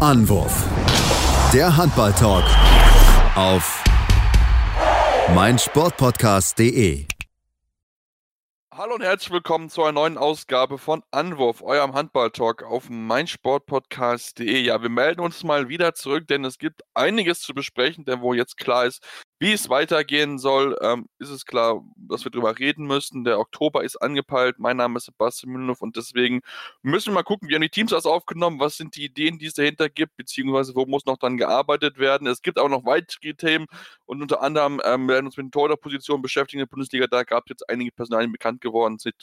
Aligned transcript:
Anwurf. 0.00 0.64
Der 1.52 1.76
Handball-Talk 1.76 2.44
auf 3.34 3.84
meinsportpodcast.de. 5.34 7.04
Hallo 8.72 8.94
und 8.94 9.02
herzlich 9.02 9.30
willkommen 9.30 9.68
zu 9.68 9.82
einer 9.82 9.92
neuen 9.92 10.16
Ausgabe 10.16 10.78
von 10.78 11.02
Anwurf, 11.10 11.60
eurem 11.60 11.92
Handball-Talk 11.92 12.62
auf 12.62 12.88
meinsportpodcast.de. 12.88 14.62
Ja, 14.62 14.80
wir 14.80 14.88
melden 14.88 15.20
uns 15.20 15.44
mal 15.44 15.68
wieder 15.68 15.92
zurück, 15.92 16.26
denn 16.28 16.46
es 16.46 16.56
gibt 16.56 16.80
einiges 16.94 17.40
zu 17.40 17.52
besprechen, 17.52 18.06
denn 18.06 18.22
wo 18.22 18.32
jetzt 18.32 18.56
klar 18.56 18.86
ist, 18.86 19.04
wie 19.40 19.52
es 19.52 19.70
weitergehen 19.70 20.38
soll, 20.38 20.76
ähm, 20.82 21.08
ist 21.18 21.30
es 21.30 21.46
klar, 21.46 21.82
dass 21.96 22.24
wir 22.24 22.30
darüber 22.30 22.58
reden 22.58 22.86
müssen. 22.86 23.24
Der 23.24 23.40
Oktober 23.40 23.82
ist 23.82 23.96
angepeilt. 23.96 24.58
Mein 24.58 24.76
Name 24.76 24.98
ist 24.98 25.06
Sebastian 25.06 25.52
Mühlenhoff 25.52 25.80
und 25.80 25.96
deswegen 25.96 26.42
müssen 26.82 27.08
wir 27.08 27.14
mal 27.14 27.22
gucken, 27.22 27.48
wie 27.48 27.54
haben 27.54 27.62
die 27.62 27.70
Teams 27.70 27.90
das 27.90 28.04
aufgenommen, 28.04 28.60
was 28.60 28.76
sind 28.76 28.96
die 28.96 29.04
Ideen, 29.06 29.38
die 29.38 29.46
es 29.46 29.54
dahinter 29.54 29.88
gibt, 29.88 30.14
beziehungsweise 30.18 30.74
wo 30.74 30.84
muss 30.84 31.06
noch 31.06 31.16
dann 31.16 31.38
gearbeitet 31.38 31.98
werden. 31.98 32.26
Es 32.26 32.42
gibt 32.42 32.58
auch 32.58 32.68
noch 32.68 32.84
weitere 32.84 33.34
Themen 33.34 33.66
und 34.04 34.20
unter 34.20 34.42
anderem 34.42 34.80
ähm, 34.84 35.08
werden 35.08 35.26
uns 35.26 35.38
mit 35.38 35.46
den 35.46 35.52
Torhüterpositionen 35.52 36.20
beschäftigen 36.22 36.60
in 36.60 36.66
der 36.66 36.70
Bundesliga. 36.70 37.06
Da 37.06 37.22
gab 37.24 37.44
es 37.46 37.50
jetzt 37.50 37.70
einige 37.70 37.92
Personalien 37.92 38.32
bekannt 38.32 38.60
geworden 38.60 38.98
sind 38.98 39.14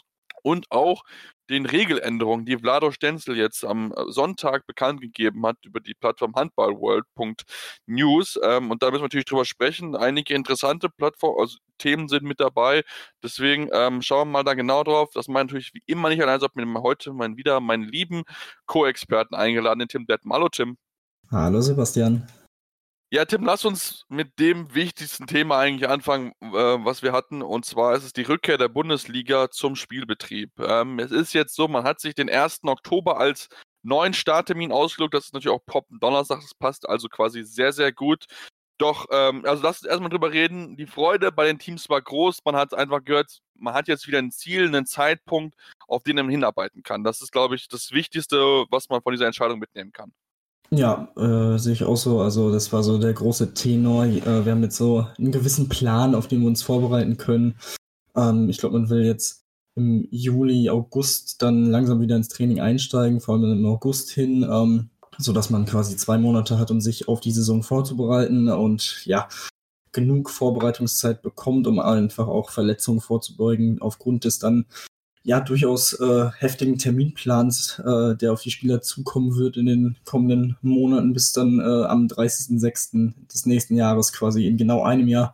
und 0.43 0.71
auch 0.71 1.03
den 1.49 1.65
Regeländerungen, 1.65 2.45
die 2.45 2.57
Vlado 2.57 2.91
Stenzel 2.91 3.37
jetzt 3.37 3.63
am 3.63 3.93
äh, 3.93 4.11
Sonntag 4.11 4.67
bekannt 4.67 5.01
gegeben 5.01 5.45
hat 5.45 5.57
über 5.63 5.79
die 5.79 5.93
Plattform 5.93 6.35
handballworld.news. 6.35 8.39
Ähm, 8.43 8.71
und 8.71 8.83
da 8.83 8.87
müssen 8.87 9.01
wir 9.01 9.05
natürlich 9.05 9.25
drüber 9.25 9.45
sprechen. 9.45 9.95
Einige 9.95 10.33
interessante 10.33 10.89
Plattform, 10.89 11.39
also 11.39 11.57
Themen 11.77 12.09
sind 12.09 12.23
mit 12.23 12.39
dabei. 12.39 12.83
Deswegen 13.23 13.69
ähm, 13.71 14.01
schauen 14.01 14.29
wir 14.29 14.33
mal 14.33 14.43
da 14.43 14.55
genau 14.55 14.83
drauf. 14.83 15.09
Das 15.13 15.27
meine 15.27 15.45
natürlich 15.45 15.73
wie 15.73 15.83
immer 15.85 16.09
nicht 16.09 16.21
allein, 16.21 16.39
sondern 16.39 16.83
heute 16.83 17.13
mein, 17.13 17.37
wieder 17.37 17.59
meinen 17.59 17.83
lieben 17.83 18.23
Co-Experten 18.65 19.35
eingeladen, 19.35 19.79
den 19.79 19.87
Tim 19.87 20.05
Detm. 20.05 20.33
Hallo 20.33 20.49
Tim. 20.49 20.77
Hallo 21.31 21.61
Sebastian. 21.61 22.27
Ja, 23.09 23.23
Tim, 23.23 23.45
lass 23.45 23.63
uns 23.63 24.03
mit 24.09 24.37
dem 24.37 24.73
wichtigsten 24.75 25.27
Thema 25.27 25.59
eigentlich 25.59 25.89
anfangen, 25.89 26.33
äh, 26.41 26.47
was 26.49 27.03
wir 27.03 27.13
hatten. 27.13 27.41
Und 27.41 27.63
zwar 27.63 27.95
ist 27.95 28.03
es 28.03 28.11
die 28.11 28.23
Rückkehr 28.23 28.57
der 28.57 28.67
Bundesliga 28.67 29.49
zum 29.49 29.77
Spielbetrieb. 29.77 30.51
Ähm, 30.59 30.99
es 30.99 31.11
ist 31.11 31.31
jetzt 31.33 31.55
so, 31.55 31.69
man 31.69 31.85
hat 31.85 32.01
sich 32.01 32.15
den 32.15 32.29
1. 32.29 32.65
Oktober 32.65 33.17
als 33.17 33.47
neuen 33.81 34.13
Starttermin 34.13 34.73
ausgelegt. 34.73 35.13
Das 35.13 35.27
ist 35.27 35.33
natürlich 35.33 35.55
auch 35.55 35.65
Pop 35.65 35.87
Donnerstag, 35.89 36.41
das 36.41 36.53
passt 36.53 36.89
also 36.89 37.07
quasi 37.07 37.43
sehr, 37.43 37.71
sehr 37.71 37.93
gut. 37.93 38.25
Doch, 38.77 39.05
ähm, 39.11 39.45
also 39.45 39.63
lass 39.63 39.81
uns 39.81 39.89
erstmal 39.89 40.09
drüber 40.09 40.33
reden. 40.33 40.75
Die 40.75 40.85
Freude 40.85 41.31
bei 41.31 41.45
den 41.45 41.59
Teams 41.59 41.89
war 41.89 42.01
groß. 42.01 42.39
Man 42.43 42.57
hat 42.57 42.73
einfach 42.73 43.03
gehört, 43.05 43.39
man 43.55 43.73
hat 43.73 43.87
jetzt 43.87 44.07
wieder 44.07 44.19
ein 44.19 44.31
Ziel, 44.31 44.67
einen 44.67 44.85
Zeitpunkt, 44.85 45.55
auf 45.87 46.03
den 46.03 46.17
man 46.17 46.29
hinarbeiten 46.29 46.83
kann. 46.83 47.05
Das 47.05 47.21
ist, 47.21 47.31
glaube 47.31 47.55
ich, 47.55 47.69
das 47.69 47.91
Wichtigste, 47.91 48.65
was 48.69 48.89
man 48.89 49.01
von 49.01 49.13
dieser 49.13 49.27
Entscheidung 49.27 49.59
mitnehmen 49.59 49.93
kann. 49.93 50.11
Ja, 50.69 51.07
äh, 51.15 51.57
sehe 51.57 51.73
ich 51.73 51.83
auch 51.83 51.95
so. 51.95 52.19
Also 52.19 52.51
das 52.51 52.73
war 52.73 52.83
so 52.83 52.97
der 52.97 53.13
große 53.13 53.53
Tenor. 53.53 54.05
Äh, 54.05 54.45
wir 54.45 54.51
haben 54.51 54.63
jetzt 54.63 54.77
so 54.77 55.07
einen 55.17 55.31
gewissen 55.31 55.69
Plan, 55.69 56.13
auf 56.13 56.27
den 56.27 56.41
wir 56.41 56.47
uns 56.47 56.61
vorbereiten 56.61 57.17
können. 57.17 57.55
Ähm, 58.15 58.49
ich 58.49 58.57
glaube, 58.57 58.77
man 58.77 58.89
will 58.89 59.05
jetzt 59.05 59.45
im 59.75 60.07
Juli, 60.11 60.69
August 60.69 61.41
dann 61.41 61.65
langsam 61.67 62.01
wieder 62.01 62.15
ins 62.15 62.29
Training 62.29 62.59
einsteigen, 62.59 63.21
vor 63.21 63.35
allem 63.35 63.59
im 63.59 63.65
August 63.65 64.09
hin, 64.09 64.45
ähm, 64.49 64.89
so 65.19 65.33
dass 65.33 65.49
man 65.49 65.65
quasi 65.65 65.95
zwei 65.95 66.17
Monate 66.17 66.59
hat, 66.59 66.71
um 66.71 66.81
sich 66.81 67.07
auf 67.07 67.21
die 67.21 67.31
Saison 67.31 67.63
vorzubereiten 67.63 68.49
und 68.49 69.05
ja, 69.05 69.29
genug 69.91 70.29
Vorbereitungszeit 70.29 71.21
bekommt, 71.21 71.67
um 71.67 71.79
einfach 71.79 72.27
auch 72.27 72.49
Verletzungen 72.49 73.01
vorzubeugen, 73.01 73.79
aufgrund 73.81 74.25
des 74.25 74.39
dann 74.39 74.65
ja 75.27 75.41
durchaus 75.41 75.91
äh, 75.99 76.29
heftigen 76.39 76.77
Terminplans, 76.77 77.79
äh, 77.79 78.15
der 78.15 78.31
auf 78.31 78.41
die 78.41 78.49
Spieler 78.49 78.81
zukommen 78.81 79.35
wird 79.35 79.57
in 79.57 79.65
den 79.65 79.97
kommenden 80.05 80.55
Monaten, 80.61 81.11
bis 81.11 81.33
dann 81.33 81.59
äh, 81.59 81.63
am 81.63 82.07
30.06. 82.07 83.13
des 83.27 83.45
nächsten 83.45 83.75
Jahres 83.75 84.13
quasi 84.13 84.47
in 84.47 84.55
genau 84.55 84.83
einem 84.83 85.09
Jahr 85.09 85.33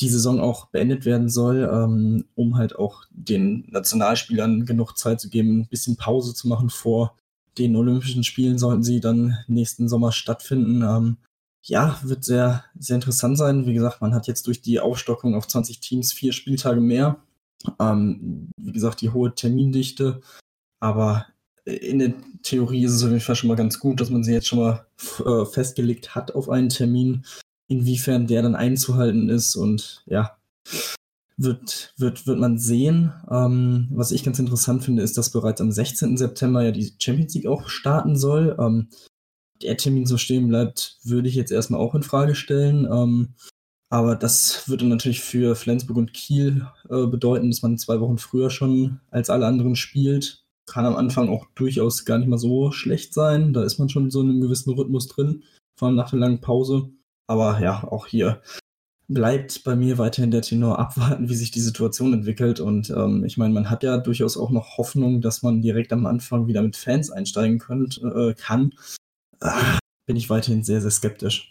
die 0.00 0.08
Saison 0.08 0.40
auch 0.40 0.68
beendet 0.68 1.04
werden 1.04 1.28
soll, 1.28 1.68
ähm, 1.70 2.24
um 2.34 2.56
halt 2.56 2.76
auch 2.76 3.02
den 3.10 3.66
Nationalspielern 3.70 4.64
genug 4.64 4.96
Zeit 4.96 5.20
zu 5.20 5.28
geben, 5.28 5.60
ein 5.60 5.68
bisschen 5.68 5.96
Pause 5.96 6.32
zu 6.32 6.48
machen 6.48 6.70
vor 6.70 7.14
den 7.58 7.76
Olympischen 7.76 8.24
Spielen, 8.24 8.58
sollten 8.58 8.82
sie 8.82 9.00
dann 9.00 9.36
nächsten 9.48 9.86
Sommer 9.90 10.12
stattfinden. 10.12 10.80
Ähm, 10.80 11.18
ja, 11.62 12.00
wird 12.02 12.24
sehr, 12.24 12.64
sehr 12.78 12.94
interessant 12.94 13.36
sein. 13.36 13.66
Wie 13.66 13.74
gesagt, 13.74 14.00
man 14.00 14.14
hat 14.14 14.26
jetzt 14.28 14.46
durch 14.46 14.62
die 14.62 14.80
Aufstockung 14.80 15.34
auf 15.34 15.46
20 15.46 15.80
Teams 15.80 16.10
vier 16.10 16.32
Spieltage 16.32 16.80
mehr 16.80 17.18
ähm, 17.78 18.50
wie 18.56 18.72
gesagt, 18.72 19.00
die 19.00 19.10
hohe 19.10 19.34
Termindichte. 19.34 20.20
Aber 20.80 21.26
in 21.64 21.98
der 21.98 22.14
Theorie 22.42 22.84
ist 22.84 22.92
es 22.92 23.02
auf 23.02 23.10
jeden 23.10 23.20
Fall 23.20 23.36
schon 23.36 23.48
mal 23.48 23.56
ganz 23.56 23.78
gut, 23.78 24.00
dass 24.00 24.10
man 24.10 24.24
sie 24.24 24.32
jetzt 24.32 24.46
schon 24.46 24.60
mal 24.60 24.86
äh, 25.24 25.44
festgelegt 25.44 26.14
hat 26.14 26.34
auf 26.34 26.48
einen 26.48 26.70
Termin, 26.70 27.24
inwiefern 27.68 28.26
der 28.26 28.42
dann 28.42 28.54
einzuhalten 28.54 29.28
ist. 29.28 29.56
Und 29.56 30.02
ja, 30.06 30.36
wird, 31.36 31.94
wird, 31.96 32.26
wird 32.26 32.38
man 32.38 32.58
sehen. 32.58 33.12
Ähm, 33.30 33.88
was 33.90 34.12
ich 34.12 34.24
ganz 34.24 34.38
interessant 34.38 34.84
finde, 34.84 35.02
ist, 35.02 35.16
dass 35.16 35.30
bereits 35.30 35.60
am 35.60 35.72
16. 35.72 36.16
September 36.16 36.62
ja 36.62 36.70
die 36.70 36.92
Champions 36.98 37.34
League 37.34 37.46
auch 37.46 37.68
starten 37.68 38.16
soll. 38.16 38.56
Ähm, 38.58 38.88
der 39.62 39.76
Termin 39.76 40.06
so 40.06 40.16
stehen 40.16 40.48
bleibt, 40.48 40.98
würde 41.02 41.28
ich 41.28 41.34
jetzt 41.34 41.52
erstmal 41.52 41.80
auch 41.80 41.94
in 41.94 42.02
Frage 42.02 42.34
stellen. 42.34 42.86
Ähm, 42.90 43.34
aber 43.90 44.14
das 44.14 44.68
würde 44.68 44.86
natürlich 44.86 45.20
für 45.20 45.56
Flensburg 45.56 45.96
und 45.96 46.14
Kiel 46.14 46.66
äh, 46.88 47.06
bedeuten, 47.06 47.50
dass 47.50 47.62
man 47.62 47.76
zwei 47.76 48.00
Wochen 48.00 48.18
früher 48.18 48.48
schon 48.48 49.00
als 49.10 49.30
alle 49.30 49.46
anderen 49.46 49.74
spielt. 49.74 50.44
Kann 50.66 50.86
am 50.86 50.94
Anfang 50.94 51.28
auch 51.28 51.46
durchaus 51.56 52.04
gar 52.04 52.18
nicht 52.18 52.28
mal 52.28 52.38
so 52.38 52.70
schlecht 52.70 53.12
sein. 53.12 53.52
Da 53.52 53.64
ist 53.64 53.78
man 53.78 53.88
schon 53.88 54.08
so 54.10 54.20
in 54.22 54.30
einem 54.30 54.40
gewissen 54.40 54.72
Rhythmus 54.72 55.08
drin, 55.08 55.42
vor 55.76 55.88
allem 55.88 55.96
nach 55.96 56.10
der 56.10 56.20
langen 56.20 56.40
Pause. 56.40 56.90
Aber 57.26 57.60
ja, 57.60 57.82
auch 57.82 58.06
hier 58.06 58.40
bleibt 59.08 59.64
bei 59.64 59.74
mir 59.74 59.98
weiterhin 59.98 60.30
der 60.30 60.42
Tenor 60.42 60.78
abwarten, 60.78 61.28
wie 61.28 61.34
sich 61.34 61.50
die 61.50 61.60
Situation 61.60 62.12
entwickelt. 62.12 62.60
Und 62.60 62.90
ähm, 62.90 63.24
ich 63.24 63.36
meine, 63.36 63.52
man 63.52 63.70
hat 63.70 63.82
ja 63.82 63.98
durchaus 63.98 64.36
auch 64.36 64.50
noch 64.50 64.78
Hoffnung, 64.78 65.20
dass 65.20 65.42
man 65.42 65.62
direkt 65.62 65.92
am 65.92 66.06
Anfang 66.06 66.46
wieder 66.46 66.62
mit 66.62 66.76
Fans 66.76 67.10
einsteigen 67.10 67.58
könnt, 67.58 68.00
äh, 68.04 68.34
kann. 68.34 68.72
Ah, 69.40 69.80
bin 70.06 70.14
ich 70.14 70.30
weiterhin 70.30 70.62
sehr, 70.62 70.80
sehr 70.80 70.92
skeptisch. 70.92 71.50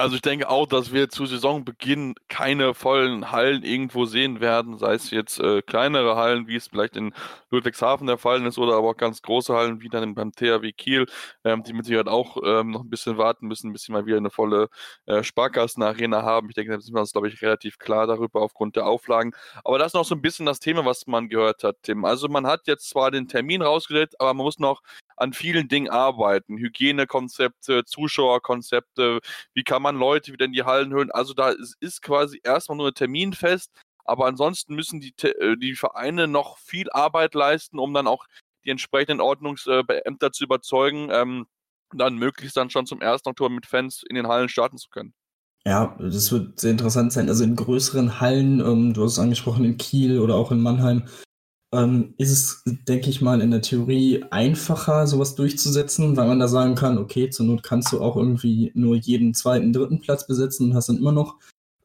Also 0.00 0.16
ich 0.16 0.22
denke 0.22 0.48
auch, 0.48 0.66
dass 0.66 0.94
wir 0.94 1.10
zu 1.10 1.26
Saisonbeginn 1.26 2.14
keine 2.28 2.72
vollen 2.72 3.32
Hallen 3.32 3.62
irgendwo 3.62 4.06
sehen 4.06 4.40
werden, 4.40 4.78
sei 4.78 4.94
es 4.94 5.10
jetzt 5.10 5.38
äh, 5.40 5.60
kleinere 5.60 6.16
Hallen, 6.16 6.46
wie 6.48 6.56
es 6.56 6.68
vielleicht 6.68 6.96
in 6.96 7.12
Ludwigshafen 7.50 8.06
der 8.06 8.16
Fall 8.16 8.46
ist, 8.46 8.56
oder 8.56 8.76
aber 8.76 8.88
auch 8.88 8.96
ganz 8.96 9.20
große 9.20 9.52
Hallen, 9.52 9.82
wie 9.82 9.90
dann 9.90 10.14
beim 10.14 10.32
THW 10.32 10.72
Kiel, 10.72 11.04
ähm, 11.44 11.64
die 11.64 11.74
mit 11.74 11.84
Sicherheit 11.84 12.08
auch 12.08 12.38
ähm, 12.42 12.70
noch 12.70 12.80
ein 12.80 12.88
bisschen 12.88 13.18
warten 13.18 13.46
müssen, 13.46 13.74
bis 13.74 13.82
sie 13.82 13.92
mal 13.92 14.06
wieder 14.06 14.16
eine 14.16 14.30
volle 14.30 14.70
äh, 15.04 15.22
Sparkassenarena 15.22 16.22
haben. 16.22 16.48
Ich 16.48 16.54
denke, 16.54 16.72
da 16.72 16.80
sind 16.80 16.94
wir 16.94 17.00
uns, 17.00 17.12
glaube 17.12 17.28
ich, 17.28 17.42
relativ 17.42 17.78
klar 17.78 18.06
darüber 18.06 18.40
aufgrund 18.40 18.76
der 18.76 18.86
Auflagen. 18.86 19.32
Aber 19.64 19.78
das 19.78 19.88
ist 19.88 19.94
noch 19.94 20.06
so 20.06 20.14
ein 20.14 20.22
bisschen 20.22 20.46
das 20.46 20.60
Thema, 20.60 20.86
was 20.86 21.06
man 21.08 21.28
gehört 21.28 21.62
hat, 21.62 21.76
Tim. 21.82 22.06
Also 22.06 22.26
man 22.28 22.46
hat 22.46 22.68
jetzt 22.68 22.88
zwar 22.88 23.10
den 23.10 23.28
Termin 23.28 23.60
rausgesetzt, 23.60 24.18
aber 24.18 24.32
man 24.32 24.44
muss 24.44 24.58
noch 24.58 24.80
an 25.20 25.32
vielen 25.32 25.68
Dingen 25.68 25.90
arbeiten. 25.90 26.56
Hygienekonzepte, 26.56 27.84
Zuschauerkonzepte, 27.84 29.20
wie 29.54 29.64
kann 29.64 29.82
man 29.82 29.96
Leute 29.96 30.32
wieder 30.32 30.46
in 30.46 30.52
die 30.52 30.64
Hallen 30.64 30.92
hören. 30.92 31.10
Also 31.10 31.34
da 31.34 31.54
ist 31.80 32.02
quasi 32.02 32.40
erstmal 32.42 32.78
nur 32.78 32.88
ein 32.88 32.94
Termin 32.94 33.32
fest, 33.32 33.70
aber 34.04 34.26
ansonsten 34.26 34.74
müssen 34.74 35.00
die, 35.00 35.14
äh, 35.22 35.56
die 35.56 35.74
Vereine 35.74 36.26
noch 36.26 36.58
viel 36.58 36.90
Arbeit 36.90 37.34
leisten, 37.34 37.78
um 37.78 37.92
dann 37.92 38.06
auch 38.06 38.26
die 38.64 38.70
entsprechenden 38.70 39.20
Ordnungsämter 39.20 40.32
zu 40.32 40.44
überzeugen, 40.44 41.08
ähm, 41.12 41.46
dann 41.92 42.16
möglichst 42.16 42.56
dann 42.56 42.70
schon 42.70 42.86
zum 42.86 43.00
1. 43.00 43.26
Oktober 43.26 43.50
mit 43.50 43.66
Fans 43.66 44.02
in 44.08 44.14
den 44.14 44.28
Hallen 44.28 44.48
starten 44.48 44.78
zu 44.78 44.88
können. 44.90 45.14
Ja, 45.66 45.96
das 45.98 46.32
wird 46.32 46.58
sehr 46.58 46.70
interessant 46.70 47.12
sein. 47.12 47.28
Also 47.28 47.44
in 47.44 47.56
größeren 47.56 48.20
Hallen, 48.20 48.60
ähm, 48.60 48.94
du 48.94 49.04
hast 49.04 49.12
es 49.12 49.18
angesprochen, 49.18 49.64
in 49.64 49.76
Kiel 49.76 50.18
oder 50.18 50.34
auch 50.34 50.50
in 50.50 50.60
Mannheim, 50.60 51.04
ähm, 51.72 52.14
ist 52.18 52.30
es, 52.30 52.62
denke 52.88 53.10
ich 53.10 53.20
mal, 53.20 53.40
in 53.40 53.50
der 53.50 53.62
Theorie 53.62 54.24
einfacher, 54.30 55.06
sowas 55.06 55.34
durchzusetzen, 55.36 56.16
weil 56.16 56.26
man 56.26 56.40
da 56.40 56.48
sagen 56.48 56.74
kann, 56.74 56.98
okay, 56.98 57.30
zur 57.30 57.46
Not 57.46 57.62
kannst 57.62 57.92
du 57.92 58.00
auch 58.00 58.16
irgendwie 58.16 58.72
nur 58.74 58.96
jeden 58.96 59.34
zweiten, 59.34 59.72
dritten 59.72 60.00
Platz 60.00 60.26
besetzen 60.26 60.70
und 60.70 60.74
hast 60.76 60.88
dann 60.88 60.98
immer 60.98 61.12
noch 61.12 61.36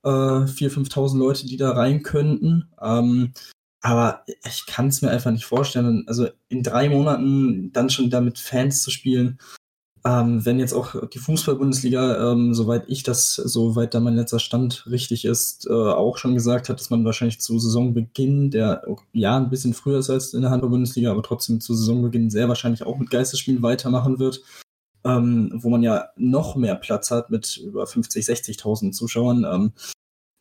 äh, 0.03 0.07
4.000, 0.09 0.89
5.000 0.89 1.17
Leute, 1.17 1.45
die 1.45 1.57
da 1.57 1.71
rein 1.71 2.01
könnten. 2.01 2.69
Ähm, 2.81 3.33
aber 3.81 4.23
ich 4.43 4.65
kann 4.65 4.87
es 4.87 5.03
mir 5.03 5.11
einfach 5.11 5.31
nicht 5.31 5.45
vorstellen. 5.45 6.05
Also 6.07 6.27
in 6.49 6.63
drei 6.63 6.89
Monaten 6.89 7.71
dann 7.71 7.91
schon 7.91 8.09
da 8.09 8.21
mit 8.21 8.39
Fans 8.39 8.81
zu 8.81 8.89
spielen, 8.89 9.37
ähm, 10.05 10.45
wenn 10.45 10.59
jetzt 10.59 10.73
auch 10.73 11.07
die 11.07 11.17
Fußball-Bundesliga, 11.17 12.31
ähm, 12.31 12.53
soweit 12.53 12.83
ich 12.87 13.01
das, 13.01 13.33
soweit 13.33 13.95
da 13.95 13.99
mein 13.99 14.15
letzter 14.15 14.37
Stand 14.37 14.85
richtig 14.87 15.25
ist, 15.25 15.65
äh, 15.67 15.73
auch 15.73 16.17
schon 16.17 16.35
gesagt 16.35 16.69
hat, 16.69 16.79
dass 16.79 16.91
man 16.91 17.03
wahrscheinlich 17.05 17.41
zu 17.41 17.57
Saisonbeginn, 17.57 18.51
der 18.51 18.83
ja 19.13 19.35
ein 19.35 19.49
bisschen 19.49 19.73
früher 19.73 19.97
ist 19.97 20.11
als 20.11 20.35
in 20.35 20.43
der 20.43 20.51
Handball-Bundesliga, 20.51 21.09
aber 21.09 21.23
trotzdem 21.23 21.59
zu 21.59 21.73
Saisonbeginn 21.73 22.29
sehr 22.29 22.47
wahrscheinlich 22.47 22.83
auch 22.83 22.99
mit 22.99 23.09
Geisterspielen 23.09 23.63
weitermachen 23.63 24.19
wird, 24.19 24.43
ähm, 25.03 25.51
wo 25.55 25.69
man 25.69 25.81
ja 25.81 26.09
noch 26.17 26.55
mehr 26.55 26.75
Platz 26.75 27.09
hat 27.09 27.31
mit 27.31 27.57
über 27.57 27.87
50, 27.87 28.25
60.000 28.25 28.91
Zuschauern. 28.91 29.43
Ähm, 29.43 29.73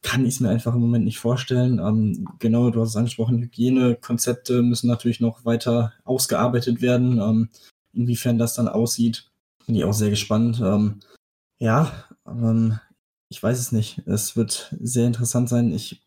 kann 0.03 0.27
ich 0.27 0.35
es 0.35 0.41
mir 0.41 0.51
einfach 0.51 0.75
im 0.75 0.83
Moment 0.83 1.07
nicht 1.07 1.19
vorstellen. 1.19 1.79
Ähm, 1.79 2.29
genau, 2.39 2.69
du 2.69 2.83
hast 2.83 2.91
es 2.91 2.97
angesprochen, 2.97 3.41
Hygienekonzepte 3.41 4.61
müssen 4.61 4.89
natürlich 4.89 5.21
noch 5.21 5.47
weiter 5.47 5.95
ausgearbeitet 6.05 6.83
werden. 6.83 7.19
Ähm, 7.19 7.49
inwiefern 7.95 8.37
das 8.37 8.55
dann 8.55 8.69
aussieht, 8.69 9.31
bin 9.67 9.75
ich 9.75 9.85
auch 9.85 9.93
sehr 9.93 10.11
gespannt. 10.11 10.61
Ähm, 10.63 11.01
ja, 11.59 11.93
ähm, 12.27 12.79
ich 13.31 13.43
weiß 13.43 13.59
es 13.59 13.73
nicht. 13.73 14.03
Es 14.07 14.37
wird 14.37 14.75
sehr 14.81 15.07
interessant 15.07 15.49
sein. 15.49 15.73
Ich 15.73 16.07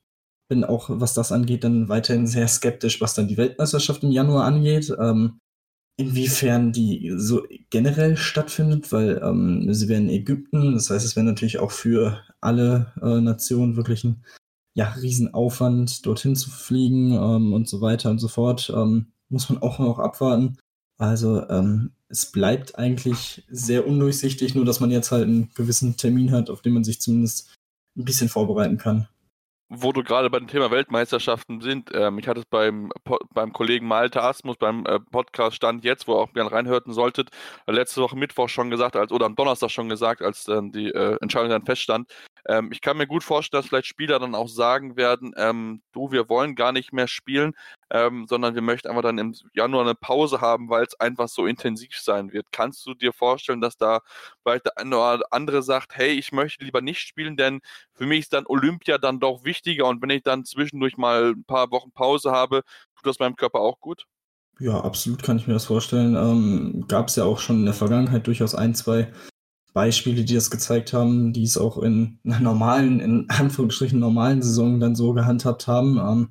bin 0.50 0.64
auch, 0.64 0.90
was 0.90 1.14
das 1.14 1.32
angeht, 1.32 1.64
dann 1.64 1.90
weiterhin 1.90 2.28
sehr 2.28 2.48
skeptisch, 2.48 3.02
was 3.02 3.14
dann 3.14 3.28
die 3.28 3.38
Weltmeisterschaft 3.38 4.04
im 4.04 4.12
Januar 4.12 4.46
angeht. 4.46 4.96
Ähm, 5.00 5.40
inwiefern 6.00 6.72
die 6.72 7.14
so 7.18 7.44
generell 7.72 8.18
stattfindet, 8.18 8.92
weil 8.92 9.20
ähm, 9.24 9.74
sie 9.74 9.90
wären 9.90 10.10
in 10.10 10.22
Ägypten, 10.22 10.74
das 10.74 10.92
heißt, 10.92 11.04
es 11.04 11.16
wäre 11.16 11.26
natürlich 11.26 11.58
auch 11.58 11.72
für 11.72 12.22
alle 12.40 12.94
äh, 13.02 13.20
Nationen 13.20 13.76
wirklich 13.76 14.04
ein 14.04 14.24
ja, 14.76 14.92
Riesenaufwand, 14.92 16.06
dorthin 16.06 16.36
zu 16.36 16.52
fliegen 16.52 17.14
ähm, 17.14 17.52
und 17.52 17.68
so 17.68 17.82
weiter 17.82 18.12
und 18.12 18.20
so 18.20 18.28
fort. 18.28 18.72
Ähm, 18.76 19.08
muss 19.28 19.50
man 19.50 19.62
auch 19.62 19.80
noch 19.80 19.98
abwarten. 19.98 20.58
Also 21.00 21.48
ähm, 21.50 21.94
es 22.10 22.32
bleibt 22.32 22.78
eigentlich 22.78 23.44
sehr 23.50 23.88
undurchsichtig, 23.88 24.56
nur 24.56 24.66
dass 24.66 24.80
man 24.80 24.92
jetzt 24.92 25.12
halt 25.12 25.24
einen 25.24 25.52
gewissen 25.56 25.98
Termin 25.98 26.32
hat, 26.32 26.50
auf 26.50 26.62
den 26.62 26.74
man 26.74 26.84
sich 26.84 27.02
zumindest 27.02 27.54
ein 27.98 28.06
bisschen 28.06 28.30
vorbereiten 28.30 28.78
kann 28.78 29.08
wo 29.70 29.92
du 29.92 30.04
gerade 30.04 30.30
beim 30.30 30.48
Thema 30.48 30.72
Weltmeisterschaften 30.72 31.60
sind, 31.62 31.90
ähm, 31.94 32.18
ich 32.20 32.28
hatte 32.28 32.40
es 32.40 32.46
beim, 32.46 32.92
beim 33.34 33.52
Kollegen 33.52 33.86
Malte 33.86 34.22
Asmus 34.22 34.56
beim 34.58 34.86
äh, 34.86 35.00
Podcast 35.00 35.58
Stand 35.58 35.84
jetzt, 35.84 36.08
wo 36.08 36.14
ihr 36.14 36.20
auch 36.20 36.34
gerne 36.34 36.52
reinhörten 36.52 36.94
solltet, 36.94 37.30
äh, 37.66 37.74
letzte 37.74 38.02
Woche 38.02 38.16
Mittwoch 38.16 38.48
schon 38.48 38.70
gesagt, 38.70 38.96
als, 38.96 39.12
oder 39.12 39.26
am 39.26 39.36
Donnerstag 39.36 39.70
schon 39.72 39.90
gesagt, 39.90 40.22
als 40.22 40.46
dann 40.46 40.72
die 40.72 40.90
äh, 40.90 41.18
Entscheidung 41.22 41.50
dann 41.50 41.66
feststand. 41.66 42.10
Ähm, 42.48 42.72
ich 42.72 42.82
kann 42.82 42.98
mir 42.98 43.08
gut 43.08 43.24
vorstellen, 43.24 43.62
dass 43.62 43.68
vielleicht 43.68 43.88
Spieler 43.88 44.20
dann 44.20 44.34
auch 44.34 44.48
sagen 44.48 44.96
werden, 44.96 45.34
ähm, 45.38 45.82
du, 45.92 46.12
wir 46.12 46.30
wollen 46.30 46.56
gar 46.56 46.72
nicht 46.72 46.94
mehr 46.94 47.08
spielen, 47.08 47.54
ähm, 47.92 48.26
sondern 48.28 48.56
wir 48.56 48.62
möchten 48.62 48.88
einfach 48.88 49.02
dann 49.02 49.18
im 49.18 49.36
Januar 49.54 49.84
eine 49.84 49.96
Pause 49.96 50.40
haben, 50.40 50.70
weil 50.70 50.84
es 50.86 51.00
einfach 51.00 51.28
so 51.28 51.46
intensiv 51.46 51.98
sein 52.00 52.32
wird. 52.32 52.48
Kannst 52.52 52.86
du 52.86 52.94
dir 52.94 53.12
vorstellen, 53.12 53.60
dass 53.60 53.78
da 53.78 54.00
vielleicht 54.44 54.66
der 54.66 54.78
eine 54.78 54.96
oder 54.96 55.26
andere 55.32 55.62
sagt, 55.62 55.96
hey, 55.96 56.12
ich 56.12 56.32
möchte 56.32 56.64
lieber 56.64 56.82
nicht 56.82 57.00
spielen, 57.00 57.36
denn 57.36 57.60
für 57.94 58.06
mich 58.06 58.20
ist 58.20 58.34
dann 58.34 58.46
Olympia 58.48 58.98
dann 58.98 59.20
doch 59.20 59.44
wichtiger 59.44 59.86
und 59.86 60.02
wenn 60.02 60.10
ich 60.10 60.24
dann 60.24 60.46
zwischendurch 60.46 60.98
mal 60.98 61.32
ein 61.32 61.44
paar 61.44 61.70
Wochen 61.72 61.92
Pause 61.92 62.32
habe, 62.32 62.64
tut 62.96 63.06
das 63.06 63.20
meinem 63.20 63.36
Körper 63.36 63.60
auch 63.60 63.80
gut? 63.82 64.06
Ja, 64.60 64.82
absolut 64.82 65.22
kann 65.22 65.38
ich 65.38 65.48
mir 65.48 65.54
das 65.54 65.66
vorstellen. 65.66 66.16
Ähm, 66.16 66.86
Gab 66.88 67.10
es 67.10 67.16
ja 67.16 67.26
auch 67.26 67.40
schon 67.40 67.58
in 67.58 67.66
der 67.66 67.74
Vergangenheit 67.74 68.26
durchaus 68.26 68.56
ein, 68.56 68.74
zwei 68.74 69.12
Beispiele, 69.74 70.24
die 70.24 70.34
das 70.34 70.50
gezeigt 70.50 70.94
haben, 70.94 71.34
die 71.34 71.44
es 71.44 71.58
auch 71.58 71.78
in 71.78 72.20
einer 72.26 72.40
normalen, 72.40 73.00
in 73.00 73.30
Anführungsstrichen 73.30 74.00
normalen 74.00 74.42
Saison 74.42 74.80
dann 74.80 74.96
so 74.96 75.14
gehandhabt 75.14 75.68
haben. 75.68 75.98
Ähm, 75.98 76.30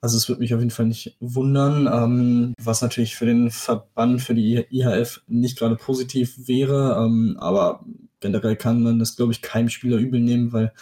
also 0.00 0.16
es 0.16 0.28
würde 0.28 0.40
mich 0.40 0.54
auf 0.54 0.60
jeden 0.60 0.70
Fall 0.70 0.86
nicht 0.86 1.16
wundern, 1.20 1.88
ähm, 1.92 2.54
was 2.62 2.82
natürlich 2.82 3.16
für 3.16 3.26
den 3.26 3.50
Verband, 3.50 4.22
für 4.22 4.34
die 4.34 4.64
IHF 4.70 5.22
nicht 5.26 5.58
gerade 5.58 5.76
positiv 5.76 6.46
wäre, 6.46 7.04
ähm, 7.04 7.36
aber 7.40 7.84
generell 8.20 8.56
kann 8.56 8.82
man 8.82 8.98
das, 8.98 9.16
glaube 9.16 9.32
ich, 9.32 9.42
keinem 9.42 9.68
Spieler 9.68 9.98
übel 9.98 10.20
nehmen, 10.20 10.52
weil 10.52 10.72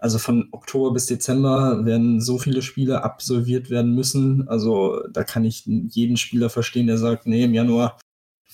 also 0.00 0.18
von 0.18 0.48
Oktober 0.52 0.92
bis 0.92 1.06
Dezember 1.06 1.84
werden 1.84 2.20
so 2.20 2.38
viele 2.38 2.62
Spiele 2.62 3.02
absolviert 3.02 3.68
werden 3.68 3.94
müssen. 3.94 4.46
Also 4.48 5.02
da 5.10 5.24
kann 5.24 5.44
ich 5.44 5.64
jeden 5.66 6.16
Spieler 6.16 6.50
verstehen, 6.50 6.86
der 6.86 6.98
sagt, 6.98 7.26
nee, 7.26 7.44
im 7.44 7.54
Januar 7.54 7.98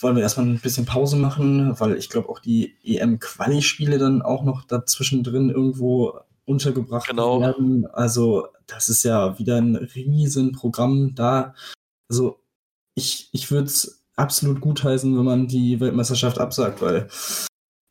wollen 0.05 0.17
wir 0.17 0.23
erstmal 0.23 0.47
ein 0.47 0.61
bisschen 0.61 0.85
Pause 0.85 1.17
machen, 1.17 1.81
weil 1.81 1.97
ich 1.97 2.11
glaube 2.11 2.29
auch 2.29 2.39
die 2.39 2.77
EM-Quali-Spiele 2.85 3.99
dann 3.99 4.21
auch 4.21 4.45
noch 4.45 4.65
dazwischen 4.65 5.25
drin 5.25 5.49
irgendwo 5.49 6.21
untergebracht 6.45 7.09
genau. 7.09 7.41
werden. 7.41 7.87
Also 7.87 8.49
das 8.67 8.91
ist 8.91 9.03
ja 9.03 9.39
wieder 9.39 9.57
ein 9.57 9.77
riesen 9.77 10.53
Programm 10.53 11.15
da. 11.15 11.55
Also 12.11 12.39
ich, 12.95 13.31
ich 13.33 13.51
würde 13.51 13.67
es 13.67 14.05
absolut 14.15 14.61
gutheißen, 14.61 15.17
wenn 15.17 15.25
man 15.25 15.49
die 15.49 15.81
Weltmeisterschaft 15.81 16.39
absagt, 16.39 16.83
weil 16.83 17.09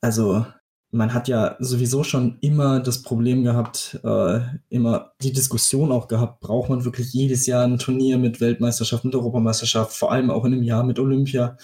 also 0.01 0.45
man 0.91 1.15
hat 1.15 1.27
ja 1.27 1.55
sowieso 1.57 2.03
schon 2.03 2.37
immer 2.41 2.79
das 2.79 3.01
Problem 3.01 3.43
gehabt, 3.43 3.99
äh, 4.03 4.41
immer 4.69 5.13
die 5.23 5.33
Diskussion 5.33 5.91
auch 5.91 6.07
gehabt, 6.07 6.41
braucht 6.41 6.69
man 6.69 6.85
wirklich 6.85 7.11
jedes 7.11 7.47
Jahr 7.47 7.63
ein 7.63 7.79
Turnier 7.79 8.19
mit 8.19 8.39
Weltmeisterschaft, 8.39 9.03
mit 9.03 9.15
Europameisterschaft, 9.15 9.97
vor 9.97 10.11
allem 10.11 10.29
auch 10.29 10.45
in 10.45 10.53
einem 10.53 10.61
Jahr 10.61 10.83
mit 10.83 10.99
Olympia. 10.99 11.57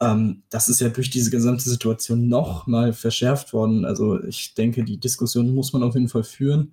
Ähm, 0.00 0.42
das 0.50 0.68
ist 0.68 0.80
ja 0.80 0.88
durch 0.88 1.10
diese 1.10 1.30
gesamte 1.30 1.68
Situation 1.68 2.28
noch 2.28 2.66
mal 2.66 2.92
verschärft 2.92 3.52
worden. 3.52 3.84
Also 3.84 4.22
ich 4.24 4.54
denke, 4.54 4.84
die 4.84 4.98
Diskussion 4.98 5.54
muss 5.54 5.72
man 5.72 5.82
auf 5.82 5.94
jeden 5.94 6.08
Fall 6.08 6.24
führen. 6.24 6.72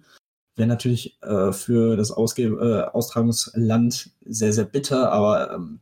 Wäre 0.55 0.67
natürlich 0.67 1.21
äh, 1.23 1.51
für 1.51 1.95
das 1.97 2.11
Ausge 2.11 2.43
äh, 2.43 2.83
Austragungsland 2.93 4.11
sehr, 4.25 4.53
sehr 4.53 4.65
bitter, 4.65 5.11
aber 5.11 5.53
ähm, 5.53 5.79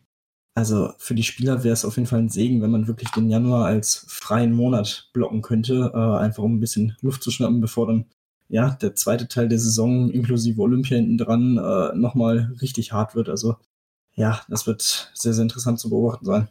also 0.56 0.94
für 0.98 1.16
die 1.16 1.24
Spieler 1.24 1.64
wäre 1.64 1.74
es 1.74 1.86
auf 1.86 1.96
jeden 1.96 2.08
Fall 2.08 2.20
ein 2.20 2.30
Segen, 2.30 2.62
wenn 2.62 2.72
man 2.72 2.88
wirklich 2.88 3.10
den 3.12 3.30
Januar 3.30 3.66
als 3.66 4.06
freien 4.08 4.54
Monat 4.54 5.10
blocken 5.14 5.42
könnte, 5.42 5.92
äh, 5.94 6.18
einfach 6.20 6.44
um 6.44 6.56
ein 6.56 6.60
bisschen 6.60 6.96
Luft 7.02 7.24
zu 7.24 7.32
schnappen, 7.32 7.62
bevor 7.62 7.88
dann 7.88 8.06
ja 8.50 8.72
der 8.82 8.96
zweite 8.96 9.28
Teil 9.28 9.48
der 9.48 9.60
Saison 9.60 10.10
inklusive 10.12 10.62
Olympia 10.62 10.98
hinten 10.98 11.18
dran 11.18 11.58
äh, 11.58 11.96
nochmal 11.96 12.54
richtig 12.62 12.92
hart 12.92 13.16
wird. 13.16 13.30
Also 13.30 13.56
ja, 14.14 14.42
das 14.50 14.68
wird 14.68 15.12
sehr, 15.14 15.34
sehr 15.34 15.44
interessant 15.44 15.80
zu 15.80 15.90
beobachten 15.90 16.26
sein. 16.26 16.48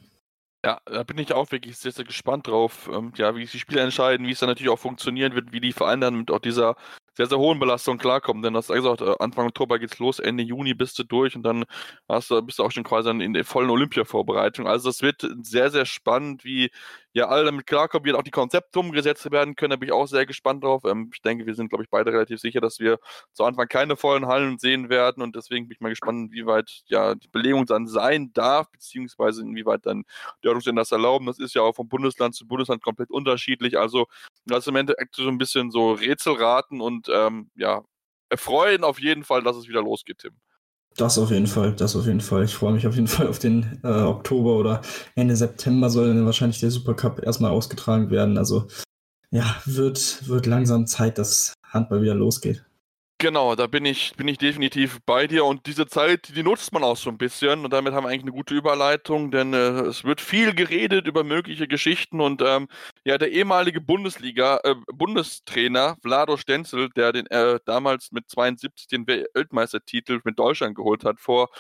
Ja, 0.65 0.79
da 0.85 1.05
bin 1.05 1.17
ich 1.17 1.33
auch 1.33 1.51
wirklich 1.53 1.79
sehr, 1.79 1.91
sehr 1.93 2.05
gespannt 2.05 2.47
drauf, 2.47 2.91
ähm, 2.93 3.13
ja, 3.17 3.35
wie 3.35 3.43
sich 3.45 3.53
die 3.53 3.59
Spieler 3.61 3.83
entscheiden, 3.83 4.27
wie 4.27 4.33
es 4.33 4.41
dann 4.41 4.49
natürlich 4.51 4.69
auch 4.71 4.79
funktionieren 4.79 5.35
wird, 5.35 5.53
wie 5.53 5.61
die 5.61 5.73
Vereine 5.73 6.07
dann 6.07 6.17
mit 6.17 6.31
auch 6.31 6.39
dieser 6.39 6.77
sehr, 7.17 7.27
sehr 7.27 7.39
hohen 7.39 7.59
Belastung 7.59 7.97
klarkommen. 7.97 8.43
Denn 8.43 8.53
das 8.53 8.69
hast 8.69 8.77
gesagt, 8.77 9.01
äh, 9.01 9.15
Anfang 9.21 9.47
Oktober 9.47 9.79
geht's 9.79 9.99
los, 9.99 10.19
Ende 10.19 10.43
Juni 10.43 10.75
bist 10.75 10.99
du 10.99 11.05
durch 11.05 11.35
und 11.35 11.45
dann 11.45 11.65
hast 12.11 12.31
du, 12.31 12.43
bist 12.43 12.59
du 12.59 12.65
auch 12.65 12.71
schon 12.73 12.85
quasi 12.85 13.09
in 13.09 13.33
der 13.33 13.45
vollen 13.47 13.71
Olympia-Vorbereitung. 13.71 14.67
Also 14.67 14.91
das 14.91 15.01
wird 15.01 15.27
sehr, 15.43 15.71
sehr 15.71 15.87
spannend, 15.87 16.45
wie 16.45 16.71
ja 17.13 17.29
alle 17.29 17.45
damit 17.45 17.67
klarkommen, 17.67 18.05
wie 18.05 18.13
auch 18.13 18.23
die 18.23 18.31
Konzepte 18.31 18.79
umgesetzt 18.79 19.31
werden 19.31 19.57
können. 19.57 19.71
Da 19.71 19.77
bin 19.77 19.89
ich 19.89 19.93
auch 19.93 20.07
sehr 20.07 20.27
gespannt 20.27 20.65
drauf. 20.65 20.83
Ähm, 20.85 21.11
ich 21.13 21.23
denke, 21.23 21.47
wir 21.47 21.55
sind, 21.55 21.69
glaube 21.69 21.85
ich, 21.85 21.91
beide 21.91 22.13
relativ 22.13 22.41
sicher, 22.41 22.61
dass 22.61 22.79
wir 22.79 22.99
zu 23.33 23.45
Anfang 23.45 23.69
keine 23.69 23.97
vollen 23.97 24.27
Hallen 24.27 24.59
sehen 24.59 24.89
werden 24.89 25.23
und 25.23 25.37
deswegen 25.37 25.69
bin 25.69 25.77
ich 25.77 25.81
mal 25.81 25.89
gespannt, 25.89 26.31
inwieweit 26.33 26.83
ja 26.87 27.15
die 27.15 27.29
Belegung 27.29 27.67
dann 27.67 27.87
sein 27.87 28.33
darf, 28.33 28.71
beziehungsweise 28.71 29.43
inwieweit 29.43 29.87
dann 29.87 30.05
die 30.43 30.49
Ordnungsstellen 30.49 30.77
das 30.77 30.93
erlauben. 30.93 31.27
Das 31.27 31.39
ist 31.39 31.55
ja 31.55 31.63
auch 31.63 31.75
vom 31.75 31.89
Bundesland 31.89 32.35
zu 32.35 32.47
Bundesland 32.47 32.83
komplett 32.83 33.11
unterschiedlich. 33.11 33.79
Also 33.79 34.07
das 34.47 34.61
ist 34.61 34.69
im 34.69 34.77
Endeffekt 34.77 35.17
so 35.17 35.29
ein 35.29 35.39
bisschen 35.39 35.71
so 35.71 35.93
Rätselraten 35.93 36.81
und 36.81 37.09
ähm, 37.13 37.51
ja, 37.57 37.83
erfreuen 38.29 38.85
auf 38.85 39.01
jeden 39.01 39.25
Fall, 39.25 39.43
dass 39.43 39.57
es 39.57 39.69
wieder 39.69 39.83
losgeht, 39.83 40.19
Tim. 40.19 40.33
Das 40.97 41.19
auf 41.19 41.31
jeden 41.31 41.47
Fall, 41.47 41.73
das 41.73 41.97
auf 41.97 42.07
jeden 42.07 42.21
Fall. 42.21 42.45
Ich 42.45 42.55
freue 42.55 42.73
mich 42.73 42.87
auf 42.87 42.95
jeden 42.95 43.07
Fall 43.07 43.27
auf 43.29 43.39
den 43.39 43.81
äh, 43.83 43.89
Oktober 43.89 44.57
oder 44.57 44.83
Ende 45.15 45.37
September 45.37 45.89
soll 45.89 46.09
dann 46.09 46.27
wahrscheinlich 46.27 46.61
der 46.61 46.71
Supercup 46.71 47.23
erstmal 47.23 47.53
ausgetragen 47.53 48.11
werden. 48.11 48.37
Also 48.37 48.67
ja, 49.31 49.57
wird, 49.65 50.27
wird 50.29 50.47
langsam 50.47 50.87
Zeit, 50.87 51.19
dass 51.19 51.55
Handball 51.65 52.03
wieder 52.03 52.15
losgeht. 52.15 52.65
Genau, 53.23 53.55
da 53.55 53.67
bin 53.67 53.85
ich, 53.85 54.15
bin 54.17 54.29
ich 54.29 54.39
definitiv 54.39 54.99
bei 55.05 55.27
dir. 55.27 55.45
Und 55.45 55.67
diese 55.67 55.87
Zeit, 55.87 56.35
die 56.35 56.43
nutzt 56.43 56.73
man 56.73 56.83
auch 56.83 56.97
so 56.97 57.11
ein 57.11 57.19
bisschen. 57.19 57.67
Und 57.67 57.71
damit 57.71 57.93
haben 57.93 58.05
wir 58.05 58.09
eigentlich 58.09 58.23
eine 58.23 58.33
gute 58.33 58.55
Überleitung, 58.55 59.31
denn 59.31 59.53
äh, 59.53 59.83
es 59.83 60.05
wird 60.05 60.23
viel 60.23 60.55
geredet 60.55 61.07
über 61.07 61.23
mögliche 61.23 61.69
Geschichten. 61.69 62.23
Und 62.23 62.41
ähm, 62.41 62.67
ja, 63.05 63.19
der 63.19 63.31
ehemalige 63.31 63.83
Bundesliga, 63.83 64.61
äh, 64.65 64.75
Bundestrainer 64.95 65.97
Vlado 66.01 66.39
Stenzel, 66.39 66.89
der 66.97 67.13
den 67.13 67.27
äh, 67.27 67.61
damals 67.67 68.11
mit 68.11 68.31
72 68.31 68.87
den 68.89 69.07
Weltmeistertitel 69.07 70.21
mit 70.25 70.39
Deutschland 70.39 70.75
geholt 70.75 71.05
hat 71.05 71.21
vor 71.21 71.51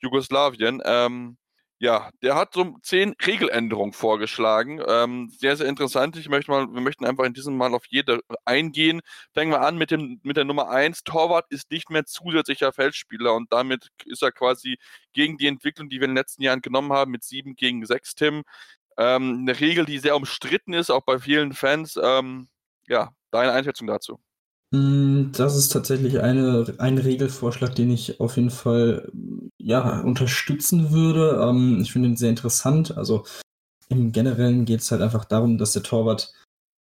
Jugoslawien, 0.00 0.80
ähm, 0.84 1.36
ja, 1.80 2.10
der 2.22 2.34
hat 2.34 2.54
so 2.54 2.76
zehn 2.82 3.14
Regeländerungen 3.24 3.92
vorgeschlagen. 3.92 4.82
Ähm, 4.86 5.30
sehr, 5.38 5.56
sehr 5.56 5.68
interessant. 5.68 6.16
Ich 6.16 6.28
möchte 6.28 6.50
mal, 6.50 6.66
wir 6.72 6.80
möchten 6.80 7.04
einfach 7.04 7.24
in 7.24 7.34
diesem 7.34 7.56
Mal 7.56 7.72
auf 7.72 7.84
jede 7.88 8.20
eingehen. 8.44 9.00
Fangen 9.32 9.52
wir 9.52 9.60
an 9.60 9.78
mit, 9.78 9.92
dem, 9.92 10.20
mit 10.24 10.36
der 10.36 10.44
Nummer 10.44 10.70
eins. 10.70 11.04
Torwart 11.04 11.46
ist 11.50 11.70
nicht 11.70 11.88
mehr 11.90 12.04
zusätzlicher 12.04 12.72
Feldspieler 12.72 13.34
und 13.34 13.52
damit 13.52 13.88
ist 14.06 14.22
er 14.22 14.32
quasi 14.32 14.78
gegen 15.12 15.38
die 15.38 15.46
Entwicklung, 15.46 15.88
die 15.88 16.00
wir 16.00 16.06
in 16.06 16.10
den 16.10 16.16
letzten 16.16 16.42
Jahren 16.42 16.62
genommen 16.62 16.92
haben, 16.92 17.12
mit 17.12 17.22
sieben 17.22 17.54
gegen 17.54 17.86
sechs 17.86 18.16
Tim. 18.16 18.42
Ähm, 18.96 19.38
eine 19.42 19.60
Regel, 19.60 19.84
die 19.84 19.98
sehr 19.98 20.16
umstritten 20.16 20.72
ist, 20.72 20.90
auch 20.90 21.02
bei 21.02 21.20
vielen 21.20 21.52
Fans. 21.52 21.96
Ähm, 22.02 22.48
ja, 22.88 23.12
deine 23.30 23.52
Einschätzung 23.52 23.86
dazu. 23.86 24.18
Hm, 24.74 25.30
das 25.32 25.56
ist 25.56 25.68
tatsächlich 25.68 26.20
eine, 26.20 26.74
ein 26.78 26.98
Regelvorschlag, 26.98 27.74
den 27.76 27.90
ich 27.90 28.20
auf 28.20 28.36
jeden 28.36 28.50
Fall 28.50 29.10
ja, 29.68 30.00
unterstützen 30.00 30.92
würde. 30.92 31.40
Ähm, 31.42 31.80
ich 31.82 31.92
finde 31.92 32.08
ihn 32.08 32.16
sehr 32.16 32.30
interessant. 32.30 32.96
Also 32.96 33.24
im 33.90 34.12
Generellen 34.12 34.64
geht 34.64 34.80
es 34.80 34.90
halt 34.90 35.02
einfach 35.02 35.26
darum, 35.26 35.58
dass 35.58 35.74
der 35.74 35.82
Torwart 35.82 36.32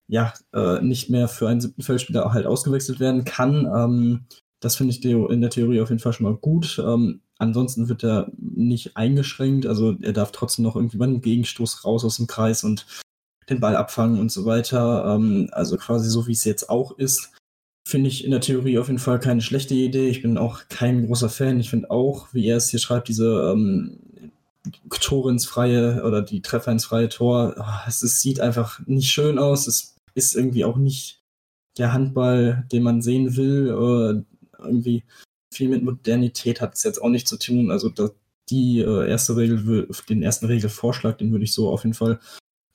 ja 0.08 0.34
äh, 0.52 0.82
nicht 0.82 1.08
mehr 1.08 1.28
für 1.28 1.48
einen 1.48 1.60
siebten 1.60 1.82
Feldspieler 1.82 2.32
halt 2.32 2.44
ausgewechselt 2.44 2.98
werden 2.98 3.24
kann. 3.24 3.66
Ähm, 3.66 4.26
das 4.58 4.74
finde 4.74 4.92
ich 4.92 5.04
in 5.04 5.40
der 5.40 5.50
Theorie 5.50 5.80
auf 5.80 5.90
jeden 5.90 6.00
Fall 6.00 6.12
schon 6.12 6.24
mal 6.24 6.36
gut. 6.36 6.82
Ähm, 6.84 7.20
ansonsten 7.38 7.88
wird 7.88 8.02
er 8.02 8.32
nicht 8.36 8.96
eingeschränkt. 8.96 9.64
Also 9.64 9.96
er 10.02 10.12
darf 10.12 10.32
trotzdem 10.32 10.64
noch 10.64 10.74
irgendwie 10.74 10.98
beim 10.98 11.20
Gegenstoß 11.20 11.84
raus 11.84 12.04
aus 12.04 12.16
dem 12.16 12.26
Kreis 12.26 12.64
und 12.64 12.86
den 13.48 13.60
Ball 13.60 13.76
abfangen 13.76 14.18
und 14.18 14.32
so 14.32 14.44
weiter. 14.44 15.14
Ähm, 15.14 15.48
also 15.52 15.76
quasi 15.76 16.10
so, 16.10 16.26
wie 16.26 16.32
es 16.32 16.42
jetzt 16.42 16.68
auch 16.68 16.98
ist. 16.98 17.30
Finde 17.84 18.08
ich 18.08 18.24
in 18.24 18.30
der 18.30 18.40
Theorie 18.40 18.78
auf 18.78 18.86
jeden 18.86 19.00
Fall 19.00 19.18
keine 19.18 19.40
schlechte 19.40 19.74
Idee. 19.74 20.08
Ich 20.08 20.22
bin 20.22 20.38
auch 20.38 20.68
kein 20.68 21.06
großer 21.06 21.28
Fan. 21.28 21.58
Ich 21.58 21.70
finde 21.70 21.90
auch, 21.90 22.28
wie 22.32 22.46
er 22.46 22.56
es 22.56 22.68
hier 22.68 22.78
schreibt, 22.78 23.08
diese 23.08 23.52
ähm, 23.52 23.98
Tore 25.00 25.30
ins 25.30 25.46
freie 25.46 26.04
oder 26.04 26.22
die 26.22 26.42
Treffer 26.42 26.70
ins 26.70 26.84
freie 26.84 27.08
Tor. 27.08 27.54
Ah, 27.58 27.84
es, 27.88 28.02
es 28.02 28.20
sieht 28.22 28.40
einfach 28.40 28.80
nicht 28.86 29.10
schön 29.10 29.38
aus. 29.38 29.66
Es 29.66 29.96
ist 30.14 30.36
irgendwie 30.36 30.64
auch 30.64 30.76
nicht 30.76 31.22
der 31.76 31.92
Handball, 31.92 32.66
den 32.70 32.84
man 32.84 33.02
sehen 33.02 33.36
will. 33.36 33.68
Äh, 33.68 34.62
irgendwie 34.62 35.02
viel 35.52 35.68
mit 35.68 35.82
Modernität 35.82 36.60
hat 36.60 36.74
es 36.74 36.84
jetzt 36.84 37.02
auch 37.02 37.08
nicht 37.08 37.26
zu 37.26 37.36
tun. 37.36 37.72
Also 37.72 37.88
das, 37.88 38.12
die 38.48 38.78
äh, 38.78 39.08
erste 39.08 39.36
Regel, 39.36 39.88
den 40.08 40.22
ersten 40.22 40.46
Regelvorschlag, 40.46 41.18
den 41.18 41.32
würde 41.32 41.44
ich 41.44 41.52
so 41.52 41.68
auf 41.70 41.82
jeden 41.82 41.94
Fall 41.94 42.20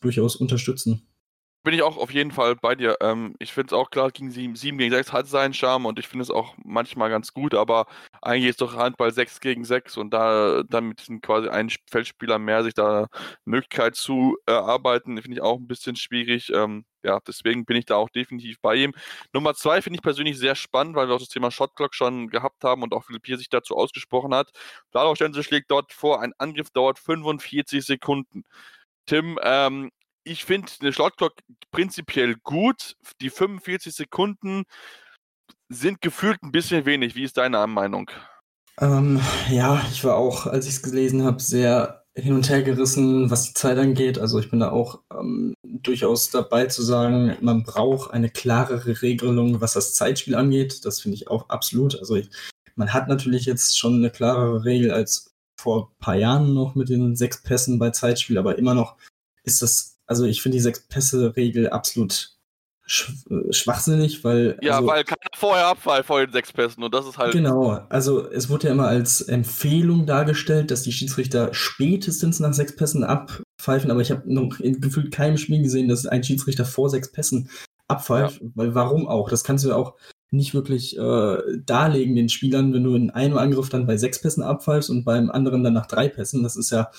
durchaus 0.01 0.35
unterstützen 0.35 1.07
bin 1.67 1.74
ich 1.74 1.81
auch 1.81 1.97
auf 1.97 2.13
jeden 2.13 2.31
Fall 2.31 2.55
bei 2.55 2.75
dir. 2.75 2.95
Ähm, 3.01 3.36
ich 3.39 3.51
finde 3.51 3.67
es 3.67 3.74
auch 3.74 3.89
klar, 3.89 4.09
gegen 4.12 4.31
7, 4.31 4.55
7 4.55 4.77
gegen 4.77 4.93
6 4.93 5.12
hat 5.12 5.27
seinen 5.27 5.53
Charme 5.53 5.86
und 5.86 6.00
ich 6.00 6.07
finde 6.07 6.24
es 6.24 6.31
auch 6.31 6.55
manchmal 6.63 7.09
ganz 7.09 7.33
gut, 7.33 7.53
aber 7.53 7.88
eigentlich 8.21 8.51
ist 8.51 8.62
doch 8.62 8.77
Handball 8.77 9.12
6 9.12 9.41
gegen 9.41 9.65
6 9.65 9.97
und 9.97 10.12
da 10.13 10.63
dann 10.63 10.86
mit 10.88 11.05
quasi 11.21 11.50
ein 11.50 11.69
Feldspieler 11.91 12.39
mehr 12.39 12.63
sich 12.63 12.74
da 12.74 13.07
Möglichkeit 13.43 13.95
zu 13.97 14.38
erarbeiten, 14.45 15.21
finde 15.21 15.36
ich 15.36 15.41
auch 15.41 15.57
ein 15.57 15.67
bisschen 15.67 15.97
schwierig. 15.97 16.53
Ähm, 16.53 16.86
ja, 17.03 17.19
deswegen 17.27 17.65
bin 17.65 17.75
ich 17.75 17.86
da 17.86 17.97
auch 17.97 18.09
definitiv 18.12 18.62
bei 18.62 18.75
ihm. 18.75 18.93
Nummer 19.33 19.53
zwei 19.53 19.81
finde 19.81 19.97
ich 19.97 20.03
persönlich 20.03 20.38
sehr 20.38 20.55
spannend, 20.55 20.95
weil 20.95 21.09
wir 21.09 21.15
auch 21.15 21.19
das 21.19 21.27
Thema 21.27 21.51
Shotclock 21.51 21.93
schon 21.93 22.29
gehabt 22.29 22.63
haben 22.63 22.81
und 22.81 22.93
auch 22.93 23.03
Philipp 23.03 23.25
hier 23.25 23.38
sich 23.38 23.50
dazu 23.50 23.75
ausgesprochen 23.75 24.33
hat. 24.33 24.51
Dadurch 24.91 25.19
schlägt 25.45 25.69
dort 25.69 25.91
vor, 25.91 26.21
ein 26.21 26.31
Angriff 26.38 26.69
dauert 26.69 26.97
45 26.97 27.86
Sekunden. 27.86 28.43
Tim, 29.05 29.38
ähm, 29.43 29.91
ich 30.27 30.46
finde 30.46 30.72
eine 30.81 30.93
Shotclock 30.93 31.34
prinzipiell 31.72 32.36
gut. 32.43 32.96
Die 33.22 33.29
45 33.29 33.93
Sekunden 33.96 34.63
sind 35.69 36.01
gefühlt 36.01 36.41
ein 36.43 36.51
bisschen 36.51 36.86
wenig. 36.86 37.15
Wie 37.15 37.24
ist 37.24 37.38
deine 37.38 37.65
Meinung? 37.67 38.12
Ähm, 38.79 39.22
ja, 39.50 39.81
ich 39.91 40.03
war 40.03 40.15
auch, 40.15 40.46
als 40.46 40.67
ich 40.67 40.75
es 40.75 40.84
gelesen 40.84 41.24
habe, 41.24 41.41
sehr 41.41 42.03
hin 42.15 42.34
und 42.34 42.50
her 42.50 42.63
gerissen, 42.63 43.29
was 43.29 43.48
die 43.48 43.53
Zeit 43.53 43.77
angeht. 43.77 44.17
Also 44.19 44.39
ich 44.39 44.50
bin 44.50 44.60
da 44.60 44.72
auch 44.72 45.01
ähm, 45.12 45.53
durchaus 45.63 46.29
dabei 46.29 46.65
zu 46.65 46.81
sagen, 46.84 47.38
man 47.41 47.63
braucht 47.63 48.12
eine 48.12 48.29
klarere 48.29 49.01
Regelung, 49.01 49.62
was 49.62 49.74
das 49.74 49.93
Zeitspiel 49.93 50.36
angeht. 50.36 50.86
Das 50.86 51.01
finde 51.01 51.15
ich 51.15 51.27
auch 51.29 51.50
absolut. 51.50 51.98
Also 51.98 52.15
ich, 52.15 52.29
man 52.75 52.93
hat 52.93 53.07
natürlich 53.07 53.46
jetzt 53.46 53.77
schon 53.77 53.96
eine 53.96 54.10
klarere 54.10 54.65
Regel 54.65 54.91
als 54.91 55.31
vor 55.60 55.89
ein 55.89 56.00
paar 56.00 56.15
Jahren 56.15 56.53
noch 56.53 56.75
mit 56.75 56.89
den 56.89 57.15
sechs 57.15 57.41
Pässen 57.41 57.79
bei 57.79 57.89
Zeitspiel, 57.89 58.38
aber 58.38 58.57
immer 58.57 58.74
noch 58.74 58.96
ist 59.43 59.62
das 59.62 59.96
also 60.07 60.25
ich 60.25 60.41
finde 60.41 60.57
die 60.57 60.61
Sechs-Pässe-Regel 60.61 61.69
absolut 61.69 62.37
sch 62.87 63.11
äh, 63.29 63.51
schwachsinnig, 63.53 64.23
weil. 64.23 64.57
Ja, 64.61 64.77
also, 64.77 64.87
weil 64.87 65.03
keiner 65.03 65.19
vorher 65.35 65.67
Abfall 65.67 66.03
vor 66.03 66.25
den 66.25 66.31
sechs 66.31 66.51
Pässen 66.51 66.83
und 66.83 66.93
das 66.93 67.05
ist 67.05 67.17
halt. 67.17 67.33
Genau, 67.33 67.81
also 67.89 68.27
es 68.29 68.49
wurde 68.49 68.67
ja 68.67 68.73
immer 68.73 68.87
als 68.87 69.21
Empfehlung 69.21 70.05
dargestellt, 70.05 70.71
dass 70.71 70.81
die 70.81 70.93
Schiedsrichter 70.93 71.53
spätestens 71.53 72.39
nach 72.39 72.53
sechs 72.53 72.75
Pässen 72.75 73.03
abpfeifen, 73.03 73.91
aber 73.91 74.01
ich 74.01 74.09
habe 74.09 74.33
noch 74.33 74.59
in 74.59 74.81
gefühlt 74.81 75.11
keinem 75.11 75.37
Spiel 75.37 75.61
gesehen, 75.61 75.89
dass 75.89 76.07
ein 76.07 76.23
Schiedsrichter 76.23 76.65
vor 76.65 76.89
sechs 76.89 77.11
Pässen 77.11 77.49
abpfeift, 77.87 78.41
ja. 78.41 78.47
weil 78.55 78.73
warum 78.73 79.07
auch? 79.07 79.29
Das 79.29 79.43
kannst 79.43 79.65
du 79.65 79.69
ja 79.69 79.75
auch 79.75 79.95
nicht 80.29 80.53
wirklich 80.53 80.97
äh, 80.97 81.37
darlegen 81.65 82.15
den 82.15 82.29
Spielern, 82.29 82.73
wenn 82.73 82.83
du 82.83 82.95
in 82.95 83.11
einem 83.11 83.37
Angriff 83.37 83.69
dann 83.69 83.87
bei 83.87 83.97
sechs 83.97 84.19
Pässen 84.21 84.43
abpfeifst 84.43 84.89
und 84.89 85.05
beim 85.05 85.29
anderen 85.29 85.63
dann 85.63 85.73
nach 85.73 85.85
drei 85.85 86.09
Pässen. 86.09 86.43
Das 86.43 86.57
ist 86.57 86.69
ja 86.69 86.89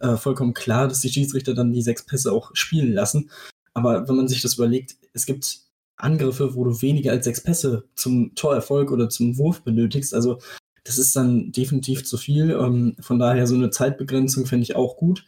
äh, 0.00 0.16
vollkommen 0.16 0.54
klar, 0.54 0.88
dass 0.88 1.00
die 1.00 1.10
Schiedsrichter 1.10 1.54
dann 1.54 1.72
die 1.72 1.82
sechs 1.82 2.04
Pässe 2.04 2.32
auch 2.32 2.50
spielen 2.54 2.92
lassen. 2.92 3.30
Aber 3.74 4.08
wenn 4.08 4.16
man 4.16 4.28
sich 4.28 4.42
das 4.42 4.54
überlegt, 4.54 4.96
es 5.12 5.26
gibt 5.26 5.60
Angriffe, 5.96 6.54
wo 6.54 6.64
du 6.64 6.82
weniger 6.82 7.12
als 7.12 7.24
sechs 7.24 7.42
Pässe 7.42 7.84
zum 7.94 8.34
Torerfolg 8.34 8.90
oder 8.90 9.08
zum 9.08 9.36
Wurf 9.38 9.62
benötigst. 9.62 10.14
Also 10.14 10.38
das 10.84 10.98
ist 10.98 11.14
dann 11.14 11.52
definitiv 11.52 12.04
zu 12.04 12.16
viel. 12.16 12.50
Ähm, 12.50 12.96
von 13.00 13.18
daher 13.18 13.46
so 13.46 13.54
eine 13.54 13.70
Zeitbegrenzung 13.70 14.46
finde 14.46 14.64
ich 14.64 14.76
auch 14.76 14.96
gut. 14.96 15.24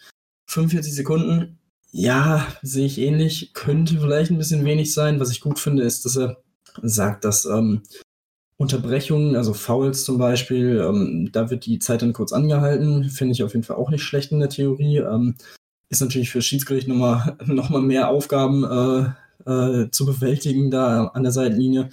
45 0.47 0.95
Sekunden, 0.95 1.59
ja, 1.91 2.47
sehe 2.63 2.87
ich 2.87 2.99
ähnlich. 2.99 3.53
Könnte 3.53 4.01
vielleicht 4.01 4.31
ein 4.31 4.39
bisschen 4.39 4.65
wenig 4.65 4.95
sein. 4.95 5.21
Was 5.21 5.31
ich 5.31 5.41
gut 5.41 5.59
finde, 5.59 5.83
ist, 5.83 6.05
dass 6.05 6.17
er 6.17 6.39
sagt, 6.83 7.25
dass 7.25 7.45
ähm, 7.45 7.83
Unterbrechungen, 8.63 9.35
also 9.35 9.55
Fouls 9.55 10.05
zum 10.05 10.19
Beispiel, 10.19 10.81
ähm, 10.89 11.31
da 11.33 11.51
wird 11.51 11.67
die 11.67 11.81
Zeit 11.81 12.01
dann 12.01 12.13
kurz 12.13 12.33
angehalten. 12.33 13.11
Finde 13.11 13.33
ich 13.33 13.43
auf 13.43 13.55
jeden 13.55 13.65
Fall 13.65 13.77
auch 13.77 13.91
nicht 13.91 14.05
schlecht 14.05 14.31
in 14.31 14.39
der 14.39 14.51
Theorie. 14.51 14.99
Ähm, 14.99 15.35
ist 15.89 16.01
natürlich 16.01 16.31
für 16.31 16.41
Schiedsgericht 16.41 16.87
nochmal 16.87 17.37
noch 17.47 17.71
mal 17.71 17.83
mehr 17.83 18.09
Aufgaben 18.09 18.63
äh, 18.65 19.51
äh, 19.51 19.91
zu 19.91 20.07
bewältigen 20.07 20.71
da 20.71 21.09
an 21.09 21.25
der 21.25 21.33
Seitenlinie. 21.33 21.89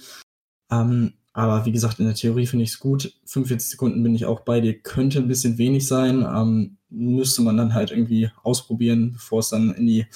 Ähm, 0.70 1.14
aber 1.32 1.66
wie 1.66 1.72
gesagt, 1.72 1.98
in 1.98 2.06
der 2.06 2.14
Theorie 2.14 2.46
finde 2.46 2.62
ich 2.62 2.70
es 2.70 2.78
gut. 2.78 3.14
45 3.26 3.70
Sekunden 3.70 4.04
bin 4.04 4.14
ich 4.14 4.24
auch 4.26 4.40
bei 4.40 4.60
dir. 4.60 4.80
Könnte 4.80 5.18
ein 5.18 5.28
bisschen 5.28 5.58
wenig 5.58 5.88
sein. 5.88 6.22
Ähm, 6.22 6.76
müsste 6.88 7.42
man 7.42 7.56
dann 7.56 7.74
halt 7.74 7.90
irgendwie 7.90 8.30
ausprobieren, 8.44 9.10
bevor 9.12 9.40
es 9.40 9.48
dann 9.48 9.74
in 9.74 9.88
die 9.88 10.06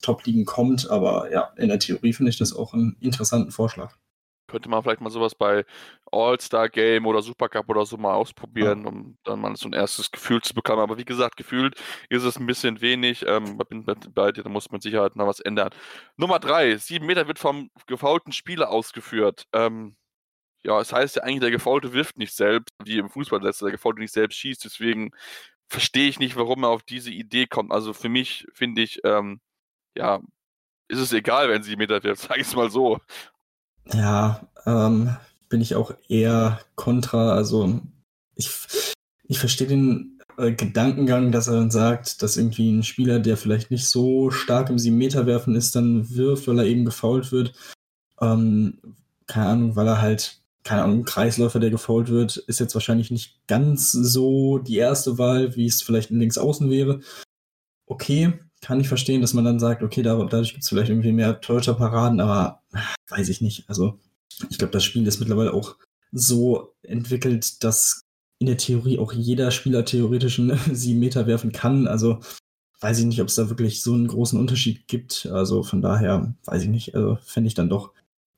Top-Ligen 0.00 0.44
kommt. 0.44 0.88
Aber 0.88 1.32
ja, 1.32 1.50
in 1.56 1.70
der 1.70 1.80
Theorie 1.80 2.12
finde 2.12 2.30
ich 2.30 2.38
das 2.38 2.52
auch 2.54 2.72
einen 2.72 2.96
interessanten 3.00 3.50
Vorschlag 3.50 3.96
könnte 4.46 4.68
man 4.68 4.82
vielleicht 4.82 5.00
mal 5.00 5.10
sowas 5.10 5.34
bei 5.34 5.64
All-Star 6.12 6.68
Game 6.68 7.06
oder 7.06 7.22
Supercup 7.22 7.68
oder 7.68 7.86
so 7.86 7.96
mal 7.96 8.14
ausprobieren, 8.14 8.86
um 8.86 9.18
dann 9.24 9.40
mal 9.40 9.56
so 9.56 9.68
ein 9.68 9.72
erstes 9.72 10.10
Gefühl 10.10 10.42
zu 10.42 10.54
bekommen. 10.54 10.82
Aber 10.82 10.98
wie 10.98 11.04
gesagt, 11.04 11.36
gefühlt 11.36 11.80
ist 12.08 12.24
es 12.24 12.38
ein 12.38 12.46
bisschen 12.46 12.80
wenig. 12.80 13.24
Ähm, 13.26 13.58
bin 13.68 13.84
bei 13.84 14.32
dir, 14.32 14.42
da 14.42 14.48
muss 14.48 14.70
man 14.70 14.80
Sicherheit 14.80 15.16
noch 15.16 15.26
was 15.26 15.40
ändern. 15.40 15.70
Nummer 16.16 16.38
drei, 16.38 16.76
sieben 16.76 17.06
Meter 17.06 17.26
wird 17.28 17.38
vom 17.38 17.70
gefaulten 17.86 18.32
Spieler 18.32 18.70
ausgeführt. 18.70 19.46
Ähm, 19.52 19.96
ja, 20.64 20.80
es 20.80 20.92
heißt 20.92 21.16
ja 21.16 21.22
eigentlich, 21.22 21.40
der 21.40 21.50
Gefaulte 21.50 21.92
wirft 21.92 22.18
nicht 22.18 22.34
selbst, 22.34 22.74
wie 22.84 22.98
im 22.98 23.10
Fußball 23.10 23.42
lässt 23.42 23.62
der 23.62 23.70
Gefaulte 23.70 24.00
nicht 24.00 24.12
selbst 24.12 24.38
schießt. 24.38 24.64
Deswegen 24.64 25.10
verstehe 25.68 26.08
ich 26.08 26.18
nicht, 26.18 26.36
warum 26.36 26.64
er 26.64 26.70
auf 26.70 26.82
diese 26.82 27.10
Idee 27.10 27.46
kommt. 27.46 27.72
Also 27.72 27.92
für 27.92 28.08
mich 28.08 28.46
finde 28.54 28.82
ich, 28.82 29.00
ähm, 29.04 29.40
ja, 29.96 30.20
ist 30.88 31.00
es 31.00 31.12
egal, 31.12 31.48
wenn 31.50 31.62
sie 31.62 31.76
Meter 31.76 32.02
wirft, 32.02 32.22
sage 32.28 32.40
ich 32.40 32.46
es 32.48 32.56
mal 32.56 32.70
so. 32.70 33.00
Ja, 33.92 34.48
ähm, 34.66 35.16
bin 35.48 35.60
ich 35.60 35.74
auch 35.74 35.94
eher 36.08 36.60
kontra. 36.74 37.34
Also 37.34 37.80
ich, 38.34 38.50
ich 39.28 39.38
verstehe 39.38 39.68
den 39.68 40.20
äh, 40.36 40.52
Gedankengang, 40.52 41.32
dass 41.32 41.48
er 41.48 41.54
dann 41.54 41.70
sagt, 41.70 42.22
dass 42.22 42.36
irgendwie 42.36 42.70
ein 42.70 42.82
Spieler, 42.82 43.20
der 43.20 43.36
vielleicht 43.36 43.70
nicht 43.70 43.86
so 43.86 44.30
stark 44.30 44.70
im 44.70 44.76
7-Meter-Werfen 44.76 45.54
ist, 45.54 45.76
dann 45.76 46.10
wirft, 46.14 46.48
weil 46.48 46.58
er 46.58 46.66
eben 46.66 46.84
gefault 46.84 47.30
wird. 47.30 47.54
Ähm, 48.20 48.78
keine 49.26 49.46
Ahnung, 49.46 49.76
weil 49.76 49.86
er 49.86 50.00
halt, 50.00 50.40
keine 50.64 50.82
Ahnung, 50.82 51.04
Kreisläufer, 51.04 51.60
der 51.60 51.70
gefault 51.70 52.08
wird, 52.08 52.36
ist 52.36 52.60
jetzt 52.60 52.74
wahrscheinlich 52.74 53.10
nicht 53.10 53.46
ganz 53.46 53.92
so 53.92 54.58
die 54.58 54.76
erste 54.76 55.18
Wahl, 55.18 55.54
wie 55.56 55.66
es 55.66 55.82
vielleicht 55.82 56.10
in 56.10 56.18
Linksaußen 56.20 56.70
wäre. 56.70 57.00
Okay, 57.86 58.38
kann 58.64 58.80
ich 58.80 58.88
verstehen, 58.88 59.20
dass 59.20 59.34
man 59.34 59.44
dann 59.44 59.60
sagt, 59.60 59.82
okay, 59.82 60.02
dadurch 60.02 60.52
gibt 60.52 60.62
es 60.62 60.70
vielleicht 60.70 60.88
irgendwie 60.88 61.12
mehr 61.12 61.38
Torhüter-Paraden, 61.38 62.18
aber 62.18 62.62
weiß 63.10 63.28
ich 63.28 63.42
nicht. 63.42 63.68
Also 63.68 63.98
ich 64.48 64.56
glaube, 64.56 64.72
das 64.72 64.84
Spiel 64.84 65.06
ist 65.06 65.20
mittlerweile 65.20 65.52
auch 65.52 65.76
so 66.12 66.74
entwickelt, 66.82 67.62
dass 67.62 68.00
in 68.38 68.46
der 68.46 68.56
Theorie 68.56 68.98
auch 68.98 69.12
jeder 69.12 69.50
Spieler 69.50 69.84
theoretisch 69.84 70.38
einen 70.38 70.58
7 70.74 70.98
Meter 70.98 71.26
werfen 71.26 71.52
kann. 71.52 71.86
Also 71.86 72.20
weiß 72.80 73.00
ich 73.00 73.04
nicht, 73.04 73.20
ob 73.20 73.28
es 73.28 73.34
da 73.34 73.50
wirklich 73.50 73.82
so 73.82 73.92
einen 73.92 74.08
großen 74.08 74.38
Unterschied 74.40 74.88
gibt. 74.88 75.26
Also 75.26 75.62
von 75.62 75.82
daher 75.82 76.34
weiß 76.46 76.62
ich 76.62 76.68
nicht. 76.70 76.94
Also 76.94 77.18
fände 77.22 77.48
ich 77.48 77.54
dann 77.54 77.68
doch 77.68 77.92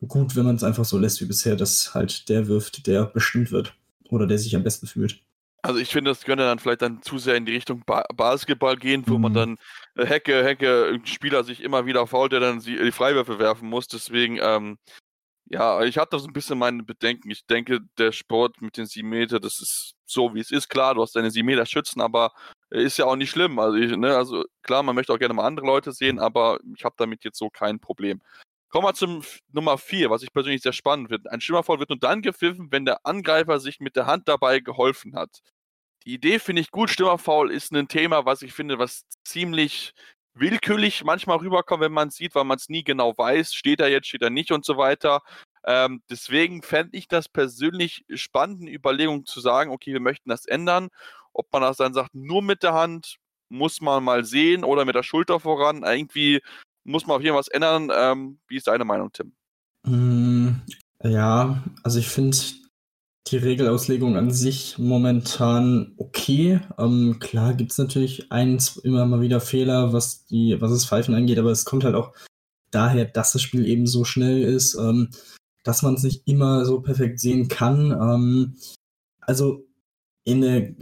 gut, 0.08 0.34
wenn 0.34 0.44
man 0.44 0.56
es 0.56 0.64
einfach 0.64 0.84
so 0.84 0.98
lässt 0.98 1.20
wie 1.20 1.26
bisher, 1.26 1.54
dass 1.54 1.94
halt 1.94 2.28
der 2.28 2.48
wirft, 2.48 2.88
der 2.88 3.04
bestimmt 3.04 3.52
wird 3.52 3.74
oder 4.10 4.26
der 4.26 4.40
sich 4.40 4.56
am 4.56 4.64
besten 4.64 4.88
fühlt. 4.88 5.22
Also 5.66 5.80
ich 5.80 5.88
finde, 5.90 6.12
das 6.12 6.22
könnte 6.22 6.44
dann 6.44 6.60
vielleicht 6.60 6.82
dann 6.82 7.02
zu 7.02 7.18
sehr 7.18 7.34
in 7.34 7.44
die 7.44 7.54
Richtung 7.54 7.82
ba 7.84 8.04
Basketball 8.14 8.76
gehen, 8.76 9.02
wo 9.08 9.16
mhm. 9.16 9.22
man 9.22 9.34
dann 9.34 9.56
äh, 9.96 10.06
Hecke, 10.06 10.44
Hecke, 10.44 11.00
Spieler 11.02 11.42
sich 11.42 11.60
immer 11.60 11.86
wieder 11.86 12.06
fault, 12.06 12.30
der 12.30 12.38
dann 12.38 12.60
die 12.60 12.92
Freiwürfe 12.92 13.40
werfen 13.40 13.68
muss. 13.68 13.88
Deswegen, 13.88 14.38
ähm, 14.40 14.78
ja, 15.46 15.82
ich 15.82 15.98
hatte 15.98 16.20
so 16.20 16.28
ein 16.28 16.32
bisschen 16.32 16.56
meine 16.56 16.84
Bedenken. 16.84 17.30
Ich 17.30 17.46
denke, 17.46 17.80
der 17.98 18.12
Sport 18.12 18.62
mit 18.62 18.76
den 18.76 18.86
7 18.86 19.08
Meter, 19.08 19.40
das 19.40 19.60
ist 19.60 19.94
so, 20.04 20.34
wie 20.36 20.40
es 20.40 20.52
ist. 20.52 20.68
Klar, 20.68 20.94
du 20.94 21.02
hast 21.02 21.16
deine 21.16 21.32
7 21.32 21.44
Meter 21.44 21.66
Schützen, 21.66 22.00
aber 22.00 22.30
ist 22.70 22.98
ja 22.98 23.06
auch 23.06 23.16
nicht 23.16 23.30
schlimm. 23.30 23.58
Also, 23.58 23.76
ich, 23.76 23.96
ne, 23.96 24.16
also 24.16 24.44
klar, 24.62 24.84
man 24.84 24.94
möchte 24.94 25.12
auch 25.12 25.18
gerne 25.18 25.34
mal 25.34 25.46
andere 25.46 25.66
Leute 25.66 25.90
sehen, 25.90 26.20
aber 26.20 26.60
ich 26.76 26.84
habe 26.84 26.94
damit 26.96 27.24
jetzt 27.24 27.38
so 27.38 27.50
kein 27.50 27.80
Problem. 27.80 28.20
Kommen 28.68 28.86
wir 28.86 28.94
zum 28.94 29.24
Nummer 29.52 29.78
4, 29.78 30.10
was 30.10 30.22
ich 30.22 30.32
persönlich 30.32 30.62
sehr 30.62 30.72
spannend 30.72 31.08
finde. 31.08 31.32
Ein 31.32 31.40
Schimmerfall 31.40 31.80
wird 31.80 31.88
nur 31.90 31.98
dann 31.98 32.22
gepfiffen, 32.22 32.68
wenn 32.70 32.84
der 32.84 33.04
Angreifer 33.04 33.58
sich 33.58 33.80
mit 33.80 33.96
der 33.96 34.06
Hand 34.06 34.28
dabei 34.28 34.60
geholfen 34.60 35.16
hat. 35.16 35.40
Die 36.06 36.14
Idee 36.14 36.38
finde 36.38 36.62
ich 36.62 36.70
gut. 36.70 36.88
Stimmerfaul 36.88 37.50
ist 37.50 37.72
ein 37.72 37.88
Thema, 37.88 38.24
was 38.24 38.42
ich 38.42 38.52
finde, 38.52 38.78
was 38.78 39.04
ziemlich 39.24 39.92
willkürlich 40.34 41.02
manchmal 41.02 41.38
rüberkommt, 41.38 41.82
wenn 41.82 41.92
man 41.92 42.08
es 42.08 42.16
sieht, 42.16 42.34
weil 42.34 42.44
man 42.44 42.58
es 42.58 42.68
nie 42.68 42.84
genau 42.84 43.16
weiß, 43.16 43.52
steht 43.52 43.80
er 43.80 43.88
jetzt, 43.88 44.06
steht 44.06 44.22
er 44.22 44.30
nicht 44.30 44.52
und 44.52 44.64
so 44.64 44.76
weiter. 44.76 45.22
Ähm, 45.64 46.02
deswegen 46.08 46.62
fände 46.62 46.96
ich 46.96 47.08
das 47.08 47.28
persönlich 47.28 48.04
spannend, 48.14 48.62
eine 48.62 48.72
Überlegung 48.72 49.26
zu 49.26 49.40
sagen, 49.40 49.72
okay, 49.72 49.92
wir 49.92 50.00
möchten 50.00 50.30
das 50.30 50.46
ändern. 50.46 50.90
Ob 51.32 51.52
man 51.52 51.62
das 51.62 51.78
dann 51.78 51.92
sagt, 51.92 52.14
nur 52.14 52.40
mit 52.40 52.62
der 52.62 52.74
Hand, 52.74 53.16
muss 53.48 53.80
man 53.80 54.04
mal 54.04 54.24
sehen 54.24 54.62
oder 54.62 54.84
mit 54.84 54.94
der 54.94 55.02
Schulter 55.02 55.40
voran. 55.40 55.82
Irgendwie 55.82 56.40
muss 56.84 57.06
man 57.06 57.16
auf 57.16 57.22
jeden 57.22 57.34
Fall 57.34 57.40
was 57.40 57.48
ändern. 57.48 57.90
Ähm, 57.92 58.38
wie 58.46 58.56
ist 58.56 58.68
deine 58.68 58.84
Meinung, 58.84 59.10
Tim? 59.12 59.32
Mm, 59.82 60.60
ja, 61.02 61.62
also 61.82 61.98
ich 61.98 62.08
finde, 62.08 62.36
die 63.26 63.36
Regelauslegung 63.38 64.16
an 64.16 64.30
sich 64.30 64.78
momentan 64.78 65.94
okay. 65.96 66.60
Ähm, 66.78 67.18
klar 67.18 67.54
gibt 67.54 67.72
es 67.72 67.78
natürlich 67.78 68.30
eins 68.30 68.76
immer 68.76 69.04
mal 69.06 69.20
wieder 69.20 69.40
Fehler, 69.40 69.92
was 69.92 70.26
die, 70.26 70.60
was 70.60 70.70
das 70.70 70.86
Pfeifen 70.86 71.14
angeht, 71.14 71.38
aber 71.38 71.50
es 71.50 71.64
kommt 71.64 71.84
halt 71.84 71.96
auch 71.96 72.12
daher, 72.70 73.04
dass 73.04 73.32
das 73.32 73.42
Spiel 73.42 73.66
eben 73.66 73.86
so 73.86 74.04
schnell 74.04 74.42
ist, 74.42 74.76
ähm, 74.76 75.10
dass 75.64 75.82
man 75.82 75.94
es 75.94 76.04
nicht 76.04 76.22
immer 76.26 76.64
so 76.64 76.80
perfekt 76.80 77.18
sehen 77.18 77.48
kann. 77.48 77.90
Ähm, 77.90 78.56
also 79.20 79.64
in 80.24 80.40
der, 80.40 80.74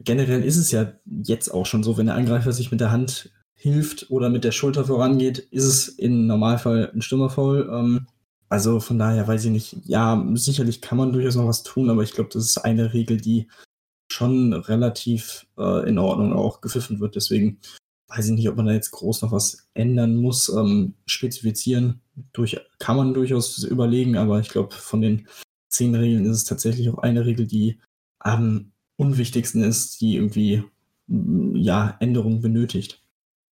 generell 0.00 0.44
ist 0.44 0.56
es 0.56 0.70
ja 0.70 0.92
jetzt 1.06 1.48
auch 1.48 1.66
schon 1.66 1.82
so, 1.82 1.96
wenn 1.96 2.06
der 2.06 2.14
Angreifer 2.14 2.52
sich 2.52 2.70
mit 2.70 2.80
der 2.80 2.92
Hand 2.92 3.30
hilft 3.54 4.10
oder 4.10 4.28
mit 4.28 4.44
der 4.44 4.52
Schulter 4.52 4.84
vorangeht, 4.84 5.38
ist 5.38 5.64
es 5.64 5.88
im 5.88 6.26
Normalfall 6.26 6.90
ein 6.92 7.02
Stürmerfoul. 7.02 7.68
Ähm, 7.72 8.06
also 8.52 8.80
von 8.80 8.98
daher 8.98 9.26
weiß 9.26 9.46
ich 9.46 9.50
nicht, 9.50 9.76
ja, 9.86 10.22
sicherlich 10.34 10.82
kann 10.82 10.98
man 10.98 11.10
durchaus 11.10 11.36
noch 11.36 11.46
was 11.46 11.62
tun, 11.62 11.88
aber 11.88 12.02
ich 12.02 12.12
glaube, 12.12 12.28
das 12.30 12.44
ist 12.44 12.58
eine 12.58 12.92
Regel, 12.92 13.18
die 13.18 13.48
schon 14.12 14.52
relativ 14.52 15.46
äh, 15.56 15.88
in 15.88 15.96
Ordnung 15.96 16.34
auch 16.34 16.60
gepfiffen 16.60 17.00
wird. 17.00 17.16
Deswegen 17.16 17.60
weiß 18.08 18.26
ich 18.26 18.32
nicht, 18.32 18.50
ob 18.50 18.56
man 18.56 18.66
da 18.66 18.72
jetzt 18.74 18.90
groß 18.90 19.22
noch 19.22 19.32
was 19.32 19.70
ändern 19.72 20.16
muss. 20.16 20.50
Ähm, 20.50 20.96
spezifizieren 21.06 22.02
durch, 22.34 22.60
kann 22.78 22.98
man 22.98 23.14
durchaus 23.14 23.64
überlegen, 23.64 24.18
aber 24.18 24.38
ich 24.38 24.50
glaube, 24.50 24.74
von 24.74 25.00
den 25.00 25.28
zehn 25.70 25.94
Regeln 25.94 26.26
ist 26.26 26.36
es 26.36 26.44
tatsächlich 26.44 26.90
auch 26.90 26.98
eine 26.98 27.24
Regel, 27.24 27.46
die 27.46 27.80
am 28.18 28.72
unwichtigsten 28.96 29.64
ist, 29.64 30.02
die 30.02 30.16
irgendwie 30.16 30.62
ja, 31.08 31.96
Änderungen 32.00 32.42
benötigt. 32.42 33.01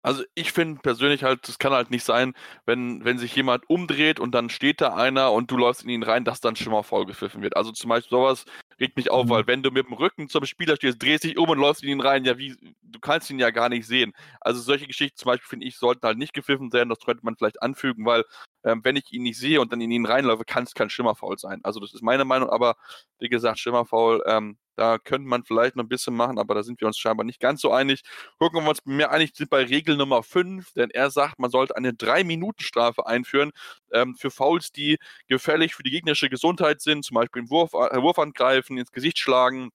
Also 0.03 0.23
ich 0.33 0.51
finde 0.51 0.81
persönlich 0.81 1.23
halt, 1.23 1.47
es 1.47 1.59
kann 1.59 1.73
halt 1.73 1.91
nicht 1.91 2.03
sein, 2.03 2.33
wenn, 2.65 3.05
wenn 3.05 3.19
sich 3.19 3.35
jemand 3.35 3.69
umdreht 3.69 4.19
und 4.19 4.31
dann 4.33 4.49
steht 4.49 4.81
da 4.81 4.95
einer 4.95 5.31
und 5.31 5.51
du 5.51 5.57
läufst 5.57 5.83
in 5.83 5.89
ihn 5.89 6.03
rein, 6.03 6.25
dass 6.25 6.41
dann 6.41 6.55
schon 6.55 6.71
mal 6.71 6.83
vollgepfiffen 6.83 7.41
wird. 7.41 7.55
Also 7.55 7.71
zum 7.71 7.89
Beispiel 7.89 8.09
sowas 8.09 8.45
regt 8.79 8.97
mich 8.97 9.11
auf, 9.11 9.25
mhm. 9.25 9.29
weil 9.29 9.47
wenn 9.47 9.61
du 9.61 9.69
mit 9.69 9.85
dem 9.85 9.93
Rücken 9.93 10.27
zum 10.27 10.45
Spieler 10.45 10.75
stehst, 10.75 11.01
drehst 11.01 11.23
dich 11.23 11.37
um 11.37 11.49
und 11.49 11.59
läufst 11.59 11.83
in 11.83 11.89
ihn 11.89 12.01
rein, 12.01 12.25
ja 12.25 12.37
wie, 12.37 12.55
du 12.81 12.99
kannst 12.99 13.29
ihn 13.29 13.37
ja 13.37 13.51
gar 13.51 13.69
nicht 13.69 13.85
sehen. 13.85 14.13
Also 14.39 14.59
solche 14.61 14.87
Geschichten 14.87 15.17
zum 15.17 15.27
Beispiel 15.27 15.47
finde 15.47 15.67
ich, 15.67 15.77
sollten 15.77 16.05
halt 16.05 16.17
nicht 16.17 16.33
gepfiffen 16.33 16.73
werden, 16.73 16.89
das 16.89 16.99
könnte 16.99 17.23
man 17.23 17.35
vielleicht 17.35 17.61
anfügen, 17.61 18.05
weil 18.05 18.25
ähm, 18.63 18.81
wenn 18.83 18.95
ich 18.95 19.11
ihn 19.11 19.23
nicht 19.23 19.37
sehe 19.37 19.61
und 19.61 19.71
dann 19.71 19.81
in 19.81 19.91
ihn 19.91 20.05
reinläufe, 20.05 20.45
kann 20.45 20.63
es 20.63 20.73
kein 20.73 20.89
Schimmerfaul 20.89 21.37
sein. 21.37 21.59
Also 21.63 21.79
das 21.79 21.93
ist 21.93 22.01
meine 22.01 22.25
Meinung, 22.25 22.49
aber 22.49 22.75
wie 23.19 23.29
gesagt, 23.29 23.59
Schimmerfaul, 23.59 24.23
ähm, 24.25 24.57
da 24.75 24.97
könnte 24.97 25.27
man 25.27 25.43
vielleicht 25.43 25.75
noch 25.75 25.83
ein 25.83 25.89
bisschen 25.89 26.15
machen, 26.15 26.39
aber 26.39 26.55
da 26.55 26.63
sind 26.63 26.79
wir 26.81 26.87
uns 26.87 26.97
scheinbar 26.97 27.25
nicht 27.25 27.39
ganz 27.39 27.61
so 27.61 27.71
einig. 27.71 28.01
Gucken 28.39 28.63
wir 28.63 28.69
uns 28.69 28.79
mehr 28.85 29.11
einig 29.11 29.35
sind 29.35 29.49
bei 29.49 29.63
Regel 29.63 29.97
Nummer 29.97 30.23
5, 30.23 30.73
denn 30.73 30.89
er 30.89 31.11
sagt, 31.11 31.39
man 31.39 31.51
sollte 31.51 31.75
eine 31.75 31.91
3-Minuten-Strafe 31.91 33.05
einführen 33.05 33.51
ähm, 33.91 34.15
für 34.15 34.31
Fouls, 34.31 34.71
die 34.71 34.97
gefährlich 35.27 35.75
für 35.75 35.83
die 35.83 35.91
gegnerische 35.91 36.29
Gesundheit 36.29 36.81
sind, 36.81 37.05
zum 37.05 37.15
Beispiel 37.15 37.49
Wurf, 37.49 37.73
äh, 37.73 38.01
Wurf 38.01 38.19
angreifen, 38.19 38.77
ins 38.77 38.91
Gesicht 38.91 39.19
schlagen, 39.19 39.71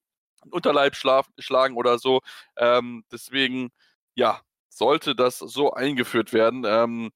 Unterleib 0.51 0.97
schlagen 0.97 1.77
oder 1.77 1.99
so. 1.99 2.21
Ähm, 2.57 3.05
deswegen, 3.13 3.71
ja, 4.15 4.41
sollte 4.69 5.15
das 5.15 5.39
so 5.39 5.73
eingeführt 5.73 6.33
werden. 6.33 6.65
Ähm, 6.67 7.11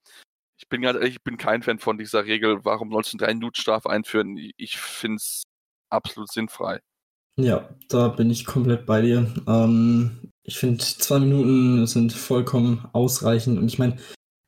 ich 0.58 0.68
bin 0.68 0.82
ganz 0.82 0.96
ehrlich, 0.96 1.16
ich 1.16 1.22
bin 1.22 1.36
kein 1.38 1.62
Fan 1.62 1.78
von 1.78 1.98
dieser 1.98 2.24
Regel. 2.26 2.64
Warum 2.64 2.92
sollst 2.92 3.12
du 3.14 3.18
eine 3.18 3.26
3-Minuten-Strafe 3.26 3.90
einführen? 3.90 4.36
Ich 4.56 4.78
finde 4.78 5.16
es 5.16 5.44
absolut 5.90 6.30
sinnfrei. 6.32 6.80
Ja, 7.42 7.68
da 7.88 8.08
bin 8.08 8.30
ich 8.30 8.44
komplett 8.44 8.86
bei 8.86 9.02
dir. 9.02 9.32
Ähm, 9.46 10.32
ich 10.42 10.58
finde, 10.58 10.78
zwei 10.78 11.18
Minuten 11.18 11.86
sind 11.86 12.12
vollkommen 12.12 12.86
ausreichend. 12.92 13.58
Und 13.58 13.68
ich 13.68 13.78
meine, 13.78 13.96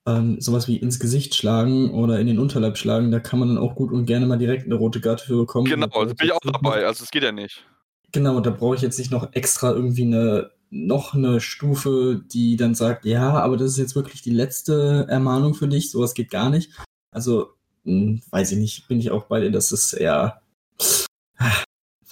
ähm, 0.07 0.41
sowas 0.41 0.67
wie 0.69 0.77
ins 0.77 0.99
Gesicht 0.99 1.35
schlagen 1.35 1.91
oder 1.93 2.19
in 2.19 2.27
den 2.27 2.39
Unterleib 2.39 2.77
schlagen, 2.77 3.11
da 3.11 3.21
kann 3.21 3.39
man 3.39 3.49
dann 3.49 3.59
auch 3.59 3.75
gut 3.75 3.93
und 3.93 4.07
gerne 4.07 4.27
mal 4.27 4.39
direkt 4.39 4.67
eine 4.67 4.75
rote 4.75 5.01
Karte 5.01 5.25
für 5.25 5.37
bekommen. 5.37 5.67
Genau, 5.67 5.87
da 5.87 6.13
bin 6.13 6.27
ich 6.27 6.33
auch 6.33 6.41
dabei. 6.41 6.87
Also, 6.87 7.05
es 7.05 7.11
geht 7.11 7.23
ja 7.23 7.33
nicht. 7.33 7.65
Genau, 8.11 8.41
da 8.41 8.51
brauche 8.51 8.75
ich 8.75 8.83
jetzt 8.83 8.99
nicht 8.99 9.11
noch 9.11 9.33
extra 9.33 9.71
irgendwie 9.71 10.03
eine 10.03 10.51
noch 10.75 11.13
eine 11.13 11.41
Stufe, 11.41 12.23
die 12.33 12.57
dann 12.57 12.75
sagt, 12.75 13.05
ja, 13.05 13.39
aber 13.39 13.59
das 13.59 13.73
ist 13.73 13.79
jetzt 13.79 13.95
wirklich 13.95 14.23
die 14.23 14.31
letzte 14.31 15.07
Ermahnung 15.09 15.53
für 15.53 15.69
dich, 15.69 15.91
sowas 15.91 16.15
geht 16.15 16.31
gar 16.31 16.49
nicht. 16.49 16.71
Also, 17.11 17.51
mh, 17.85 17.93
hm, 17.93 18.23
weiß 18.31 18.53
ich 18.53 18.59
nicht, 18.59 18.89
bin 18.89 18.99
ich 18.99 19.11
auch 19.11 19.25
bei 19.25 19.41
dir, 19.41 19.51
dass 19.51 19.71
es 19.71 19.93
eher 19.93 20.41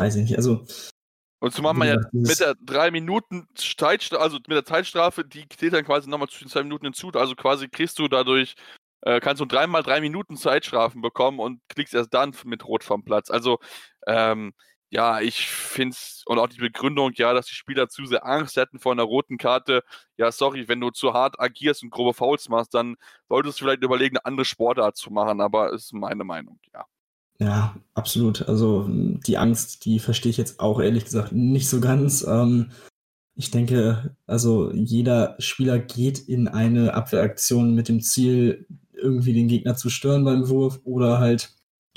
weiß 0.01 0.17
ich 0.17 0.23
nicht, 0.23 0.37
also. 0.37 0.65
Und 1.41 1.55
zumal 1.55 1.73
man 1.75 1.89
ja 1.89 1.97
mit 2.13 2.39
der 2.39 2.55
drei 2.61 2.91
Minuten 2.91 3.47
Zeitstrafe, 3.55 4.23
also 4.23 4.37
mit 4.37 4.51
der 4.51 4.65
Zeitstrafe, 4.65 5.25
die 5.25 5.49
zählt 5.49 5.73
dann 5.73 5.85
quasi 5.85 6.09
nochmal 6.09 6.29
zwischen 6.29 6.49
zwei 6.49 6.63
Minuten 6.63 6.87
hinzu. 6.87 7.11
Also 7.15 7.35
quasi 7.35 7.69
kriegst 7.69 7.99
du 7.99 8.09
dadurch, 8.09 8.57
äh, 9.03 9.21
kannst 9.21 9.41
du 9.41 9.47
dreimal 9.47 9.83
drei 9.83 10.03
Minuten 10.03 10.37
Zeitstrafen 10.37 11.01
bekommen 11.01 11.39
und 11.39 11.63
klickst 11.69 11.95
erst 11.95 12.13
dann 12.13 12.35
mit 12.45 12.67
Rot 12.67 12.85
vom 12.85 13.05
Platz. 13.05 13.31
Also, 13.31 13.59
ähm, 14.07 14.53
ja, 14.91 15.21
ich 15.21 15.47
finde 15.47 15.95
es, 15.95 16.23
und 16.27 16.39
auch 16.39 16.49
die 16.49 16.59
Begründung, 16.59 17.13
ja, 17.15 17.33
dass 17.33 17.47
die 17.47 17.55
Spieler 17.55 17.89
zu 17.89 18.05
sehr 18.07 18.27
Angst 18.27 18.57
hätten 18.57 18.81
vor 18.81 18.93
einer 18.93 19.05
roten 19.05 19.39
Karte. 19.39 19.83
Ja, 20.19 20.33
sorry, 20.33 20.69
wenn 20.69 20.81
du 20.81 20.91
zu 20.91 21.15
hart 21.15 21.39
agierst 21.41 21.83
und 21.83 21.91
grobe 21.91 22.13
Fouls 22.13 22.49
machst, 22.49 22.75
dann 22.75 22.97
solltest 23.29 23.61
du 23.61 23.65
vielleicht 23.65 23.85
überlegen, 23.85 24.17
eine 24.17 24.27
andere 24.27 24.45
Sportart 24.45 24.97
zu 24.97 25.11
machen, 25.11 25.41
aber 25.41 25.73
ist 25.73 25.93
meine 25.95 26.25
Meinung, 26.25 26.59
ja. 26.75 26.85
Ja, 27.41 27.75
absolut. 27.95 28.43
Also 28.49 28.87
die 28.89 29.39
Angst, 29.39 29.87
die 29.87 29.99
verstehe 29.99 30.31
ich 30.31 30.37
jetzt 30.37 30.61
auch 30.61 30.79
ehrlich 30.79 31.05
gesagt 31.05 31.33
nicht 31.33 31.69
so 31.69 31.81
ganz. 31.81 32.23
Ähm, 32.23 32.71
ich 33.35 33.51
denke, 33.51 34.15
also 34.27 34.71
jeder 34.73 35.37
Spieler 35.39 35.79
geht 35.79 36.19
in 36.19 36.49
eine 36.49 36.93
Abwehraktion 36.93 37.75
mit 37.75 37.89
dem 37.89 38.03
Ziel, 38.03 38.67
irgendwie 38.93 39.33
den 39.33 39.49
Gegner 39.49 39.75
zu 39.75 39.89
stören 39.89 40.25
beim 40.25 40.51
Wurf 40.51 40.81
oder 40.85 41.19
halt 41.19 41.55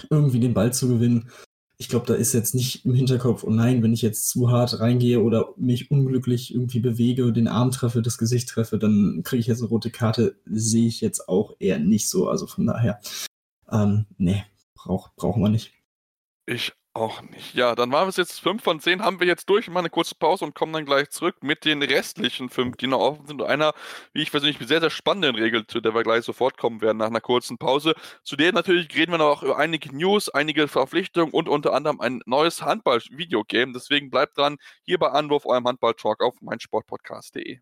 irgendwie 0.10 0.40
den 0.40 0.54
Ball 0.54 0.72
zu 0.72 0.88
gewinnen. 0.88 1.30
Ich 1.78 1.90
glaube, 1.90 2.06
da 2.06 2.14
ist 2.14 2.34
jetzt 2.34 2.56
nicht 2.56 2.86
im 2.86 2.94
Hinterkopf, 2.94 3.44
oh 3.44 3.50
nein, 3.50 3.84
wenn 3.84 3.94
ich 3.94 4.02
jetzt 4.02 4.30
zu 4.30 4.50
hart 4.50 4.80
reingehe 4.80 5.22
oder 5.22 5.50
mich 5.58 5.92
unglücklich 5.92 6.54
irgendwie 6.54 6.80
bewege, 6.80 7.34
den 7.34 7.50
Arm 7.50 7.72
treffe, 7.72 8.02
das 8.02 8.18
Gesicht 8.18 8.48
treffe, 8.48 8.80
dann 8.80 9.22
kriege 9.24 9.42
ich 9.42 9.48
jetzt 9.48 9.60
eine 9.60 9.68
rote 9.68 9.90
Karte. 9.90 10.38
Sehe 10.46 10.88
ich 10.88 11.02
jetzt 11.02 11.28
auch 11.28 11.54
eher 11.60 11.80
nicht 11.80 12.08
so. 12.08 12.30
Also 12.30 12.48
von 12.48 12.66
daher, 12.66 13.02
ähm, 13.70 14.06
nee, 14.18 14.46
brauch, 14.84 15.10
brauchen 15.16 15.42
wir 15.42 15.50
nicht. 15.50 15.74
Ich 16.46 16.74
auch 16.94 17.22
nicht. 17.24 17.56
Ja, 17.56 17.74
dann 17.74 17.92
waren 17.92 18.08
es 18.10 18.18
jetzt 18.18 18.40
5 18.42 18.62
von 18.62 18.80
10, 18.80 19.02
haben 19.02 19.20
wir 19.20 19.26
jetzt 19.26 19.50
durch, 19.50 19.68
mal 19.70 19.80
eine 19.80 19.90
kurze 19.90 20.14
Pause 20.16 20.46
und 20.46 20.54
kommen 20.54 20.74
dann 20.74 20.86
gleich 20.86 21.10
zurück 21.10 21.38
mit 21.42 21.66
den 21.66 21.82
restlichen 21.82 22.50
5, 22.50 22.78
die 22.78 22.88
noch 22.88 23.00
offen 23.00 23.26
sind. 23.26 23.42
Und 23.42 23.48
einer, 23.48 23.74
wie 24.14 24.22
ich 24.22 24.30
persönlich, 24.30 24.60
sehr, 24.60 24.80
sehr 24.80 24.90
spannenden 24.92 25.36
Regel, 25.36 25.66
zu 25.66 25.82
der 25.82 25.96
wir 25.96 26.04
gleich 26.04 26.24
sofort 26.24 26.58
kommen 26.58 26.82
werden 26.82 27.00
nach 27.00 27.08
einer 27.08 27.22
kurzen 27.22 27.58
Pause. 27.58 27.96
Zudem 28.24 28.54
natürlich 28.54 28.96
reden 28.96 29.12
wir 29.12 29.18
noch 29.18 29.42
über 29.42 29.58
einige 29.58 29.96
News, 29.96 30.30
einige 30.30 30.68
Verpflichtungen 30.68 31.34
und 31.34 31.50
unter 31.50 31.74
anderem 31.74 32.00
ein 32.00 32.22
neues 32.26 32.62
Handball-Videogame. 32.62 33.74
Deswegen 33.74 34.12
bleibt 34.12 34.38
dran, 34.38 34.58
hier 34.84 35.00
bei 35.00 35.10
Anwurf, 35.10 35.46
eurem 35.46 35.66
Handball-Talk 35.68 36.22
auf 36.22 36.42
meinsportpodcast.de. 36.42 37.60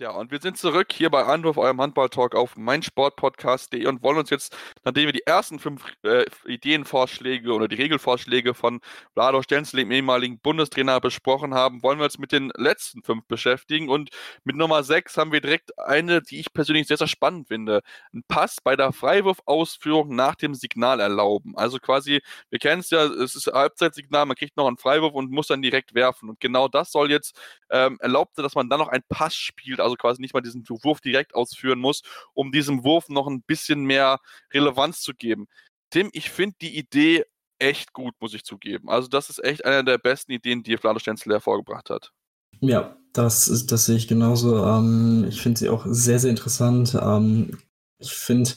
Ja, 0.00 0.12
und 0.12 0.30
wir 0.30 0.40
sind 0.40 0.56
zurück 0.56 0.94
hier 0.94 1.10
bei 1.10 1.24
Anruf, 1.26 1.58
eurem 1.58 1.78
Handball-Talk 1.78 2.34
auf 2.34 2.56
meinsportpodcast.de 2.56 3.84
und 3.86 4.02
wollen 4.02 4.16
uns 4.16 4.30
jetzt, 4.30 4.56
nachdem 4.82 5.04
wir 5.04 5.12
die 5.12 5.26
ersten 5.26 5.58
fünf 5.58 5.84
äh, 6.04 6.24
Ideenvorschläge 6.46 7.52
oder 7.52 7.68
die 7.68 7.74
Regelvorschläge 7.74 8.54
von 8.54 8.80
Vlado 9.12 9.42
Stenzel, 9.42 9.76
dem 9.80 9.90
ehemaligen 9.90 10.38
Bundestrainer, 10.38 11.02
besprochen 11.02 11.52
haben, 11.52 11.82
wollen 11.82 11.98
wir 11.98 12.06
uns 12.06 12.18
mit 12.18 12.32
den 12.32 12.50
letzten 12.56 13.02
fünf 13.02 13.26
beschäftigen. 13.26 13.90
Und 13.90 14.08
mit 14.42 14.56
Nummer 14.56 14.84
sechs 14.84 15.18
haben 15.18 15.32
wir 15.32 15.42
direkt 15.42 15.78
eine, 15.78 16.22
die 16.22 16.40
ich 16.40 16.50
persönlich 16.54 16.86
sehr, 16.86 16.96
sehr 16.96 17.06
spannend 17.06 17.48
finde. 17.48 17.82
Ein 18.14 18.22
Pass 18.26 18.56
bei 18.64 18.76
der 18.76 18.92
Freiwurfausführung 18.92 20.16
nach 20.16 20.34
dem 20.34 20.54
Signal 20.54 21.00
erlauben. 21.00 21.58
Also 21.58 21.76
quasi, 21.78 22.22
wir 22.48 22.58
kennen 22.58 22.80
es 22.80 22.88
ja, 22.88 23.04
es 23.04 23.34
ist 23.34 23.48
Halbzeitsignal, 23.48 24.24
man 24.24 24.36
kriegt 24.36 24.56
noch 24.56 24.66
einen 24.66 24.78
Freiwurf 24.78 25.12
und 25.12 25.30
muss 25.30 25.48
dann 25.48 25.60
direkt 25.60 25.92
werfen. 25.92 26.30
Und 26.30 26.40
genau 26.40 26.68
das 26.68 26.90
soll 26.90 27.10
jetzt 27.10 27.38
ähm, 27.68 27.98
erlaubt, 28.00 28.38
dass 28.38 28.54
man 28.54 28.70
dann 28.70 28.78
noch 28.78 28.88
einen 28.88 29.04
Pass 29.06 29.34
spielt. 29.34 29.78
Also 29.78 29.89
also 29.90 29.96
quasi 29.96 30.20
nicht 30.20 30.34
mal 30.34 30.40
diesen 30.40 30.64
Wurf 30.68 31.00
direkt 31.00 31.34
ausführen 31.34 31.78
muss, 31.78 32.02
um 32.34 32.52
diesem 32.52 32.84
Wurf 32.84 33.08
noch 33.08 33.26
ein 33.26 33.42
bisschen 33.42 33.84
mehr 33.84 34.18
Relevanz 34.52 35.00
zu 35.00 35.14
geben. 35.14 35.46
Tim, 35.90 36.10
ich 36.12 36.30
finde 36.30 36.56
die 36.60 36.78
Idee 36.78 37.24
echt 37.58 37.92
gut, 37.92 38.14
muss 38.20 38.34
ich 38.34 38.44
zugeben. 38.44 38.88
Also 38.88 39.08
das 39.08 39.28
ist 39.28 39.42
echt 39.44 39.64
eine 39.64 39.84
der 39.84 39.98
besten 39.98 40.32
Ideen, 40.32 40.62
die 40.62 40.76
Vlado 40.76 40.98
Stenzel 40.98 41.32
hervorgebracht 41.32 41.90
hat. 41.90 42.12
Ja, 42.60 42.96
das, 43.12 43.48
ist, 43.48 43.72
das 43.72 43.86
sehe 43.86 43.96
ich 43.96 44.08
genauso. 44.08 44.64
Ähm, 44.64 45.26
ich 45.28 45.40
finde 45.42 45.58
sie 45.58 45.68
auch 45.68 45.84
sehr, 45.86 46.18
sehr 46.18 46.30
interessant. 46.30 46.96
Ähm, 47.00 47.58
ich 47.98 48.12
finde 48.12 48.50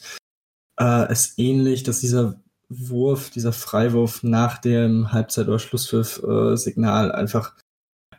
äh, 0.79 1.07
es 1.11 1.37
ähnlich, 1.37 1.83
dass 1.83 1.99
dieser 1.99 2.41
Wurf, 2.69 3.29
dieser 3.29 3.53
Freiwurf 3.53 4.23
nach 4.23 4.57
dem 4.57 5.11
Halbzeit- 5.11 5.47
oder 5.47 5.59
Schlusspfiff-Signal 5.59 7.11
äh, 7.11 7.13
einfach 7.13 7.55